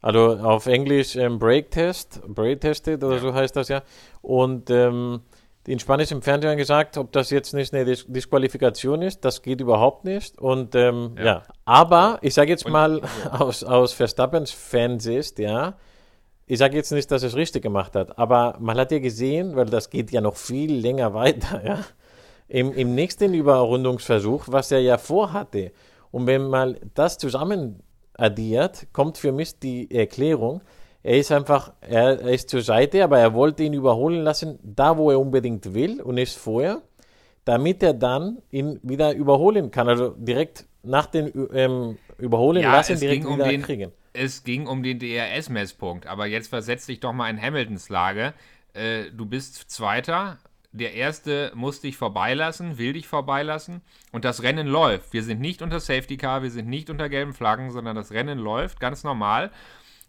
Also 0.00 0.36
auf 0.36 0.66
Englisch 0.66 1.16
ähm, 1.16 1.38
Brake 1.38 1.70
Test, 1.70 2.20
Brake 2.26 2.60
Tested 2.60 3.02
oder 3.02 3.14
ja. 3.14 3.20
so 3.20 3.34
heißt 3.34 3.56
das 3.56 3.68
ja. 3.68 3.82
Und 4.20 4.68
ähm, 4.68 5.22
in 5.66 5.78
Spanisch 5.78 6.10
im 6.10 6.22
Fernsehen 6.22 6.56
gesagt, 6.56 6.98
ob 6.98 7.12
das 7.12 7.30
jetzt 7.30 7.54
nicht 7.54 7.72
eine 7.72 7.84
Dis 7.84 8.04
Disqualifikation 8.06 9.02
ist. 9.02 9.24
Das 9.24 9.42
geht 9.42 9.60
überhaupt 9.60 10.04
nicht. 10.04 10.38
Und 10.38 10.74
ähm, 10.74 11.14
ja. 11.16 11.24
ja. 11.24 11.42
aber 11.64 12.18
ich 12.22 12.34
sage 12.34 12.50
jetzt 12.50 12.68
mal 12.68 13.00
ja. 13.00 13.30
aus, 13.40 13.64
aus 13.64 13.92
Verstappens 13.92 14.50
Fansicht, 14.50 15.38
ja, 15.38 15.74
ich 16.46 16.58
sage 16.58 16.76
jetzt 16.76 16.92
nicht, 16.92 17.10
dass 17.10 17.22
er 17.22 17.28
es 17.28 17.36
richtig 17.36 17.62
gemacht 17.62 17.96
hat, 17.96 18.18
aber 18.18 18.56
man 18.60 18.76
hat 18.76 18.92
ja 18.92 18.98
gesehen, 18.98 19.56
weil 19.56 19.64
das 19.66 19.88
geht 19.88 20.10
ja 20.10 20.20
noch 20.20 20.36
viel 20.36 20.74
länger 20.74 21.14
weiter, 21.14 21.62
ja, 21.66 21.78
im, 22.48 22.72
im 22.74 22.94
nächsten 22.94 23.32
Überrundungsversuch, 23.32 24.44
was 24.48 24.70
er 24.70 24.80
ja 24.80 24.98
vorhatte. 24.98 25.72
Und 26.10 26.26
wenn 26.26 26.48
man 26.48 26.76
das 26.94 27.16
zusammen 27.16 27.82
addiert, 28.12 28.86
kommt 28.92 29.16
für 29.18 29.32
mich 29.32 29.58
die 29.58 29.90
Erklärung, 29.90 30.60
er 31.04 31.18
ist 31.18 31.30
einfach, 31.30 31.74
er, 31.82 32.18
er 32.18 32.32
ist 32.32 32.48
zur 32.48 32.62
Seite, 32.62 33.04
aber 33.04 33.18
er 33.18 33.34
wollte 33.34 33.62
ihn 33.62 33.74
überholen 33.74 34.22
lassen, 34.22 34.58
da 34.62 34.96
wo 34.96 35.10
er 35.10 35.20
unbedingt 35.20 35.74
will 35.74 36.00
und 36.00 36.14
nicht 36.14 36.34
vorher, 36.34 36.80
damit 37.44 37.82
er 37.82 37.92
dann 37.92 38.38
ihn 38.50 38.80
wieder 38.82 39.14
überholen 39.14 39.70
kann. 39.70 39.86
Also 39.86 40.14
direkt 40.16 40.64
nach 40.82 41.04
dem 41.04 41.30
ähm, 41.52 41.98
Überholen 42.16 42.62
ja, 42.62 42.72
lassen, 42.72 42.98
direkt 42.98 43.26
um 43.26 43.36
wieder 43.36 43.48
den, 43.48 43.60
kriegen. 43.60 43.92
Es 44.14 44.44
ging 44.44 44.66
um 44.66 44.82
den 44.82 44.98
DRS-Messpunkt, 44.98 46.06
aber 46.06 46.24
jetzt 46.24 46.48
versetz 46.48 46.86
dich 46.86 47.00
doch 47.00 47.12
mal 47.12 47.28
in 47.28 47.40
Hamiltons 47.40 47.90
Lage. 47.90 48.32
Äh, 48.72 49.10
du 49.14 49.26
bist 49.26 49.70
Zweiter, 49.70 50.38
der 50.72 50.94
Erste 50.94 51.52
muss 51.54 51.82
dich 51.82 51.98
vorbeilassen, 51.98 52.78
will 52.78 52.94
dich 52.94 53.06
vorbeilassen 53.06 53.82
und 54.10 54.24
das 54.24 54.42
Rennen 54.42 54.66
läuft. 54.66 55.12
Wir 55.12 55.22
sind 55.22 55.42
nicht 55.42 55.60
unter 55.60 55.80
Safety 55.80 56.16
Car, 56.16 56.42
wir 56.42 56.50
sind 56.50 56.66
nicht 56.66 56.88
unter 56.88 57.10
gelben 57.10 57.34
Flaggen, 57.34 57.72
sondern 57.72 57.94
das 57.94 58.10
Rennen 58.10 58.38
läuft 58.38 58.80
ganz 58.80 59.04
normal. 59.04 59.50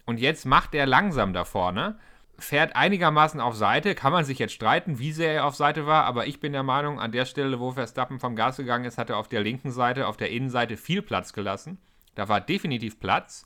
Und 0.06 0.20
jetzt 0.20 0.46
macht 0.46 0.76
er 0.76 0.86
langsam 0.86 1.34
da 1.34 1.46
vorne, 1.46 1.98
fährt 2.38 2.76
einigermaßen 2.76 3.40
auf 3.40 3.56
Seite. 3.56 3.96
Kann 3.96 4.12
man 4.12 4.26
sich 4.26 4.40
jetzt 4.40 4.54
streiten, 4.54 5.00
wie 5.00 5.12
sehr 5.12 5.34
er 5.34 5.46
auf 5.46 5.56
Seite 5.56 5.86
war, 5.86 6.06
aber 6.06 6.28
ich 6.28 6.40
bin 6.40 6.54
der 6.54 6.64
Meinung, 6.64 7.00
an 7.00 7.12
der 7.12 7.26
Stelle, 7.26 7.60
wo 7.60 7.72
Verstappen 7.72 8.20
vom 8.20 8.36
Gas 8.36 8.58
gegangen 8.58 8.86
ist, 8.86 8.98
hat 8.98 9.10
er 9.10 9.18
auf 9.18 9.28
der 9.28 9.42
linken 9.42 9.72
Seite, 9.72 10.08
auf 10.08 10.18
der 10.18 10.32
Innenseite 10.32 10.78
viel 10.78 11.02
Platz 11.02 11.34
gelassen. 11.34 11.80
Da 12.14 12.30
war 12.30 12.42
definitiv 12.42 13.00
Platz. 13.00 13.46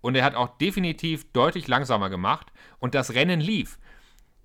Und 0.00 0.14
er 0.14 0.24
hat 0.24 0.34
auch 0.34 0.56
definitiv 0.58 1.30
deutlich 1.32 1.68
langsamer 1.68 2.08
gemacht. 2.08 2.46
Und 2.78 2.94
das 2.94 3.14
Rennen 3.14 3.40
lief. 3.40 3.78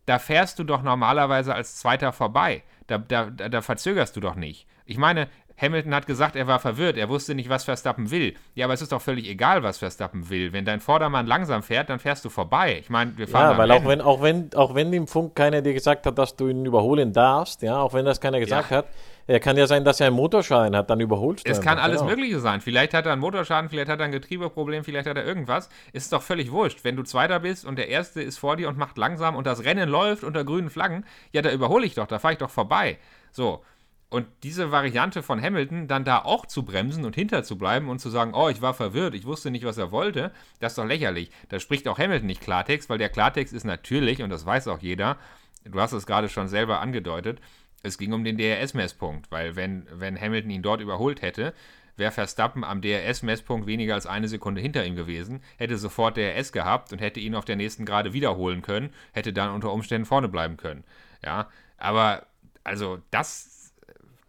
Da 0.06 0.20
fährst 0.20 0.60
du 0.60 0.64
doch 0.64 0.84
normalerweise 0.84 1.56
als 1.56 1.78
Zweiter 1.78 2.12
vorbei. 2.14 2.64
Da, 2.88 2.98
da, 2.98 3.30
da 3.30 3.62
verzögerst 3.62 4.16
du 4.16 4.20
doch 4.20 4.36
nicht. 4.36 4.68
Ich 4.86 4.98
meine, 4.98 5.30
Hamilton 5.58 5.96
hat 5.96 6.06
gesagt, 6.06 6.36
er 6.36 6.48
war 6.48 6.60
verwirrt, 6.60 6.98
er 6.98 7.08
wusste 7.10 7.34
nicht, 7.34 7.50
was 7.50 7.64
Verstappen 7.64 8.12
will. 8.12 8.34
Ja, 8.56 8.66
aber 8.66 8.74
es 8.74 8.82
ist 8.82 8.92
doch 8.92 9.02
völlig 9.02 9.30
egal, 9.30 9.64
was 9.64 9.78
Verstappen 9.78 10.30
will. 10.30 10.52
Wenn 10.52 10.66
dein 10.66 10.82
Vordermann 10.82 11.28
langsam 11.28 11.64
fährt, 11.64 11.90
dann 11.90 12.00
fährst 12.00 12.26
du 12.26 12.30
vorbei. 12.30 12.78
Ich 12.80 12.90
meine, 12.90 13.18
wir 13.18 13.28
fahren. 13.28 13.52
Ja, 13.52 13.58
weil 13.58 13.72
auch 13.72 13.86
wenn, 13.86 14.02
auch, 14.02 14.22
wenn, 14.22 14.54
auch 14.56 14.76
wenn 14.76 14.92
im 14.92 15.08
Funk 15.08 15.36
keiner 15.36 15.62
dir 15.62 15.74
gesagt 15.74 16.06
hat, 16.06 16.18
dass 16.18 16.36
du 16.36 16.50
ihn 16.50 16.66
überholen 16.66 17.14
darfst, 17.14 17.62
ja, 17.62 17.78
auch 17.78 17.94
wenn 17.94 18.06
das 18.06 18.20
keiner 18.20 18.40
gesagt 18.40 18.72
ja. 18.72 18.78
hat, 18.78 18.88
er 19.28 19.40
kann 19.40 19.58
ja 19.58 19.66
sein, 19.66 19.84
dass 19.84 20.00
er 20.00 20.08
einen 20.08 20.16
Motorschaden 20.16 20.76
hat, 20.76 20.90
dann 20.90 21.00
überholst 21.00 21.48
du 21.48 21.52
Es 21.52 21.60
kann 21.60 21.80
alles 21.80 22.02
genau. 22.02 22.12
Mögliche 22.12 22.40
sein. 22.40 22.62
Vielleicht 22.62 22.94
hat 22.94 23.06
er 23.08 23.14
einen 23.14 23.22
Motorschaden, 23.22 23.70
vielleicht 23.70 23.90
hat 23.90 24.00
er 24.00 24.06
ein 24.06 24.12
Getriebeproblem, 24.12 24.84
vielleicht 24.84 25.08
hat 25.08 25.18
er 25.18 25.26
irgendwas. 25.26 25.70
Ist 25.94 26.14
doch 26.14 26.22
völlig 26.22 26.52
wurscht. 26.52 26.84
Wenn 26.84 26.96
du 26.96 27.04
Zweiter 27.04 27.40
bist 27.40 27.66
und 27.66 27.78
der 27.78 27.88
Erste 27.88 28.22
ist 28.22 28.38
vor 28.38 28.56
dir 28.56 28.70
und 28.70 28.78
macht 28.78 28.98
langsam 28.98 29.36
und 29.36 29.48
das 29.48 29.64
Rennen 29.64 29.90
läuft 29.90 30.24
unter 30.24 30.44
grünen 30.44 30.70
Flaggen, 30.70 31.06
ja, 31.32 31.42
da 31.42 31.52
überhole 31.52 31.86
ich 31.86 31.96
doch, 31.96 32.06
da 32.06 32.20
fahre 32.20 32.34
ich 32.34 32.40
doch 32.40 32.52
vorbei. 32.52 32.98
So. 33.32 33.64
Und 34.10 34.28
diese 34.44 34.72
Variante 34.72 35.24
von 35.24 35.42
Hamilton, 35.42 35.88
dann 35.88 36.06
da 36.06 36.20
auch 36.20 36.46
zu 36.46 36.64
bremsen 36.64 37.06
und 37.06 37.16
hinter 37.16 37.44
zu 37.44 37.58
bleiben 37.58 37.90
und 37.90 38.00
zu 38.00 38.10
sagen, 38.10 38.34
oh, 38.34 38.50
ich 38.50 38.62
war 38.62 38.74
verwirrt, 38.74 39.16
ich 39.16 39.26
wusste 39.26 39.52
nicht, 39.52 39.66
was 39.66 39.78
er 39.78 39.92
wollte, 39.92 40.32
das 40.60 40.74
ist 40.74 40.78
doch 40.78 40.86
lächerlich. 40.86 41.32
Da 41.50 41.60
spricht 41.60 41.88
auch 41.88 41.98
Hamilton 41.98 42.28
nicht 42.28 42.42
Klartext, 42.42 42.90
weil 42.90 43.00
der 43.00 43.10
Klartext 43.10 43.54
ist 43.54 43.66
natürlich, 43.66 44.22
und 44.22 44.30
das 44.30 44.46
weiß 44.46 44.68
auch 44.68 44.80
jeder, 44.80 45.18
du 45.66 45.80
hast 45.80 45.92
es 45.92 46.06
gerade 46.06 46.30
schon 46.30 46.48
selber 46.48 46.80
angedeutet, 46.80 47.42
es 47.82 47.98
ging 47.98 48.14
um 48.14 48.24
den 48.24 48.38
DRS-Messpunkt, 48.38 49.32
weil 49.32 49.56
wenn, 49.56 49.86
wenn 49.92 50.20
Hamilton 50.20 50.52
ihn 50.52 50.62
dort 50.62 50.82
überholt 50.82 51.22
hätte, 51.22 51.54
wäre 51.98 52.12
Verstappen 52.12 52.64
am 52.64 52.82
DRS-Messpunkt 52.82 53.68
weniger 53.68 53.94
als 53.94 54.06
eine 54.06 54.28
Sekunde 54.28 54.62
hinter 54.62 54.86
ihm 54.86 54.96
gewesen, 54.96 55.42
hätte 55.58 55.78
sofort 55.78 56.18
DRS 56.18 56.52
gehabt 56.52 56.92
und 56.92 57.00
hätte 57.00 57.20
ihn 57.20 57.36
auf 57.36 57.46
der 57.46 57.56
nächsten 57.56 57.86
Gerade 57.86 58.14
wiederholen 58.14 58.62
können, 58.62 58.90
hätte 59.14 59.34
dann 59.34 59.52
unter 59.52 59.72
Umständen 59.72 60.06
vorne 60.06 60.28
bleiben 60.28 60.58
können. 60.58 60.84
Ja, 61.24 61.50
aber 61.78 62.26
also 62.64 63.00
das 63.12 63.55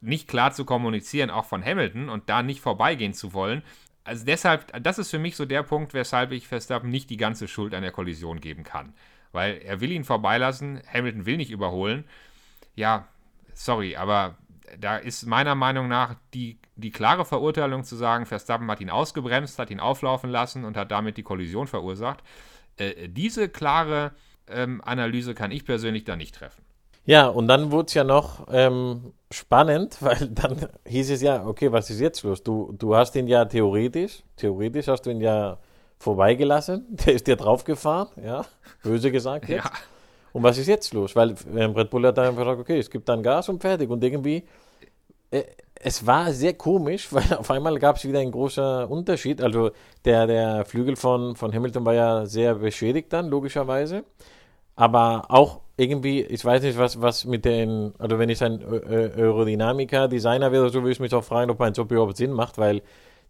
nicht 0.07 0.29
klar 0.29 0.53
zu 0.53 0.65
kommunizieren, 0.65 1.31
auch 1.31 1.45
von 1.45 1.65
Hamilton 1.65 2.09
und 2.09 2.29
da 2.29 2.43
nicht 2.43 2.61
vorbeigehen 2.61 3.13
zu 3.13 3.33
wollen. 3.33 3.63
Also 4.05 4.25
deshalb, 4.25 4.73
das 4.83 4.99
ist 4.99 5.11
für 5.11 5.19
mich 5.19 5.37
so 5.37 5.45
der 5.45 5.65
Punkt, 5.65 5.93
weshalb 5.93 6.31
ich 6.33 6.47
Verstappen 6.47 6.91
nicht 6.91 7.11
die 7.11 7.17
ganze 7.17 7.49
Schuld 7.49 7.75
an 7.75 7.83
der 7.83 7.91
Kollision 7.91 8.41
geben 8.41 8.63
kann. 8.63 8.95
Weil 9.33 9.59
er 9.59 9.81
will 9.81 9.91
ihn 9.91 10.05
vorbeilassen, 10.05 10.81
Hamilton 10.93 11.27
will 11.27 11.37
nicht 11.37 11.51
überholen. 11.51 12.05
Ja, 12.77 13.09
sorry, 13.53 13.97
aber 13.97 14.37
da 14.79 14.97
ist 14.97 15.27
meiner 15.27 15.55
Meinung 15.55 15.89
nach 15.89 16.15
die, 16.35 16.59
die 16.77 16.91
klare 16.91 17.25
Verurteilung 17.25 17.85
zu 17.85 17.97
sagen, 17.97 18.27
Verstappen 18.27 18.71
hat 18.71 18.81
ihn 18.81 18.91
ausgebremst, 18.91 19.59
hat 19.59 19.71
ihn 19.71 19.81
auflaufen 19.81 20.31
lassen 20.31 20.65
und 20.65 20.77
hat 20.77 20.91
damit 20.91 21.17
die 21.17 21.23
Kollision 21.23 21.67
verursacht. 21.67 22.23
Äh, 22.77 23.09
diese 23.09 23.49
klare 23.49 24.13
ähm, 24.49 24.81
Analyse 24.85 25.35
kann 25.35 25.51
ich 25.51 25.65
persönlich 25.65 26.05
da 26.05 26.15
nicht 26.15 26.35
treffen. 26.35 26.66
Ja, 27.07 27.29
und 27.29 27.47
dann 27.47 27.71
wurde 27.71 27.87
es 27.87 27.95
ja 27.95 28.03
noch 28.03 28.49
ähm, 28.51 29.13
spannend, 29.31 29.97
weil 30.01 30.29
dann 30.29 30.69
hieß 30.87 31.11
es 31.11 31.23
ja, 31.23 31.47
okay, 31.47 31.71
was 31.73 31.89
ist 31.89 32.01
jetzt 32.01 32.23
los? 32.25 32.43
Du, 32.43 32.75
du 32.77 32.95
hast 32.97 33.15
ihn 33.15 33.29
ja 33.29 33.45
theoretisch, 33.45 34.23
theoretisch 34.37 34.89
hast 34.89 35.03
du 35.03 35.11
ihn 35.11 35.21
ja 35.21 35.59
vorbeigelassen, 35.99 36.85
der 37.07 37.15
ist 37.15 37.27
dir 37.27 37.37
draufgefahren, 37.37 38.09
ja, 38.23 38.45
böse 38.83 39.11
gesagt 39.11 39.49
jetzt. 39.49 39.65
Ja. 39.65 39.71
Und 40.33 40.43
was 40.43 40.59
ist 40.59 40.67
jetzt 40.67 40.93
los? 40.93 41.17
Weil 41.17 41.35
ähm, 41.57 41.73
Red 41.73 41.89
Bull 41.89 42.07
hat 42.07 42.19
dann 42.19 42.27
einfach 42.27 42.43
gesagt, 42.43 42.61
okay, 42.61 42.79
es 42.79 42.91
gibt 42.91 43.09
dann 43.09 43.23
Gas 43.23 43.49
und 43.49 43.63
fertig. 43.63 43.89
Und 43.89 44.05
irgendwie, 44.05 44.45
äh, 45.31 45.45
es 45.77 46.07
war 46.07 46.31
sehr 46.33 46.53
komisch, 46.53 47.11
weil 47.11 47.33
auf 47.39 47.51
einmal 47.51 47.79
gab 47.79 47.97
es 47.97 48.05
wieder 48.05 48.19
einen 48.19 48.33
großen 48.33 48.85
Unterschied. 48.85 49.41
Also 49.41 49.71
der, 50.05 50.27
der 50.27 50.67
Flügel 50.67 50.97
von, 50.97 51.37
von 51.37 51.55
Hamilton 51.55 51.87
war 51.87 51.95
ja 51.95 52.27
sehr 52.27 52.57
beschädigt 52.57 53.15
dann, 53.15 53.29
logischerweise. 53.29 54.05
Aber 54.77 55.25
auch 55.29 55.61
irgendwie, 55.77 56.23
ich 56.23 56.45
weiß 56.45 56.63
nicht, 56.63 56.79
was, 56.79 57.01
was 57.01 57.25
mit 57.25 57.45
den, 57.45 57.93
also 57.99 58.19
wenn 58.19 58.29
ich 58.29 58.43
ein 58.43 58.63
Aerodynamiker, 58.63 60.09
Designer 60.09 60.53
wäre, 60.53 60.71
so 60.71 60.81
würde 60.81 60.93
ich 60.93 61.01
mich 61.01 61.15
auch 61.15 61.25
fragen, 61.25 61.51
ob 61.51 61.59
mein 61.59 61.73
Job 61.73 61.91
überhaupt 61.91 62.17
Sinn 62.17 62.33
macht, 62.33 62.59
weil 62.59 62.83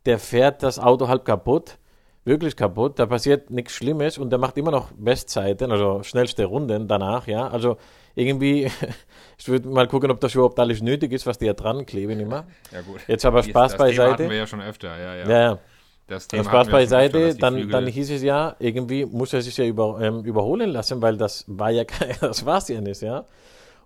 der 0.07 0.19
fährt 0.19 0.63
das 0.63 0.79
Auto 0.79 1.09
halb 1.09 1.25
kaputt, 1.25 1.79
wirklich 2.25 2.57
kaputt, 2.57 2.99
da 2.99 3.07
passiert 3.07 3.51
nichts 3.51 3.73
Schlimmes 3.73 4.19
und 4.19 4.31
der 4.31 4.39
macht 4.39 4.57
immer 4.59 4.71
noch 4.71 4.93
Bestzeiten, 4.93 5.73
also 5.73 6.03
schnellste 6.05 6.45
Runden 6.45 6.87
danach, 6.87 7.27
ja, 7.27 7.49
also 7.49 7.79
irgendwie, 8.15 8.71
ich 9.39 9.49
würde 9.49 9.69
mal 9.69 9.89
gucken, 9.89 10.11
ob 10.11 10.21
das 10.21 10.35
überhaupt 10.35 10.59
alles 10.61 10.81
nötig 10.83 11.13
ist, 11.13 11.27
was 11.27 11.39
die 11.39 11.47
da 11.47 11.53
dran 11.53 11.85
kleben 11.85 12.21
immer. 12.21 12.47
Ja 12.73 12.81
gut. 12.83 13.01
Jetzt 13.09 13.25
aber 13.25 13.43
Spaß 13.43 13.73
das 13.73 13.79
beiseite. 13.79 14.03
Das 14.03 14.13
hatten 14.21 14.31
wir 14.31 14.37
ja 14.37 14.47
schon 14.47 14.63
öfter, 14.63 14.97
ja, 14.99 15.15
ja. 15.17 15.29
ja, 15.29 15.41
ja. 15.41 15.59
Das 16.07 16.29
Thema 16.29 16.45
Spaß 16.45 16.69
beiseite, 16.69 17.35
dann, 17.35 17.69
dann 17.69 17.87
hieß 17.87 18.11
es 18.13 18.23
ja, 18.23 18.55
irgendwie 18.61 19.05
muss 19.05 19.33
er 19.33 19.43
sich 19.43 19.57
ja 19.57 19.65
über, 19.65 19.99
ähm, 20.01 20.25
überholen 20.25 20.71
lassen, 20.71 21.03
weil 21.03 21.17
das 21.17 21.45
war 21.49 21.71
ja 21.71 21.85
das 22.21 22.47
war 22.47 22.59
es 22.59 22.69
ja 22.69 22.81
nicht, 22.81 23.03
ja. 23.03 23.25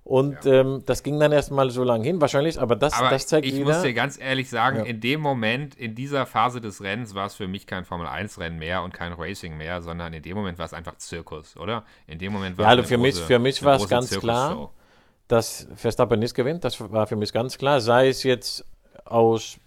Und 0.05 0.45
ja. 0.45 0.61
ähm, 0.61 0.83
das 0.87 1.03
ging 1.03 1.21
dann 1.21 1.31
erstmal 1.31 1.71
so 1.71 1.85
lange 1.85 2.05
hin, 2.05 2.21
wahrscheinlich, 2.21 2.61
aber 2.61 2.75
das, 2.75 2.95
aber 2.95 3.11
das 3.11 3.27
zeigt 3.27 3.47
ich 3.47 3.55
wieder. 3.55 3.63
Ich 3.63 3.67
muss 3.69 3.83
dir 3.83 3.95
ganz 3.95 4.19
ehrlich 4.19 4.49
sagen, 4.49 4.79
ja. 4.79 4.85
in 4.85 5.01
dem 5.01 5.21
Moment, 5.21 5.75
in 5.75 5.95
dieser 5.95 6.27
Phase 6.27 6.61
des 6.61 6.83
Rennens, 6.83 7.15
war 7.15 7.27
es 7.27 7.35
für 7.35 7.49
mich 7.49 7.67
kein 7.67 7.85
Formel-1-Rennen 7.85 8.59
mehr 8.59 8.83
und 8.83 8.95
kein 8.95 9.13
Racing 9.13 9.57
mehr, 9.57 9.83
sondern 9.83 10.13
in 10.13 10.23
dem 10.23 10.37
Moment 10.37 10.59
war 10.59 10.67
es 10.67 10.75
einfach 10.75 10.97
Zirkus, 10.97 11.57
oder? 11.57 11.85
In 12.07 12.19
dem 12.19 12.33
Moment 12.33 12.59
war 12.59 12.65
ja, 12.65 12.71
also 12.71 12.83
für, 12.83 12.97
große, 12.97 13.03
mich, 13.03 13.21
für 13.21 13.39
mich 13.39 13.63
war 13.63 13.77
es 13.77 13.89
ganz 13.89 14.11
klar, 14.19 14.71
dass 15.29 15.69
Verstappen 15.77 16.19
nicht 16.19 16.35
gewinnt. 16.35 16.65
Das 16.65 16.81
war 16.81 17.07
für 17.07 17.17
mich 17.17 17.33
ganz 17.33 17.57
klar. 17.57 17.81
Sei 17.81 18.09
es 18.09 18.23
jetzt 18.25 18.65
aus 19.05 19.59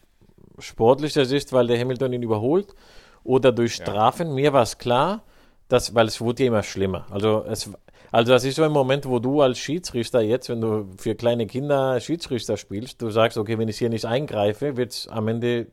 sportlicher 0.60 1.26
Sicht, 1.26 1.54
weil 1.54 1.68
der 1.68 1.80
Hamilton 1.80 2.14
ihn 2.14 2.24
überholt 2.24 2.74
oder 3.24 3.51
durch 3.51 3.76
Strafen. 3.76 4.30
Ja. 4.30 4.34
Mir 4.34 4.54
war 4.54 4.64
es 4.64 4.78
klar, 4.78 5.24
dass, 5.68 5.95
weil 5.95 6.08
es 6.08 6.22
wurde 6.22 6.43
ja 6.43 6.47
immer 6.47 6.64
schlimmer. 6.64 7.06
Also 7.10 7.45
es, 7.47 7.70
also 8.12 8.32
das 8.32 8.43
ist 8.45 8.56
so 8.56 8.64
ein 8.64 8.72
Moment, 8.72 9.08
wo 9.08 9.20
du 9.20 9.41
als 9.41 9.58
Schiedsrichter 9.58 10.22
jetzt, 10.22 10.49
wenn 10.49 10.62
du 10.62 10.88
für 10.97 11.16
kleine 11.16 11.47
Kinder 11.47 11.99
Schiedsrichter 11.99 12.58
spielst, 12.58 13.01
du 13.01 13.10
sagst, 13.10 13.38
okay, 13.38 13.58
wenn 13.58 13.68
ich 13.68 13.80
hier 13.80 13.89
nicht 13.89 14.06
eingreife, 14.06 14.78
wird 14.78 14.91
es 14.91 15.08
am 15.08 15.28
Ende, 15.28 15.68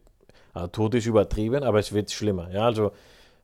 also, 0.55 0.69
Tod 0.69 0.95
ist 0.95 1.07
übertrieben, 1.07 1.63
aber 1.63 1.81
es 1.81 1.93
wird 1.93 2.11
schlimmer. 2.11 2.51
Ja, 2.51 2.65
also 2.65 2.93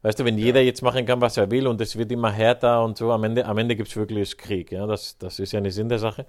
weißt 0.01 0.20
du, 0.20 0.24
wenn 0.24 0.39
jeder 0.39 0.62
jetzt 0.62 0.82
machen 0.82 1.05
kann, 1.05 1.20
was 1.20 1.37
er 1.37 1.51
will 1.51 1.66
und 1.66 1.80
es 1.80 1.97
wird 1.99 2.11
immer 2.11 2.32
härter 2.32 2.82
und 2.82 2.97
so, 2.97 3.12
am 3.12 3.24
Ende, 3.24 3.45
am 3.45 3.59
Ende 3.59 3.76
gibt 3.76 3.91
es 3.91 3.97
wirklich 3.97 4.39
Krieg. 4.39 4.72
Ja, 4.72 4.87
das, 4.87 5.18
das 5.18 5.41
ist 5.41 5.53
ja 5.53 5.61
nicht 5.61 5.74
Sinn 5.74 5.89
der 5.89 5.99
Sache. 5.99 6.24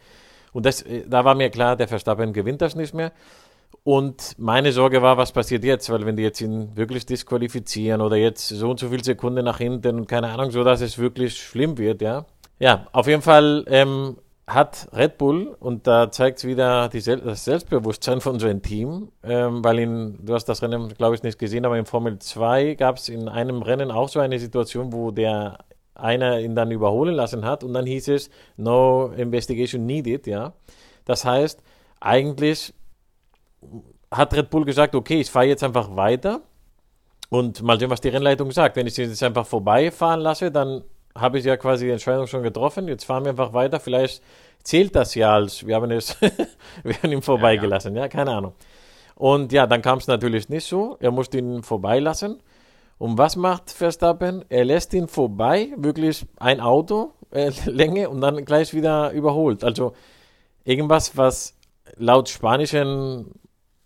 Und 0.51 0.65
das, 0.65 0.83
da 1.07 1.23
war 1.23 1.35
mir 1.35 1.49
klar, 1.49 1.75
der 1.75 1.87
Verstappen 1.87 2.33
gewinnt 2.33 2.61
das 2.61 2.75
nicht 2.75 2.93
mehr. 2.93 3.11
Und 3.83 4.35
meine 4.37 4.73
Sorge 4.73 5.01
war, 5.01 5.17
was 5.17 5.31
passiert 5.31 5.63
jetzt? 5.63 5.89
Weil 5.89 6.05
wenn 6.05 6.17
die 6.17 6.23
jetzt 6.23 6.41
ihn 6.41 6.75
wirklich 6.75 7.05
disqualifizieren 7.05 8.01
oder 8.01 8.17
jetzt 8.17 8.49
so 8.49 8.69
und 8.69 8.79
so 8.79 8.89
viele 8.89 9.03
Sekunden 9.03 9.45
nach 9.45 9.59
hinten 9.59 9.99
und 9.99 10.07
keine 10.07 10.27
Ahnung, 10.27 10.51
so 10.51 10.63
dass 10.63 10.81
es 10.81 10.97
wirklich 10.97 11.37
schlimm 11.37 11.77
wird, 11.77 12.01
ja. 12.01 12.25
Ja, 12.59 12.87
auf 12.91 13.07
jeden 13.07 13.21
Fall 13.21 13.63
ähm, 13.67 14.17
hat 14.47 14.87
Red 14.93 15.17
Bull, 15.17 15.55
und 15.59 15.87
da 15.87 16.09
zeigt 16.09 16.39
es 16.39 16.45
wieder 16.45 16.89
Sel 16.93 17.19
das 17.19 17.45
Selbstbewusstsein 17.45 18.21
von 18.21 18.39
so 18.39 18.47
einem 18.47 18.61
Team, 18.61 19.09
ähm, 19.23 19.63
weil 19.63 19.79
in, 19.79 20.25
du 20.25 20.33
hast 20.33 20.45
das 20.45 20.61
Rennen, 20.61 20.87
glaube 20.89 21.15
ich, 21.15 21.23
nicht 21.23 21.37
gesehen, 21.37 21.65
aber 21.65 21.77
in 21.77 21.85
Formel 21.85 22.17
2 22.17 22.75
gab 22.75 22.97
es 22.97 23.09
in 23.09 23.27
einem 23.27 23.61
Rennen 23.61 23.91
auch 23.91 24.07
so 24.07 24.19
eine 24.19 24.39
Situation, 24.39 24.93
wo 24.93 25.11
der 25.11 25.59
einer 25.95 26.39
ihn 26.39 26.55
dann 26.55 26.71
überholen 26.71 27.15
lassen 27.15 27.43
hat 27.45 27.63
und 27.63 27.73
dann 27.73 27.85
hieß 27.85 28.07
es, 28.09 28.29
no 28.55 29.11
investigation 29.15 29.85
needed, 29.85 30.27
ja. 30.27 30.53
Das 31.05 31.25
heißt, 31.25 31.61
eigentlich 31.99 32.73
hat 34.11 34.33
Red 34.33 34.49
Bull 34.49 34.65
gesagt, 34.65 34.95
okay, 34.95 35.19
ich 35.21 35.29
fahre 35.29 35.45
jetzt 35.45 35.63
einfach 35.63 35.95
weiter 35.95 36.41
und 37.29 37.61
mal 37.61 37.79
sehen, 37.79 37.89
was 37.89 38.01
die 38.01 38.09
Rennleitung 38.09 38.51
sagt. 38.51 38.75
Wenn 38.75 38.87
ich 38.87 38.93
sie 38.93 39.03
jetzt 39.03 39.23
einfach 39.23 39.45
vorbeifahren 39.45 40.21
lasse, 40.21 40.51
dann 40.51 40.83
habe 41.15 41.39
ich 41.39 41.45
ja 41.45 41.57
quasi 41.57 41.85
die 41.85 41.91
Entscheidung 41.91 42.27
schon 42.27 42.43
getroffen. 42.43 42.87
Jetzt 42.87 43.05
fahren 43.05 43.25
wir 43.25 43.31
einfach 43.31 43.53
weiter. 43.53 43.79
Vielleicht 43.79 44.23
zählt 44.63 44.95
das 44.95 45.15
ja 45.15 45.33
als, 45.33 45.65
wir 45.65 45.75
haben 45.75 45.91
es, 45.91 46.15
wir 46.83 46.95
haben 46.95 47.11
ihn 47.11 47.21
vorbeigelassen. 47.21 47.93
Ja, 47.95 48.01
ja. 48.01 48.05
ja, 48.05 48.09
keine 48.09 48.31
Ahnung. 48.31 48.53
Und 49.15 49.51
ja, 49.51 49.65
dann 49.65 49.81
kam 49.81 49.97
es 49.97 50.07
natürlich 50.07 50.47
nicht 50.47 50.67
so. 50.67 50.97
Er 50.99 51.11
musste 51.11 51.39
ihn 51.39 51.63
vorbeilassen. 51.63 52.41
Und 52.97 53.17
was 53.17 53.35
macht 53.35 53.71
Verstappen? 53.71 54.45
Er 54.49 54.65
lässt 54.65 54.93
ihn 54.93 55.07
vorbei, 55.07 55.73
wirklich 55.77 56.25
ein 56.39 56.61
Auto, 56.61 57.13
äh, 57.31 57.51
Länge 57.65 58.09
und 58.09 58.21
dann 58.21 58.45
gleich 58.45 58.73
wieder 58.73 59.11
überholt. 59.11 59.63
Also 59.63 59.93
irgendwas, 60.63 61.17
was 61.17 61.55
laut 61.95 62.29
spanischen 62.29 63.33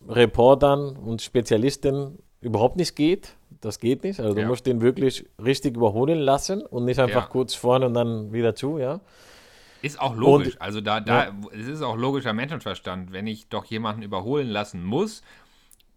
Reportern 0.07 0.95
und 0.97 1.21
Spezialisten 1.21 2.19
überhaupt 2.41 2.75
nicht 2.75 2.95
geht. 2.95 3.35
Das 3.61 3.79
geht 3.79 4.03
nicht. 4.03 4.19
Also 4.19 4.33
du 4.33 4.45
musst 4.45 4.65
den 4.65 4.81
wirklich 4.81 5.25
richtig 5.43 5.75
überholen 5.75 6.19
lassen 6.19 6.61
und 6.61 6.85
nicht 6.85 6.99
einfach 6.99 7.23
ja. 7.23 7.27
kurz 7.27 7.53
vorne 7.53 7.85
und 7.85 7.93
dann 7.93 8.33
wieder 8.33 8.55
zu, 8.55 8.79
ja. 8.79 9.01
Ist 9.81 9.99
auch 9.99 10.15
logisch. 10.15 10.55
Und, 10.55 10.61
also 10.61 10.81
da, 10.81 10.99
da, 10.99 11.25
ja. 11.25 11.33
es 11.53 11.67
ist 11.67 11.81
auch 11.81 11.97
logischer 11.97 12.33
Menschenverstand. 12.33 13.11
Wenn 13.11 13.27
ich 13.27 13.49
doch 13.49 13.65
jemanden 13.65 14.01
überholen 14.03 14.47
lassen 14.47 14.83
muss, 14.83 15.21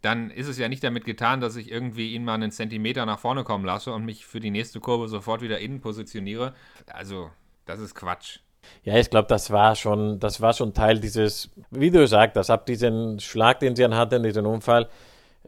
dann 0.00 0.30
ist 0.30 0.48
es 0.48 0.58
ja 0.58 0.68
nicht 0.68 0.84
damit 0.84 1.04
getan, 1.04 1.40
dass 1.40 1.56
ich 1.56 1.70
irgendwie 1.70 2.14
ihn 2.14 2.24
mal 2.24 2.34
einen 2.34 2.50
Zentimeter 2.50 3.06
nach 3.06 3.18
vorne 3.18 3.44
kommen 3.44 3.64
lasse 3.64 3.92
und 3.92 4.04
mich 4.04 4.26
für 4.26 4.40
die 4.40 4.50
nächste 4.50 4.80
Kurve 4.80 5.08
sofort 5.08 5.40
wieder 5.40 5.58
innen 5.60 5.80
positioniere. 5.80 6.54
Also, 6.86 7.30
das 7.64 7.80
ist 7.80 7.94
Quatsch. 7.94 8.40
Ja, 8.82 8.96
ich 8.96 9.10
glaube, 9.10 9.28
das 9.28 9.50
war 9.50 9.74
schon, 9.76 10.18
das 10.20 10.40
war 10.40 10.52
schon 10.52 10.74
Teil 10.74 11.00
dieses, 11.00 11.50
wie 11.70 11.90
du 11.90 12.06
sagst, 12.06 12.36
das 12.36 12.50
ab 12.50 12.66
diesem 12.66 13.18
Schlag, 13.18 13.60
den 13.60 13.76
sie 13.76 13.82
dann 13.82 13.94
hatten, 13.94 14.22
diesen 14.22 14.46
Unfall, 14.46 14.88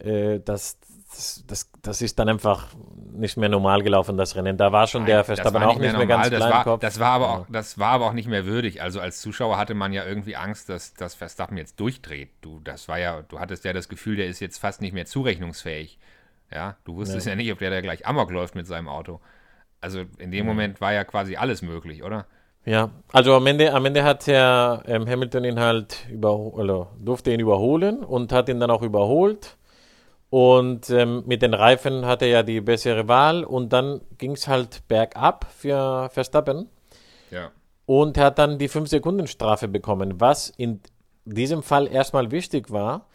äh, 0.01 0.41
das, 0.41 0.79
das, 1.11 1.45
das, 1.47 1.71
das 1.83 2.03
ist 2.03 2.19
dann 2.19 2.29
einfach 2.29 2.69
nicht 3.13 3.37
mehr 3.37 3.49
normal 3.49 3.83
gelaufen, 3.83 4.17
das 4.17 4.37
Rennen. 4.37 4.57
Da 4.57 4.73
war 4.73 4.87
schon 4.87 5.03
Nein, 5.03 5.13
der 5.13 5.25
Verstappen 5.25 5.63
auch 5.63 5.79
nicht 5.79 5.97
mehr, 5.97 6.07
ganz 6.07 6.31
das 6.31 6.39
klein 6.39 6.53
war, 6.53 6.65
Kopf. 6.65 6.81
Das 6.81 7.01
war, 7.01 7.11
aber 7.11 7.31
auch, 7.31 7.47
das 7.49 7.79
war 7.79 7.93
aber 7.93 8.07
auch 8.07 8.13
nicht 8.13 8.29
mehr 8.29 8.45
würdig. 8.47 8.83
Also 8.83 9.01
als 9.01 9.21
Zuschauer 9.21 9.57
hatte 9.57 9.75
man 9.75 9.93
ja 9.93 10.05
irgendwie 10.05 10.37
Angst, 10.37 10.69
dass, 10.69 10.95
dass 10.95 11.15
Verstappen 11.15 11.57
jetzt 11.57 11.81
durchdreht. 11.81 12.31
Du, 12.41 12.61
das 12.61 12.89
war 12.89 12.99
ja, 12.99 13.23
du 13.23 13.39
hattest 13.39 13.65
ja 13.65 13.73
das 13.73 13.89
Gefühl, 13.89 14.17
der 14.17 14.27
ist 14.27 14.41
jetzt 14.41 14.59
fast 14.59 14.81
nicht 14.81 14.93
mehr 14.93 15.07
zurechnungsfähig. 15.07 15.99
Ja, 16.53 16.77
du 16.85 16.97
wusstest 16.97 17.27
ja, 17.27 17.33
ja 17.33 17.37
nicht, 17.37 17.51
ob 17.53 17.59
der 17.59 17.71
da 17.71 17.81
gleich 17.81 18.07
Amok 18.07 18.31
läuft 18.31 18.55
mit 18.55 18.67
seinem 18.67 18.89
Auto. 18.89 19.21
Also 19.81 20.05
in 20.19 20.31
dem 20.31 20.45
mhm. 20.45 20.49
Moment 20.49 20.81
war 20.81 20.93
ja 20.93 21.05
quasi 21.05 21.37
alles 21.37 21.63
möglich, 21.63 22.03
oder? 22.03 22.27
Ja, 22.67 22.91
also 23.13 23.35
am 23.35 23.47
Ende, 23.47 23.73
am 23.73 23.85
Ende 23.85 24.03
hat 24.03 24.27
Herr 24.27 24.83
ähm, 24.87 25.09
Hamilton 25.09 25.45
ihn 25.45 25.61
halt 25.61 26.05
über, 26.11 26.53
also 26.57 26.89
durfte 26.99 27.33
ihn 27.33 27.39
überholen 27.39 28.03
und 28.03 28.33
hat 28.33 28.49
ihn 28.49 28.59
dann 28.59 28.73
auch 28.73 28.83
überholt. 28.83 29.57
Und 30.31 30.91
ähm, 30.91 31.23
mit 31.27 31.43
den 31.43 31.55
Reifen 31.55 32.05
hatte 32.05 32.25
er 32.25 32.31
ja 32.31 32.43
die 32.43 32.61
bessere 32.61 33.07
Wahl 33.07 33.45
und 33.45 33.73
dann 33.73 34.01
ging 34.19 34.33
es 34.33 34.49
halt 34.49 34.87
bergab 34.89 35.47
für 35.57 36.11
Verstappen. 36.11 36.69
Ja. 37.31 37.53
Und 37.87 38.17
er 38.17 38.27
hat 38.27 38.41
dann 38.41 38.59
die 38.59 38.69
5-Sekunden-Strafe 38.69 39.69
bekommen, 39.69 40.21
was 40.21 40.51
in 40.51 40.81
diesem 41.25 41.63
Fall 41.63 41.87
erstmal 41.87 42.33
wichtig 42.33 42.73
war, 42.73 43.07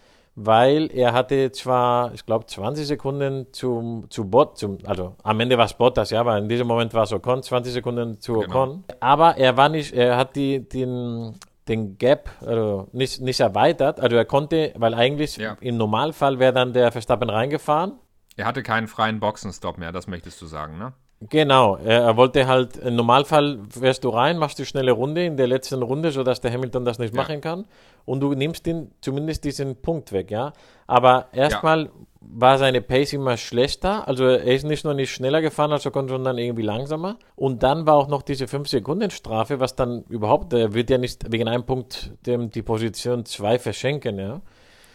weil 0.46 0.89
er 0.94 1.14
hatte 1.14 1.52
zwar, 1.52 2.14
ich 2.14 2.26
glaube, 2.26 2.46
20 2.46 2.88
Sekunden 2.88 3.48
zum, 3.52 4.10
zu 4.10 4.26
Bot, 4.26 4.58
zum, 4.58 4.78
also 4.86 5.16
am 5.24 5.39
Ende 5.39 5.58
war 5.58 5.66
es 5.66 5.74
Bottas, 5.74 6.10
ja, 6.10 6.20
aber 6.20 6.38
in 6.38 6.50
diesem 6.50 6.68
Moment 6.68 6.94
war 6.94 7.04
es 7.04 7.14
Ocon, 7.14 7.44
20 7.44 7.74
Sekunden 7.74 8.20
zu 8.20 8.34
genau. 8.34 8.46
Ocon. 8.46 8.84
Genau. 8.88 9.00
Aber 9.00 9.38
er 9.38 9.58
war 9.58 9.70
nicht, 9.70 9.94
er 9.94 10.18
hat 10.18 10.36
die, 10.36 10.68
den, 10.68 11.36
den 11.68 11.98
Gap 11.98 12.30
also 12.46 12.88
nicht, 12.92 13.22
nicht 13.22 13.39
erweitert. 13.39 14.00
Also 14.00 14.16
er 14.16 14.26
konnte, 14.26 14.74
weil 14.76 14.94
eigentlich 14.94 15.38
ja. 15.38 15.58
im 15.62 15.78
Normalfall 15.78 16.39
wäre 16.39 16.54
dann 16.54 16.74
der 16.74 16.92
Verstappen 16.92 17.30
reingefahren. 17.30 17.94
Er 18.38 18.46
hatte 18.46 18.64
keinen 18.64 18.88
freien 18.88 19.20
Boxenstopp 19.20 19.78
mehr, 19.78 19.92
das 19.92 20.08
möchtest 20.08 20.42
du 20.42 20.46
sagen, 20.46 20.78
ne? 20.78 20.94
Genau, 21.30 21.76
er 21.76 22.18
wollte 22.18 22.48
halt, 22.48 22.78
im 22.78 22.96
Normalfall 22.96 23.60
fährst 23.70 24.04
du 24.04 24.10
rein, 24.10 24.39
machst 24.39 24.58
die 24.58 24.66
schnelle 24.66 24.92
Runde 24.92 25.24
in 25.24 25.38
der 25.38 25.46
letzten 25.46 25.84
Runde, 25.84 26.10
sodass 26.10 26.42
der 26.42 26.52
Hamilton 26.52 26.84
das 26.84 26.98
nicht 26.98 27.14
ja. 27.14 27.22
machen 27.22 27.42
kann 27.42 27.66
und 28.06 28.20
du 28.22 28.34
nimmst 28.34 28.68
ihn 28.68 28.91
zumindest 29.02 29.43
diesen 29.43 29.76
Punkt 29.76 30.12
weg, 30.12 30.32
ja. 30.32 30.54
Aber 30.88 31.28
erstmal 31.32 31.86
ja. 31.86 31.91
war 32.20 32.58
seine 32.58 32.82
Pace 32.82 33.14
immer 33.14 33.38
schlechter, 33.38 34.08
also 34.08 34.26
er 34.26 34.43
ist 34.43 34.66
nicht 34.66 34.84
nur 34.84 34.93
nicht 34.93 35.12
schneller 35.12 35.41
gefahren 35.41 35.72
als 35.72 35.86
Ocon, 35.86 36.08
sondern 36.08 36.38
irgendwie 36.38 36.64
langsamer 36.64 37.18
und 37.36 37.64
dann 37.64 37.86
war 37.86 37.95
auch 37.95 38.08
noch 38.08 38.22
diese 38.22 38.45
5-Sekunden-Strafe, 38.45 39.60
was 39.60 39.76
dann 39.76 40.04
überhaupt, 40.10 40.54
er 40.54 40.74
wird 40.74 40.89
ja 40.89 40.97
nicht 40.97 41.32
wegen 41.32 41.47
einem 41.47 41.66
Punkt 41.66 42.12
dem 42.26 42.49
die 42.49 42.62
Position 42.62 43.26
2 43.26 43.60
verschenken, 43.60 44.20
ja. 44.20 44.41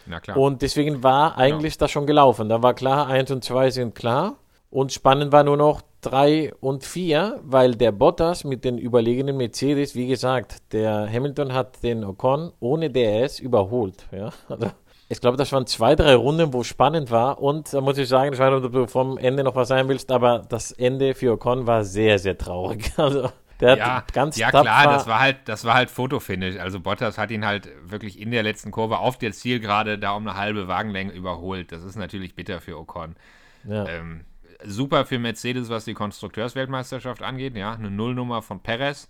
Na 0.05 0.19
klar. 0.19 0.37
Und 0.37 0.61
deswegen 0.61 1.03
war 1.03 1.37
eigentlich 1.37 1.73
genau. 1.73 1.85
das 1.85 1.91
schon 1.91 2.07
gelaufen, 2.07 2.49
da 2.49 2.61
war 2.63 2.73
klar, 2.73 3.07
1 3.07 3.31
und 3.31 3.43
2 3.43 3.71
sind 3.71 3.95
klar 3.95 4.35
und 4.69 4.91
spannend 4.91 5.31
war 5.31 5.43
nur 5.43 5.57
noch 5.57 5.81
3 6.01 6.53
und 6.59 6.83
4, 6.83 7.39
weil 7.43 7.75
der 7.75 7.91
Bottas 7.91 8.43
mit 8.43 8.63
den 8.63 8.77
überlegenen 8.77 9.37
Mercedes, 9.37 9.95
wie 9.95 10.07
gesagt, 10.07 10.73
der 10.73 11.09
Hamilton 11.11 11.53
hat 11.53 11.83
den 11.83 12.03
Ocon 12.03 12.51
ohne 12.59 12.89
DRS 12.89 13.39
überholt. 13.39 14.05
Ja? 14.11 14.31
Also, 14.47 14.71
ich 15.09 15.21
glaube, 15.21 15.37
das 15.37 15.51
waren 15.51 15.65
zwei, 15.65 15.95
drei 15.95 16.15
Runden, 16.15 16.53
wo 16.53 16.63
spannend 16.63 17.11
war. 17.11 17.41
Und 17.41 17.73
da 17.73 17.81
muss 17.81 17.97
ich 17.97 18.09
sagen, 18.09 18.33
ich 18.33 18.39
weiß 18.39 18.53
nicht, 18.53 18.65
ob 18.65 18.71
du 18.73 18.87
vom 18.87 19.17
Ende 19.17 19.43
noch 19.43 19.55
was 19.55 19.69
sagen 19.69 19.87
willst, 19.87 20.11
aber 20.11 20.39
das 20.49 20.71
Ende 20.71 21.15
für 21.15 21.33
Ocon 21.33 21.65
war 21.65 21.83
sehr, 21.83 22.19
sehr 22.19 22.37
traurig. 22.37 22.91
Also, 22.97 23.29
der 23.59 23.77
ja, 23.77 24.03
ganz 24.13 24.37
ja 24.37 24.49
klar, 24.51 24.83
das 24.85 25.07
war 25.07 25.19
halt, 25.19 25.37
das 25.45 25.65
war 25.65 25.73
halt 25.73 25.89
Fotofinish. 25.89 26.59
Also 26.59 26.79
Bottas 26.79 27.17
hat 27.17 27.31
ihn 27.31 27.45
halt 27.45 27.69
wirklich 27.83 28.19
in 28.19 28.29
der 28.29 28.43
letzten 28.43 28.69
Kurve 28.71 28.99
auf 28.99 29.17
der 29.17 29.31
Zielgerade 29.31 29.97
da 29.97 30.11
um 30.11 30.27
eine 30.27 30.37
halbe 30.37 30.67
Wagenlänge 30.67 31.11
überholt. 31.11 31.71
Das 31.71 31.83
ist 31.83 31.95
natürlich 31.95 32.35
bitter 32.35 32.61
für 32.61 32.77
Ocon. 32.77 33.15
Ja. 33.67 33.87
Ähm, 33.87 34.25
super 34.63 35.05
für 35.05 35.19
Mercedes, 35.19 35.69
was 35.69 35.85
die 35.85 35.93
Konstrukteursweltmeisterschaft 35.93 37.21
angeht. 37.21 37.55
Ja, 37.55 37.73
eine 37.73 37.91
Nullnummer 37.91 38.41
von 38.41 38.61
Perez 38.61 39.07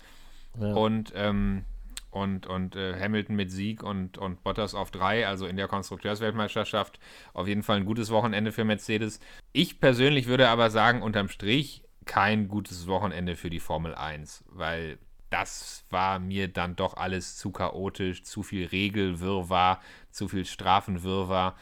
ja. 0.60 0.74
und, 0.74 1.14
ähm, 1.16 1.66
und, 2.12 2.48
und 2.48 2.76
äh, 2.76 3.00
Hamilton 3.00 3.36
mit 3.36 3.52
Sieg 3.52 3.84
und, 3.84 4.18
und 4.18 4.44
Bottas 4.44 4.76
auf 4.76 4.92
drei, 4.92 5.28
also 5.28 5.46
in 5.46 5.58
der 5.58 5.68
Konstrukteursweltmeisterschaft. 5.68 7.00
Auf 7.34 7.48
jeden 7.48 7.64
Fall 7.64 7.78
ein 7.78 7.86
gutes 7.86 8.10
Wochenende 8.10 8.52
für 8.52 8.64
Mercedes. 8.64 9.20
Ich 9.54 9.80
persönlich 9.80 10.28
würde 10.28 10.50
aber 10.50 10.70
sagen, 10.70 11.02
unterm 11.02 11.30
Strich 11.30 11.84
kein 12.06 12.48
gutes 12.48 12.88
Wochenende 12.88 13.36
für 13.36 13.50
die 13.50 13.60
Formel 13.60 13.94
1, 13.94 14.46
weil 14.48 14.98
das 15.30 15.84
war 15.90 16.20
mir 16.20 16.48
dann 16.48 16.76
doch 16.76 16.96
alles 16.96 17.36
zu 17.38 17.52
chaotisch, 17.52 18.24
zu 18.24 18.44
viel 18.44 18.66
Regelwirrwarr, 18.66 19.82
zu 20.10 20.28
viel 20.28 20.46
Strafenwirrwarr. 20.46 21.56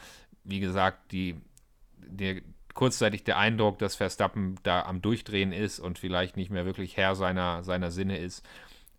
Wie 0.43 0.59
gesagt, 0.59 1.11
die, 1.11 1.41
der, 1.97 2.41
kurzzeitig 2.75 3.23
der 3.23 3.37
Eindruck, 3.37 3.79
dass 3.79 3.95
Verstappen 3.95 4.55
da 4.61 4.83
am 4.83 5.01
Durchdrehen 5.01 5.51
ist 5.51 5.79
und 5.79 5.97
vielleicht 5.97 6.37
nicht 6.37 6.51
mehr 6.51 6.65
wirklich 6.65 6.97
Herr 6.97 7.15
seiner, 7.15 7.63
seiner 7.63 7.89
Sinne 7.89 8.17
ist. 8.19 8.45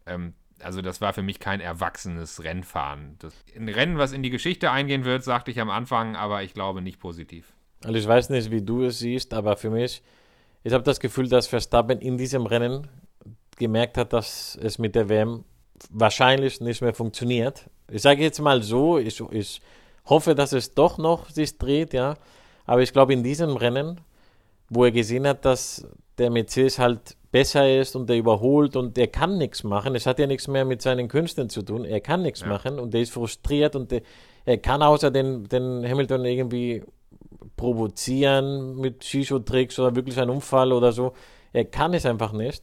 Ähm, 0.06 0.34
also 0.60 0.82
das 0.82 1.00
war 1.00 1.12
für 1.12 1.22
mich 1.22 1.38
kein 1.38 1.60
erwachsenes 1.60 2.42
Rennfahren. 2.42 3.16
Das, 3.18 3.34
ein 3.54 3.68
Rennen, 3.68 3.98
was 3.98 4.12
in 4.12 4.22
die 4.22 4.30
Geschichte 4.30 4.70
eingehen 4.70 5.04
wird, 5.04 5.22
sagte 5.22 5.50
ich 5.50 5.60
am 5.60 5.70
Anfang, 5.70 6.16
aber 6.16 6.42
ich 6.42 6.54
glaube 6.54 6.80
nicht 6.80 6.98
positiv. 6.98 7.52
Also 7.84 7.98
ich 7.98 8.08
weiß 8.08 8.30
nicht, 8.30 8.50
wie 8.50 8.62
du 8.62 8.84
es 8.84 8.98
siehst, 8.98 9.34
aber 9.34 9.56
für 9.56 9.70
mich, 9.70 10.02
ich 10.64 10.72
habe 10.72 10.82
das 10.82 10.98
Gefühl, 10.98 11.28
dass 11.28 11.46
Verstappen 11.46 12.00
in 12.00 12.16
diesem 12.16 12.46
Rennen 12.46 12.88
gemerkt 13.58 13.98
hat, 13.98 14.12
dass 14.12 14.58
es 14.60 14.78
mit 14.78 14.94
der 14.94 15.08
WM 15.10 15.44
wahrscheinlich 15.90 16.60
nicht 16.60 16.80
mehr 16.80 16.94
funktioniert. 16.94 17.68
Ich 17.90 18.02
sage 18.02 18.22
jetzt 18.22 18.40
mal 18.40 18.62
so, 18.62 18.98
ich, 18.98 19.20
ich 19.30 19.60
hoffe, 20.06 20.34
dass 20.34 20.52
es 20.52 20.74
doch 20.74 20.96
noch 20.96 21.28
sich 21.28 21.58
dreht, 21.58 21.92
ja. 21.92 22.16
Aber 22.66 22.82
ich 22.82 22.92
glaube, 22.92 23.12
in 23.12 23.22
diesem 23.22 23.56
Rennen, 23.56 24.00
wo 24.68 24.84
er 24.84 24.90
gesehen 24.90 25.26
hat, 25.26 25.44
dass 25.44 25.86
der 26.18 26.30
Mercedes 26.30 26.78
halt 26.78 27.16
besser 27.30 27.80
ist 27.80 27.96
und 27.96 28.08
der 28.08 28.16
überholt 28.16 28.76
und 28.76 28.96
der 28.96 29.08
kann 29.08 29.38
nichts 29.38 29.62
machen. 29.62 29.94
Es 29.94 30.06
hat 30.06 30.18
ja 30.18 30.26
nichts 30.26 30.48
mehr 30.48 30.64
mit 30.64 30.82
seinen 30.82 31.08
Künsten 31.08 31.48
zu 31.48 31.62
tun. 31.62 31.84
Er 31.84 32.00
kann 32.00 32.22
nichts 32.22 32.40
ja. 32.40 32.46
machen 32.46 32.78
und 32.78 32.94
der 32.94 33.02
ist 33.02 33.12
frustriert 33.12 33.76
und 33.76 33.90
der, 33.90 34.02
er 34.44 34.58
kann 34.58 34.82
außer 34.82 35.10
den, 35.10 35.44
den 35.44 35.86
Hamilton 35.86 36.24
irgendwie 36.24 36.82
provozieren 37.56 38.76
mit 38.76 39.04
Shisho-Tricks 39.04 39.78
oder 39.78 39.94
wirklich 39.94 40.18
ein 40.18 40.30
Unfall 40.30 40.72
oder 40.72 40.92
so. 40.92 41.12
Er 41.52 41.64
kann 41.64 41.94
es 41.94 42.06
einfach 42.06 42.32
nicht. 42.32 42.62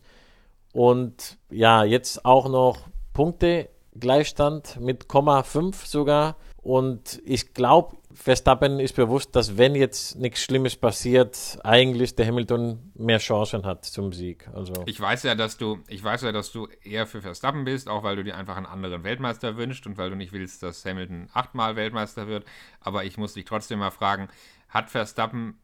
Und 0.74 1.38
ja, 1.52 1.84
jetzt 1.84 2.26
auch 2.26 2.50
noch 2.50 2.88
Punkte 3.14 3.70
Gleichstand 4.00 4.80
mit 4.80 5.08
Komma 5.08 5.44
5 5.44 5.86
sogar. 5.86 6.36
Und 6.64 7.22
ich 7.26 7.54
glaube, 7.54 7.98
Verstappen 8.14 8.80
ist 8.80 8.96
bewusst, 8.96 9.36
dass 9.36 9.58
wenn 9.58 9.76
jetzt 9.76 10.16
nichts 10.16 10.42
Schlimmes 10.42 10.78
passiert, 10.78 11.60
eigentlich 11.62 12.16
der 12.16 12.26
Hamilton 12.26 12.94
mehr 12.96 13.18
Chancen 13.18 13.66
hat 13.66 13.84
zum 13.84 14.14
Sieg. 14.14 14.48
Also 14.54 14.74
ich 14.86 14.98
weiß 14.98 15.24
ja, 15.24 15.36
dass 15.36 15.58
du, 15.58 15.80
ich 15.90 16.02
weiß 16.02 16.22
ja, 16.22 16.32
dass 16.32 16.54
du 16.54 16.70
eher 16.82 17.06
für 17.06 17.22
Verstappen 17.22 17.66
bist, 17.66 17.90
auch 17.90 18.04
weil 18.04 18.16
du 18.16 18.24
dir 18.24 18.38
einfach 18.38 18.56
einen 18.56 18.66
anderen 18.66 19.04
Weltmeister 19.04 19.58
wünschst 19.58 19.86
und 19.88 19.98
weil 19.98 20.10
du 20.10 20.16
nicht 20.16 20.32
willst, 20.32 20.64
dass 20.64 20.86
Hamilton 20.86 21.28
achtmal 21.34 21.76
Weltmeister 21.76 22.28
wird. 22.28 22.46
Aber 22.80 23.04
ich 23.04 23.18
muss 23.18 23.34
dich 23.34 23.44
trotzdem 23.44 23.80
mal 23.80 23.92
fragen: 23.92 24.30
Hat 24.70 24.90
Verstappen 24.90 25.60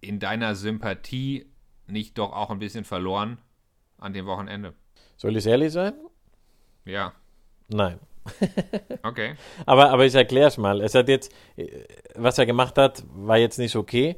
in 0.00 0.18
deiner 0.18 0.56
Sympathie 0.56 1.46
nicht 1.86 2.18
doch 2.18 2.32
auch 2.32 2.50
ein 2.50 2.58
bisschen 2.58 2.84
verloren 2.84 3.38
an 3.98 4.12
dem 4.12 4.26
Wochenende? 4.26 4.74
Soll 5.16 5.36
ich 5.36 5.46
ehrlich 5.46 5.72
sein? 5.72 5.94
Ja. 6.84 7.12
Nein. 7.68 8.00
okay. 9.02 9.34
Aber, 9.66 9.90
aber 9.90 10.04
ich 10.04 10.14
erkläre 10.14 10.48
es 10.48 10.56
mal. 10.56 10.80
Es 10.80 10.94
hat 10.94 11.08
jetzt, 11.08 11.32
was 12.14 12.38
er 12.38 12.46
gemacht 12.46 12.78
hat, 12.78 13.04
war 13.14 13.38
jetzt 13.38 13.58
nicht 13.58 13.76
okay, 13.76 14.16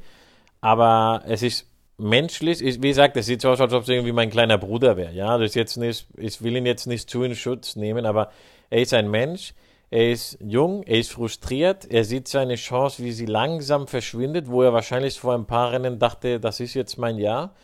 aber 0.61 1.23
es 1.27 1.43
ist 1.43 1.67
menschlich, 1.99 2.63
ich, 2.63 2.83
wie 2.83 2.89
gesagt, 2.89 3.17
es 3.17 3.27
sieht 3.27 3.41
so 3.41 3.51
aus, 3.51 3.61
als 3.61 3.73
ob 3.73 3.83
es 3.83 3.89
irgendwie 3.89 4.13
mein 4.13 4.31
kleiner 4.31 4.59
Bruder 4.59 4.97
wäre. 4.97 5.13
Ja, 5.13 5.39
das 5.39 5.51
ist 5.51 5.55
jetzt 5.55 5.77
nicht, 5.77 6.07
ich 6.17 6.43
will 6.43 6.57
ihn 6.57 6.67
jetzt 6.67 6.87
nicht 6.87 7.09
zu 7.09 7.23
in 7.23 7.35
Schutz 7.35 7.77
nehmen, 7.77 8.07
aber 8.07 8.31
er 8.71 8.83
ist 8.83 8.93
ein 8.93 9.11
Mensch, 9.11 9.55
er 9.91 10.11
ist 10.11 10.39
jung, 10.41 10.83
er 10.83 10.99
ist 10.99 11.13
frustriert, 11.13 11.91
er 11.91 12.05
sieht 12.05 12.29
seine 12.29 12.57
Chance, 12.57 13.03
wie 13.05 13.13
sie 13.13 13.27
langsam 13.27 13.87
verschwindet, 13.87 14.49
wo 14.49 14.63
er 14.63 14.73
wahrscheinlich 14.73 15.19
vor 15.19 15.35
ein 15.35 15.47
paar 15.47 15.73
Rennen 15.73 15.99
dachte, 15.99 16.41
das 16.41 16.61
ist 16.61 16.75
jetzt 16.75 16.99
mein 16.99 17.19
Jahr. 17.19 17.55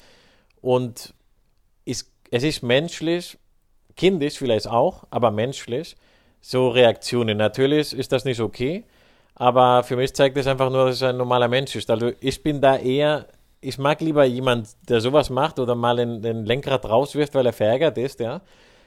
Und 0.61 1.15
ist, 1.85 2.13
es 2.31 2.45
ist 2.45 2.63
menschlich, 2.63 3.39
kindisch 3.97 4.39
vielleicht 4.39 4.69
auch, 4.69 5.05
aber 5.11 5.33
menschlich, 5.33 5.97
so 6.43 6.69
Reaktionen. 6.69 7.39
Natürlich 7.39 7.97
ist 7.97 8.13
das 8.13 8.27
nicht 8.27 8.41
okay, 8.41 8.85
aber 9.35 9.83
für 9.85 9.97
mich 9.97 10.13
zeigt 10.15 10.37
es 10.37 10.47
einfach 10.47 10.71
nur, 10.71 10.87
dass 10.87 10.97
es 10.97 11.03
ein 11.03 11.17
normaler 11.17 11.49
Mensch 11.49 11.75
ist. 11.75 11.91
Also 11.91 12.13
ich 12.21 12.43
bin 12.43 12.61
da 12.61 12.77
eher, 12.77 13.27
ich 13.61 13.79
mag 13.79 14.01
lieber 14.01 14.25
jemand, 14.25 14.69
der 14.89 15.01
sowas 15.01 15.31
macht 15.31 15.59
oder 15.59 15.75
mal 15.75 15.97
den, 15.97 16.21
den 16.21 16.45
Lenkrad 16.45 16.85
rauswirft, 16.85 17.35
weil 17.35 17.47
er 17.47 17.53
verärgert 17.53 17.97
ist, 17.97 18.21
ja, 18.21 18.43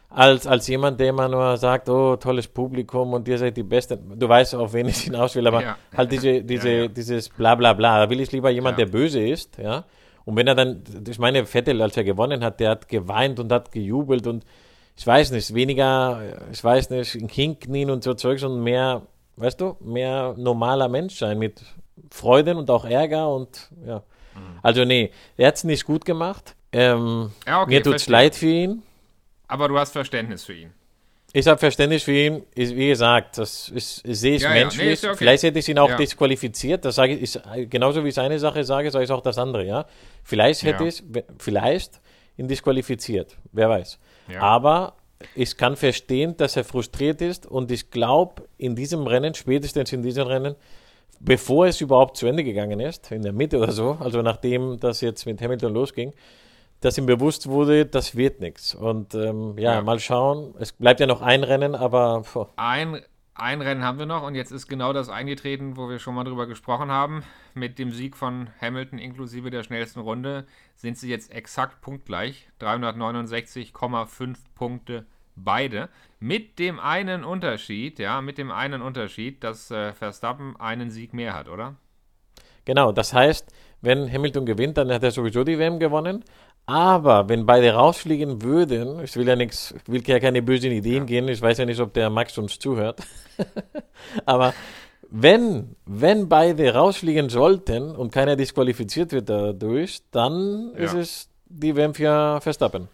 als, 0.09 0.45
als 0.45 0.67
jemand, 0.67 0.99
der 0.99 1.09
immer 1.09 1.27
nur 1.27 1.57
sagt, 1.57 1.89
oh, 1.89 2.15
tolles 2.17 2.47
Publikum 2.47 3.13
und 3.13 3.27
ihr 3.27 3.37
seid 3.37 3.57
die 3.57 3.63
Besten. 3.63 4.19
Du 4.19 4.29
weißt, 4.29 4.55
auf 4.55 4.73
wen 4.73 4.87
ich 4.87 4.97
hinaus 4.97 5.35
will, 5.35 5.47
aber 5.47 5.61
ja. 5.61 5.77
halt 5.95 6.11
diese, 6.11 6.43
diese, 6.43 6.69
ja, 6.69 6.81
ja. 6.83 6.87
dieses 6.87 7.29
bla 7.29 7.55
bla 7.55 7.73
bla. 7.73 7.99
Da 8.05 8.09
will 8.09 8.19
ich 8.19 8.31
lieber 8.31 8.49
jemand, 8.49 8.77
der 8.77 8.85
böse 8.85 9.25
ist, 9.25 9.57
ja. 9.57 9.85
Und 10.25 10.35
wenn 10.35 10.47
er 10.47 10.55
dann, 10.55 10.83
ich 11.07 11.19
meine, 11.19 11.45
Vettel, 11.45 11.81
als 11.81 11.95
er 11.97 12.03
gewonnen 12.03 12.43
hat, 12.43 12.59
der 12.59 12.71
hat 12.71 12.87
geweint 12.87 13.39
und 13.39 13.51
hat 13.51 13.71
gejubelt 13.71 14.25
und 14.25 14.43
ich 14.97 15.05
weiß 15.05 15.31
nicht, 15.31 15.53
weniger, 15.53 16.21
ich 16.51 16.63
weiß 16.63 16.89
nicht, 16.89 17.15
in 17.15 17.27
Hinknien 17.27 17.89
und 17.89 18.03
so 18.03 18.13
Zeug, 18.13 18.39
sondern 18.39 18.63
mehr, 18.63 19.01
weißt 19.35 19.59
du, 19.59 19.77
mehr 19.81 20.35
normaler 20.37 20.87
Mensch 20.87 21.17
sein 21.17 21.37
mit 21.37 21.61
Freuden 22.09 22.57
und 22.57 22.69
auch 22.69 22.85
Ärger 22.85 23.33
und 23.33 23.69
ja. 23.85 23.97
Mhm. 24.35 24.59
Also 24.61 24.85
nee, 24.85 25.11
er 25.37 25.47
hat 25.47 25.55
es 25.55 25.63
nicht 25.63 25.85
gut 25.85 26.05
gemacht. 26.05 26.55
Ähm, 26.71 27.31
ja, 27.45 27.61
okay, 27.61 27.69
mir 27.71 27.83
tut 27.83 27.95
es 27.95 28.07
leid 28.07 28.35
für 28.35 28.47
ihn. 28.47 28.83
Aber 29.47 29.67
du 29.67 29.77
hast 29.77 29.91
Verständnis 29.91 30.45
für 30.45 30.53
ihn. 30.53 30.71
Ich 31.31 31.47
habe 31.47 31.57
Verständnis 31.57 32.03
für 32.03 32.13
ihn. 32.13 32.43
wie 32.55 32.87
gesagt, 32.87 33.37
das 33.37 33.67
ist, 33.67 34.05
ich 34.05 34.19
sehe 34.19 34.37
es 34.37 34.43
ja, 34.43 34.51
menschlich. 34.51 35.01
Ja, 35.01 35.07
nee, 35.07 35.11
okay. 35.11 35.17
Vielleicht 35.17 35.43
hätte 35.43 35.59
ich 35.59 35.67
ihn 35.67 35.77
auch 35.77 35.89
ja. 35.89 35.97
disqualifiziert. 35.97 36.85
Das 36.85 36.95
sage 36.95 37.13
ich, 37.13 37.23
ist, 37.23 37.41
genauso 37.69 38.05
wie 38.05 38.09
ich 38.09 38.17
eine 38.17 38.39
Sache 38.39 38.63
sage, 38.63 38.89
sage 38.89 39.03
ich 39.03 39.11
auch 39.11 39.21
das 39.21 39.37
andere. 39.37 39.65
Ja, 39.65 39.85
vielleicht 40.23 40.63
hätte 40.63 40.85
ich, 40.85 41.03
vielleicht 41.37 41.99
ihn 42.37 42.47
disqualifiziert. 42.47 43.37
Wer 43.51 43.69
weiß. 43.69 43.99
Aber 44.39 44.93
ich 45.33 45.55
kann 45.57 45.75
verstehen, 45.75 46.35
dass 46.37 46.55
er 46.55 46.63
frustriert 46.63 47.21
ist 47.21 47.45
und 47.45 47.71
ich 47.71 47.89
glaube, 47.91 48.43
in 48.57 48.75
diesem 48.75 49.07
Rennen, 49.07 49.33
spätestens 49.33 49.93
in 49.93 50.01
diesem 50.01 50.27
Rennen, 50.27 50.55
bevor 51.19 51.67
es 51.67 51.81
überhaupt 51.81 52.17
zu 52.17 52.27
Ende 52.27 52.43
gegangen 52.43 52.79
ist, 52.79 53.11
in 53.11 53.21
der 53.21 53.33
Mitte 53.33 53.57
oder 53.57 53.71
so, 53.71 53.97
also 53.99 54.21
nachdem 54.21 54.79
das 54.79 55.01
jetzt 55.01 55.25
mit 55.25 55.41
Hamilton 55.41 55.73
losging, 55.73 56.13
dass 56.81 56.97
ihm 56.97 57.05
bewusst 57.05 57.47
wurde, 57.47 57.85
das 57.85 58.15
wird 58.15 58.41
nichts. 58.41 58.75
Und 58.75 59.15
ähm, 59.15 59.57
ja, 59.57 59.75
ja, 59.75 59.81
mal 59.81 59.99
schauen. 59.99 60.53
Es 60.59 60.71
bleibt 60.73 60.99
ja 60.99 61.07
noch 61.07 61.21
ein 61.21 61.43
Rennen, 61.43 61.73
aber. 61.73 62.23
Ein, 62.57 63.01
ein 63.35 63.61
Rennen 63.61 63.83
haben 63.83 63.99
wir 63.99 64.05
noch 64.05 64.23
und 64.23 64.33
jetzt 64.35 64.51
ist 64.51 64.67
genau 64.67 64.93
das 64.93 65.09
eingetreten, 65.09 65.75
wo 65.75 65.89
wir 65.89 65.99
schon 65.99 66.15
mal 66.15 66.23
drüber 66.23 66.47
gesprochen 66.47 66.89
haben. 66.89 67.23
Mit 67.53 67.77
dem 67.77 67.91
Sieg 67.91 68.15
von 68.15 68.49
Hamilton 68.61 68.97
inklusive 68.97 69.49
der 69.49 69.63
schnellsten 69.63 69.99
Runde 69.99 70.45
sind 70.75 70.97
sie 70.97 71.09
jetzt 71.09 71.33
exakt 71.33 71.81
punktgleich. 71.81 72.47
369,5 72.61 74.37
Punkte 74.55 75.05
beide. 75.35 75.89
Mit 76.19 76.59
dem 76.59 76.79
einen 76.79 77.25
Unterschied, 77.25 77.99
ja, 77.99 78.21
mit 78.21 78.37
dem 78.37 78.51
einen 78.51 78.81
Unterschied, 78.81 79.43
dass 79.43 79.69
äh, 79.69 79.91
Verstappen 79.91 80.55
einen 80.57 80.89
Sieg 80.89 81.13
mehr 81.13 81.33
hat, 81.33 81.49
oder? 81.49 81.75
Genau, 82.63 82.93
das 82.93 83.13
heißt, 83.13 83.51
wenn 83.81 84.11
Hamilton 84.11 84.45
gewinnt, 84.45 84.77
dann 84.77 84.91
hat 84.91 85.03
er 85.03 85.11
sowieso 85.11 85.43
die 85.43 85.59
WM 85.59 85.77
gewonnen. 85.77 86.23
Aber 86.67 87.29
wenn 87.29 87.45
beide 87.45 87.73
rausfliegen 87.73 88.41
würden, 88.41 89.03
ich 89.03 89.15
will 89.15 89.27
ja 89.27 89.35
nichts, 89.35 89.75
will 89.85 90.01
ja 90.05 90.19
keine 90.19 90.41
bösen 90.41 90.71
Ideen 90.71 91.03
ja. 91.03 91.05
gehen, 91.05 91.27
ich 91.27 91.41
weiß 91.41 91.59
ja 91.59 91.65
nicht, 91.65 91.79
ob 91.79 91.93
der 91.93 92.09
Max 92.09 92.37
uns 92.37 92.57
zuhört. 92.57 93.01
Aber 94.25 94.53
wenn, 95.09 95.75
wenn 95.85 96.27
beide 96.27 96.73
rausfliegen 96.73 97.29
sollten 97.29 97.95
und 97.95 98.11
keiner 98.11 98.35
disqualifiziert 98.35 99.11
wird 99.11 99.29
dadurch, 99.29 100.01
dann 100.09 100.71
ja. 100.73 100.79
ist 100.79 100.93
es 100.93 101.29
die 101.45 101.75
WM 101.75 101.93
für 101.93 102.41
Verstappen. 102.41 102.87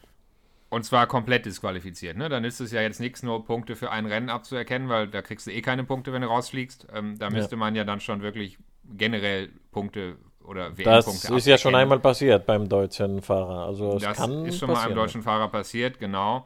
Und 0.70 0.84
zwar 0.84 1.08
komplett 1.08 1.46
disqualifiziert. 1.46 2.18
Ne? 2.18 2.30
Dann 2.30 2.44
ist 2.44 2.62
es 2.62 2.72
ja 2.72 2.82
jetzt 2.82 3.00
nichts, 3.00 3.24
nur 3.24 3.46
Punkte 3.46 3.76
für 3.76 3.92
ein 3.92 4.06
Rennen 4.06 4.30
abzuerkennen, 4.30 4.88
weil 4.88 5.08
da 5.08 5.22
kriegst 5.22 5.48
du 5.48 5.52
eh 5.52 5.62
keine 5.62 5.84
Punkte, 5.84 6.14
wenn 6.14 6.22
du 6.22 6.30
rausfliegst. 6.30 6.88
Ähm, 6.94 7.18
da 7.20 7.30
müsste 7.30 7.56
ja. 7.56 7.58
man 7.58 7.76
ja 7.76 7.84
dann 7.84 8.00
schon 8.00 8.22
wirklich 8.22 8.58
generell 8.86 9.50
Punkte 9.72 10.18
oder 10.52 10.78
WM-Punkte 10.78 11.28
Das 11.30 11.38
ist 11.38 11.47
ja 11.47 11.58
schon 11.58 11.74
einmal 11.74 11.99
passiert 11.99 12.45
beim 12.45 12.68
deutschen 12.68 13.22
Fahrer. 13.22 13.66
Also 13.66 13.97
das 13.97 14.20
ist 14.20 14.60
schon 14.60 14.70
mal 14.70 14.86
einem 14.86 14.95
deutschen 14.95 15.24
Fahrer 15.24 15.47
passiert, 15.47 15.97
genau. 15.97 16.45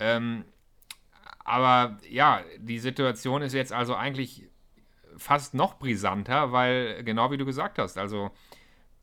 Ähm, 0.00 0.44
aber 1.44 1.98
ja, 2.08 2.42
die 2.58 2.78
Situation 2.78 3.42
ist 3.42 3.54
jetzt 3.54 3.72
also 3.72 3.94
eigentlich 3.94 4.48
fast 5.16 5.54
noch 5.54 5.78
brisanter, 5.78 6.52
weil 6.52 7.04
genau 7.04 7.30
wie 7.30 7.36
du 7.36 7.44
gesagt 7.44 7.78
hast, 7.78 7.98
also 7.98 8.30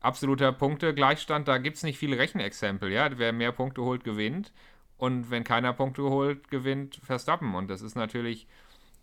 absoluter 0.00 0.52
Punktegleichstand, 0.52 1.48
da 1.48 1.58
gibt 1.58 1.78
es 1.78 1.82
nicht 1.82 1.98
viele 1.98 2.18
Rechenexempel, 2.18 2.92
ja. 2.92 3.08
Wer 3.16 3.32
mehr 3.32 3.52
Punkte 3.52 3.82
holt, 3.82 4.04
gewinnt. 4.04 4.52
Und 4.98 5.30
wenn 5.30 5.44
keiner 5.44 5.72
Punkte 5.72 6.02
holt, 6.02 6.50
gewinnt 6.50 7.00
Verstappen. 7.02 7.54
Und 7.54 7.68
das 7.68 7.82
ist 7.82 7.94
natürlich, 7.94 8.46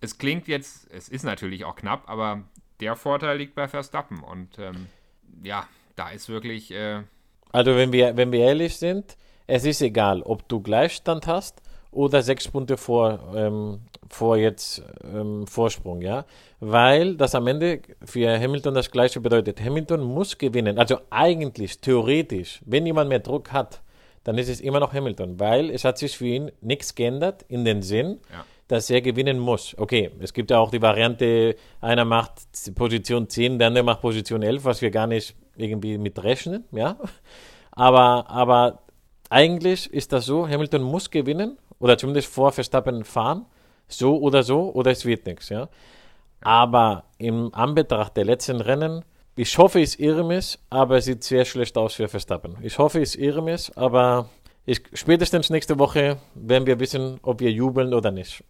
es 0.02 0.18
klingt 0.18 0.48
jetzt, 0.48 0.92
es 0.92 1.10
ist 1.10 1.24
natürlich 1.24 1.66
auch 1.66 1.76
knapp, 1.76 2.10
aber 2.10 2.44
der 2.80 2.96
Vorteil 2.96 3.38
liegt 3.38 3.56
bei 3.56 3.68
Verstappen. 3.68 4.20
Und 4.20 4.60
ähm, 4.60 4.88
ja, 5.44 5.68
da 5.96 6.10
ist 6.10 6.30
wirklich. 6.30 6.72
Äh 6.72 7.02
also, 7.52 7.76
wenn 7.76 7.92
wir, 7.92 8.18
wenn 8.18 8.32
wir 8.32 8.42
ehrlich 8.42 8.78
sind, 8.78 9.18
es 9.48 9.66
ist 9.66 9.82
egal, 9.82 10.22
ob 10.22 10.48
du 10.50 10.62
Gleichstand 10.62 11.28
hast 11.28 11.62
oder 11.92 12.22
sechs 12.22 12.48
Punkte 12.48 12.78
vor, 12.78 13.34
ähm, 13.36 13.80
vor 14.10 14.38
jetzt 14.38 14.84
ähm, 15.04 15.48
Vorsprung, 15.48 16.02
ja, 16.02 16.26
weil 16.60 17.16
das 17.16 17.36
am 17.36 17.48
Ende 17.48 17.82
für 18.04 18.40
Hamilton 18.40 18.74
das 18.74 18.92
Gleiche 18.92 19.22
bedeutet. 19.22 19.62
Hamilton 19.62 20.02
muss 20.04 20.38
gewinnen, 20.38 20.78
also 20.78 21.00
eigentlich 21.10 21.80
theoretisch, 21.80 22.62
wenn 22.66 22.86
jemand 22.86 23.10
mehr 23.10 23.20
Druck 23.20 23.52
hat, 23.52 23.82
dann 24.24 24.38
ist 24.38 24.50
es 24.50 24.60
immer 24.60 24.80
noch 24.80 24.94
Hamilton, 24.94 25.40
weil 25.40 25.70
es 25.70 25.86
hat 25.86 25.98
sich 26.00 26.18
für 26.18 26.26
ihn 26.26 26.52
nichts 26.60 26.96
geändert 26.96 27.46
in 27.48 27.64
den 27.64 27.82
Sinn, 27.82 28.20
ja. 28.32 28.44
Dass 28.68 28.90
er 28.90 29.02
gewinnen 29.02 29.40
muss. 29.40 29.76
Okay, 29.78 30.12
es 30.20 30.34
gibt 30.34 30.52
ja 30.52 30.60
auch 30.60 30.72
die 30.72 30.82
Variante, 30.82 31.56
einer 31.82 32.06
macht 32.06 32.42
Position 32.74 33.30
10, 33.30 33.60
der 33.60 33.68
andere 33.68 33.84
macht 33.84 34.02
Position 34.02 34.42
11, 34.42 34.66
was 34.66 34.82
wir 34.82 34.92
gar 34.92 35.08
nicht 35.08 35.36
irgendwie 35.56 35.98
mit 35.98 36.22
rechnen, 36.24 36.66
ja. 36.72 36.98
Aber, 37.72 38.30
aber 38.30 38.84
eigentlich 39.30 39.92
ist 39.94 40.14
das 40.14 40.26
so, 40.26 40.48
Hamilton 40.48 40.82
muss 40.82 41.12
gewinnen 41.12 41.58
oder 41.80 41.98
zumindest 41.98 42.34
vor 42.34 42.52
Verstappen 42.52 43.04
fahren, 43.04 43.46
so 43.88 44.18
oder 44.18 44.44
so, 44.44 44.72
oder 44.74 44.92
es 44.92 45.06
wird 45.06 45.26
nichts, 45.26 45.50
ja. 45.50 45.70
Aber 46.42 47.06
im 47.18 47.54
Anbetracht 47.54 48.18
der 48.18 48.26
letzten 48.26 48.62
Rennen, 48.62 49.04
ich 49.36 49.58
hoffe, 49.58 49.80
ich 49.80 50.00
irre 50.00 50.24
mich, 50.24 50.58
aber 50.70 50.98
es 50.98 51.06
sieht 51.06 51.24
sehr 51.24 51.44
schlecht 51.44 51.78
aus 51.78 51.96
für 51.96 52.08
Verstappen. 52.08 52.58
Ich 52.62 52.78
hoffe, 52.78 53.02
ich 53.02 53.20
irre 53.20 53.42
mich, 53.42 53.78
aber 53.78 54.30
ich, 54.66 54.82
spätestens 54.94 55.50
nächste 55.50 55.78
Woche 55.80 56.18
werden 56.34 56.66
wir 56.66 56.80
wissen, 56.80 57.20
ob 57.22 57.40
wir 57.40 57.52
jubeln 57.52 57.94
oder 57.94 58.12
nicht. 58.12 58.44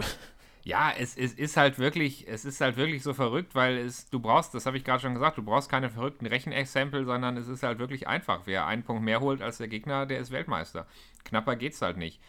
Ja, 0.68 0.92
es, 0.98 1.16
es, 1.16 1.34
ist 1.34 1.58
halt 1.58 1.78
wirklich, 1.78 2.26
es 2.28 2.44
ist 2.44 2.60
halt 2.60 2.76
wirklich 2.76 3.04
so 3.04 3.14
verrückt, 3.14 3.54
weil 3.54 3.78
es, 3.78 4.10
du 4.10 4.20
brauchst, 4.20 4.56
das 4.56 4.66
habe 4.66 4.78
ich 4.78 4.84
gerade 4.84 5.00
schon 5.00 5.14
gesagt, 5.14 5.38
du 5.38 5.44
brauchst 5.44 5.70
keine 5.70 5.92
verrückten 5.92 6.26
Rechenexempel, 6.26 7.06
sondern 7.06 7.38
es 7.38 7.48
ist 7.48 7.62
halt 7.62 7.78
wirklich 7.78 8.08
einfach. 8.08 8.42
Wer 8.46 8.66
einen 8.66 8.82
Punkt 8.82 9.04
mehr 9.04 9.20
holt 9.20 9.44
als 9.44 9.60
der 9.60 9.68
Gegner, 9.68 10.08
der 10.08 10.18
ist 10.18 10.32
Weltmeister. 10.32 10.88
Knapper 11.24 11.56
geht's 11.56 11.84
halt 11.84 11.98
nicht. 11.98 12.20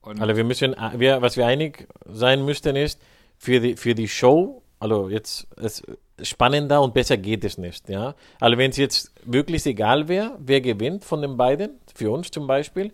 Und 0.00 0.22
also 0.22 0.34
wir 0.34 0.44
müssen, 0.44 0.74
wir, 0.96 1.20
was 1.20 1.36
wir 1.36 1.46
einig 1.46 1.86
sein 2.06 2.46
müssten 2.46 2.76
ist, 2.76 2.98
für 3.36 3.60
die, 3.60 3.76
für 3.76 3.94
die 3.94 4.08
Show, 4.08 4.62
also 4.80 5.10
jetzt 5.10 5.46
es, 5.60 5.82
spannender 6.22 6.80
und 6.80 6.94
besser 6.94 7.18
geht 7.18 7.44
es 7.44 7.58
nicht, 7.58 7.90
ja. 7.90 8.14
Also 8.40 8.56
wenn 8.56 8.70
es 8.70 8.78
jetzt 8.78 9.12
wirklich 9.24 9.66
egal 9.66 10.08
wäre, 10.08 10.38
wer 10.38 10.62
gewinnt 10.62 11.04
von 11.04 11.20
den 11.20 11.36
beiden, 11.36 11.78
für 11.94 12.10
uns 12.10 12.30
zum 12.30 12.46
Beispiel, 12.46 12.92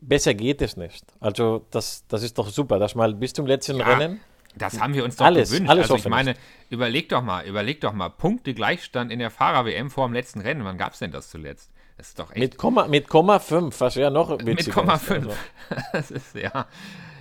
besser 0.00 0.34
geht 0.34 0.62
es 0.62 0.76
nicht. 0.76 1.04
Also 1.20 1.66
das, 1.70 2.04
das 2.08 2.22
ist 2.22 2.38
doch 2.38 2.48
super, 2.48 2.78
dass 2.78 2.94
mal 2.94 3.14
bis 3.14 3.32
zum 3.32 3.46
letzten 3.46 3.78
ja, 3.78 3.86
Rennen. 3.86 4.20
Das 4.56 4.80
haben 4.80 4.94
wir 4.94 5.04
uns 5.04 5.16
doch 5.16 5.26
alles, 5.26 5.50
gewünscht. 5.50 5.70
Alles 5.70 5.90
also 5.90 5.96
ich 5.96 6.08
meine, 6.08 6.34
überleg 6.70 7.08
doch 7.08 7.22
mal, 7.22 7.46
überleg 7.46 7.80
doch 7.80 7.92
mal, 7.92 8.08
Punkte 8.08 8.52
Gleichstand 8.52 9.12
in 9.12 9.18
der 9.20 9.30
Fahrer-WM 9.30 9.90
vor 9.90 10.08
dem 10.08 10.12
letzten 10.12 10.40
Rennen. 10.40 10.64
Wann 10.64 10.76
gab 10.76 10.94
es 10.94 10.98
denn 10.98 11.12
das 11.12 11.30
zuletzt? 11.30 11.70
Das 11.96 12.08
ist 12.08 12.18
doch 12.18 12.30
echt. 12.30 12.38
Mit 12.38 12.58
Komma, 12.58 12.88
mit 12.88 13.08
Komma 13.08 13.38
5, 13.38 13.78
was 13.80 13.94
ja 13.94 14.10
noch 14.10 14.42
Mit 14.42 14.70
Komma 14.72 14.98
5. 14.98 15.26
Also. 15.26 15.36
das 15.92 16.10
ist 16.10 16.34
ja. 16.34 16.66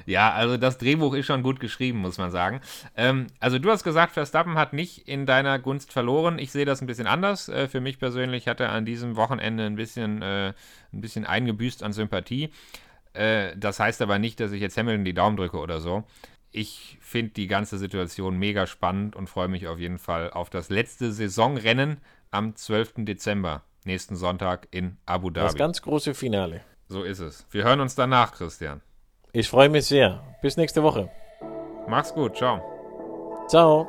Ja, 0.09 0.33
also 0.33 0.57
das 0.57 0.79
Drehbuch 0.79 1.13
ist 1.13 1.27
schon 1.27 1.43
gut 1.43 1.59
geschrieben, 1.59 1.99
muss 1.99 2.17
man 2.17 2.31
sagen. 2.31 2.61
Ähm, 2.97 3.27
also 3.39 3.59
du 3.59 3.69
hast 3.69 3.83
gesagt, 3.83 4.13
Verstappen 4.13 4.55
hat 4.55 4.73
nicht 4.73 5.07
in 5.07 5.27
deiner 5.27 5.59
Gunst 5.59 5.93
verloren. 5.93 6.39
Ich 6.39 6.51
sehe 6.51 6.65
das 6.65 6.81
ein 6.81 6.87
bisschen 6.87 7.05
anders. 7.05 7.47
Äh, 7.47 7.67
für 7.67 7.79
mich 7.79 7.99
persönlich 7.99 8.47
hat 8.47 8.59
er 8.59 8.71
an 8.71 8.85
diesem 8.85 9.15
Wochenende 9.15 9.65
ein 9.65 9.75
bisschen, 9.75 10.23
äh, 10.23 10.53
ein 10.91 11.01
bisschen 11.01 11.25
eingebüßt 11.25 11.83
an 11.83 11.93
Sympathie. 11.93 12.49
Äh, 13.13 13.55
das 13.55 13.79
heißt 13.79 14.01
aber 14.01 14.17
nicht, 14.17 14.39
dass 14.39 14.51
ich 14.51 14.61
jetzt 14.61 14.77
Hamilton 14.77 15.05
die 15.05 15.13
Daumen 15.13 15.37
drücke 15.37 15.57
oder 15.57 15.79
so. 15.79 16.03
Ich 16.51 16.97
finde 17.01 17.33
die 17.33 17.45
ganze 17.45 17.77
Situation 17.77 18.35
mega 18.35 18.65
spannend 18.65 19.15
und 19.15 19.29
freue 19.29 19.47
mich 19.47 19.67
auf 19.67 19.77
jeden 19.77 19.99
Fall 19.99 20.31
auf 20.31 20.49
das 20.49 20.69
letzte 20.69 21.11
Saisonrennen 21.11 22.01
am 22.31 22.55
12. 22.55 23.05
Dezember, 23.05 23.61
nächsten 23.85 24.15
Sonntag 24.15 24.67
in 24.71 24.97
Abu 25.05 25.29
Dhabi. 25.29 25.45
Das 25.45 25.55
ganz 25.55 25.83
große 25.83 26.15
Finale. 26.15 26.61
So 26.87 27.03
ist 27.03 27.19
es. 27.19 27.45
Wir 27.51 27.63
hören 27.63 27.79
uns 27.79 27.93
danach, 27.93 28.31
Christian. 28.31 28.81
Ich 29.31 29.47
freue 29.47 29.69
mich 29.69 29.85
sehr. 29.85 30.23
Bis 30.41 30.57
nächste 30.57 30.81
Woche. 30.81 31.09
Mach's 31.87 32.13
gut. 32.13 32.35
Ciao. 32.35 32.61
Ciao. 33.47 33.87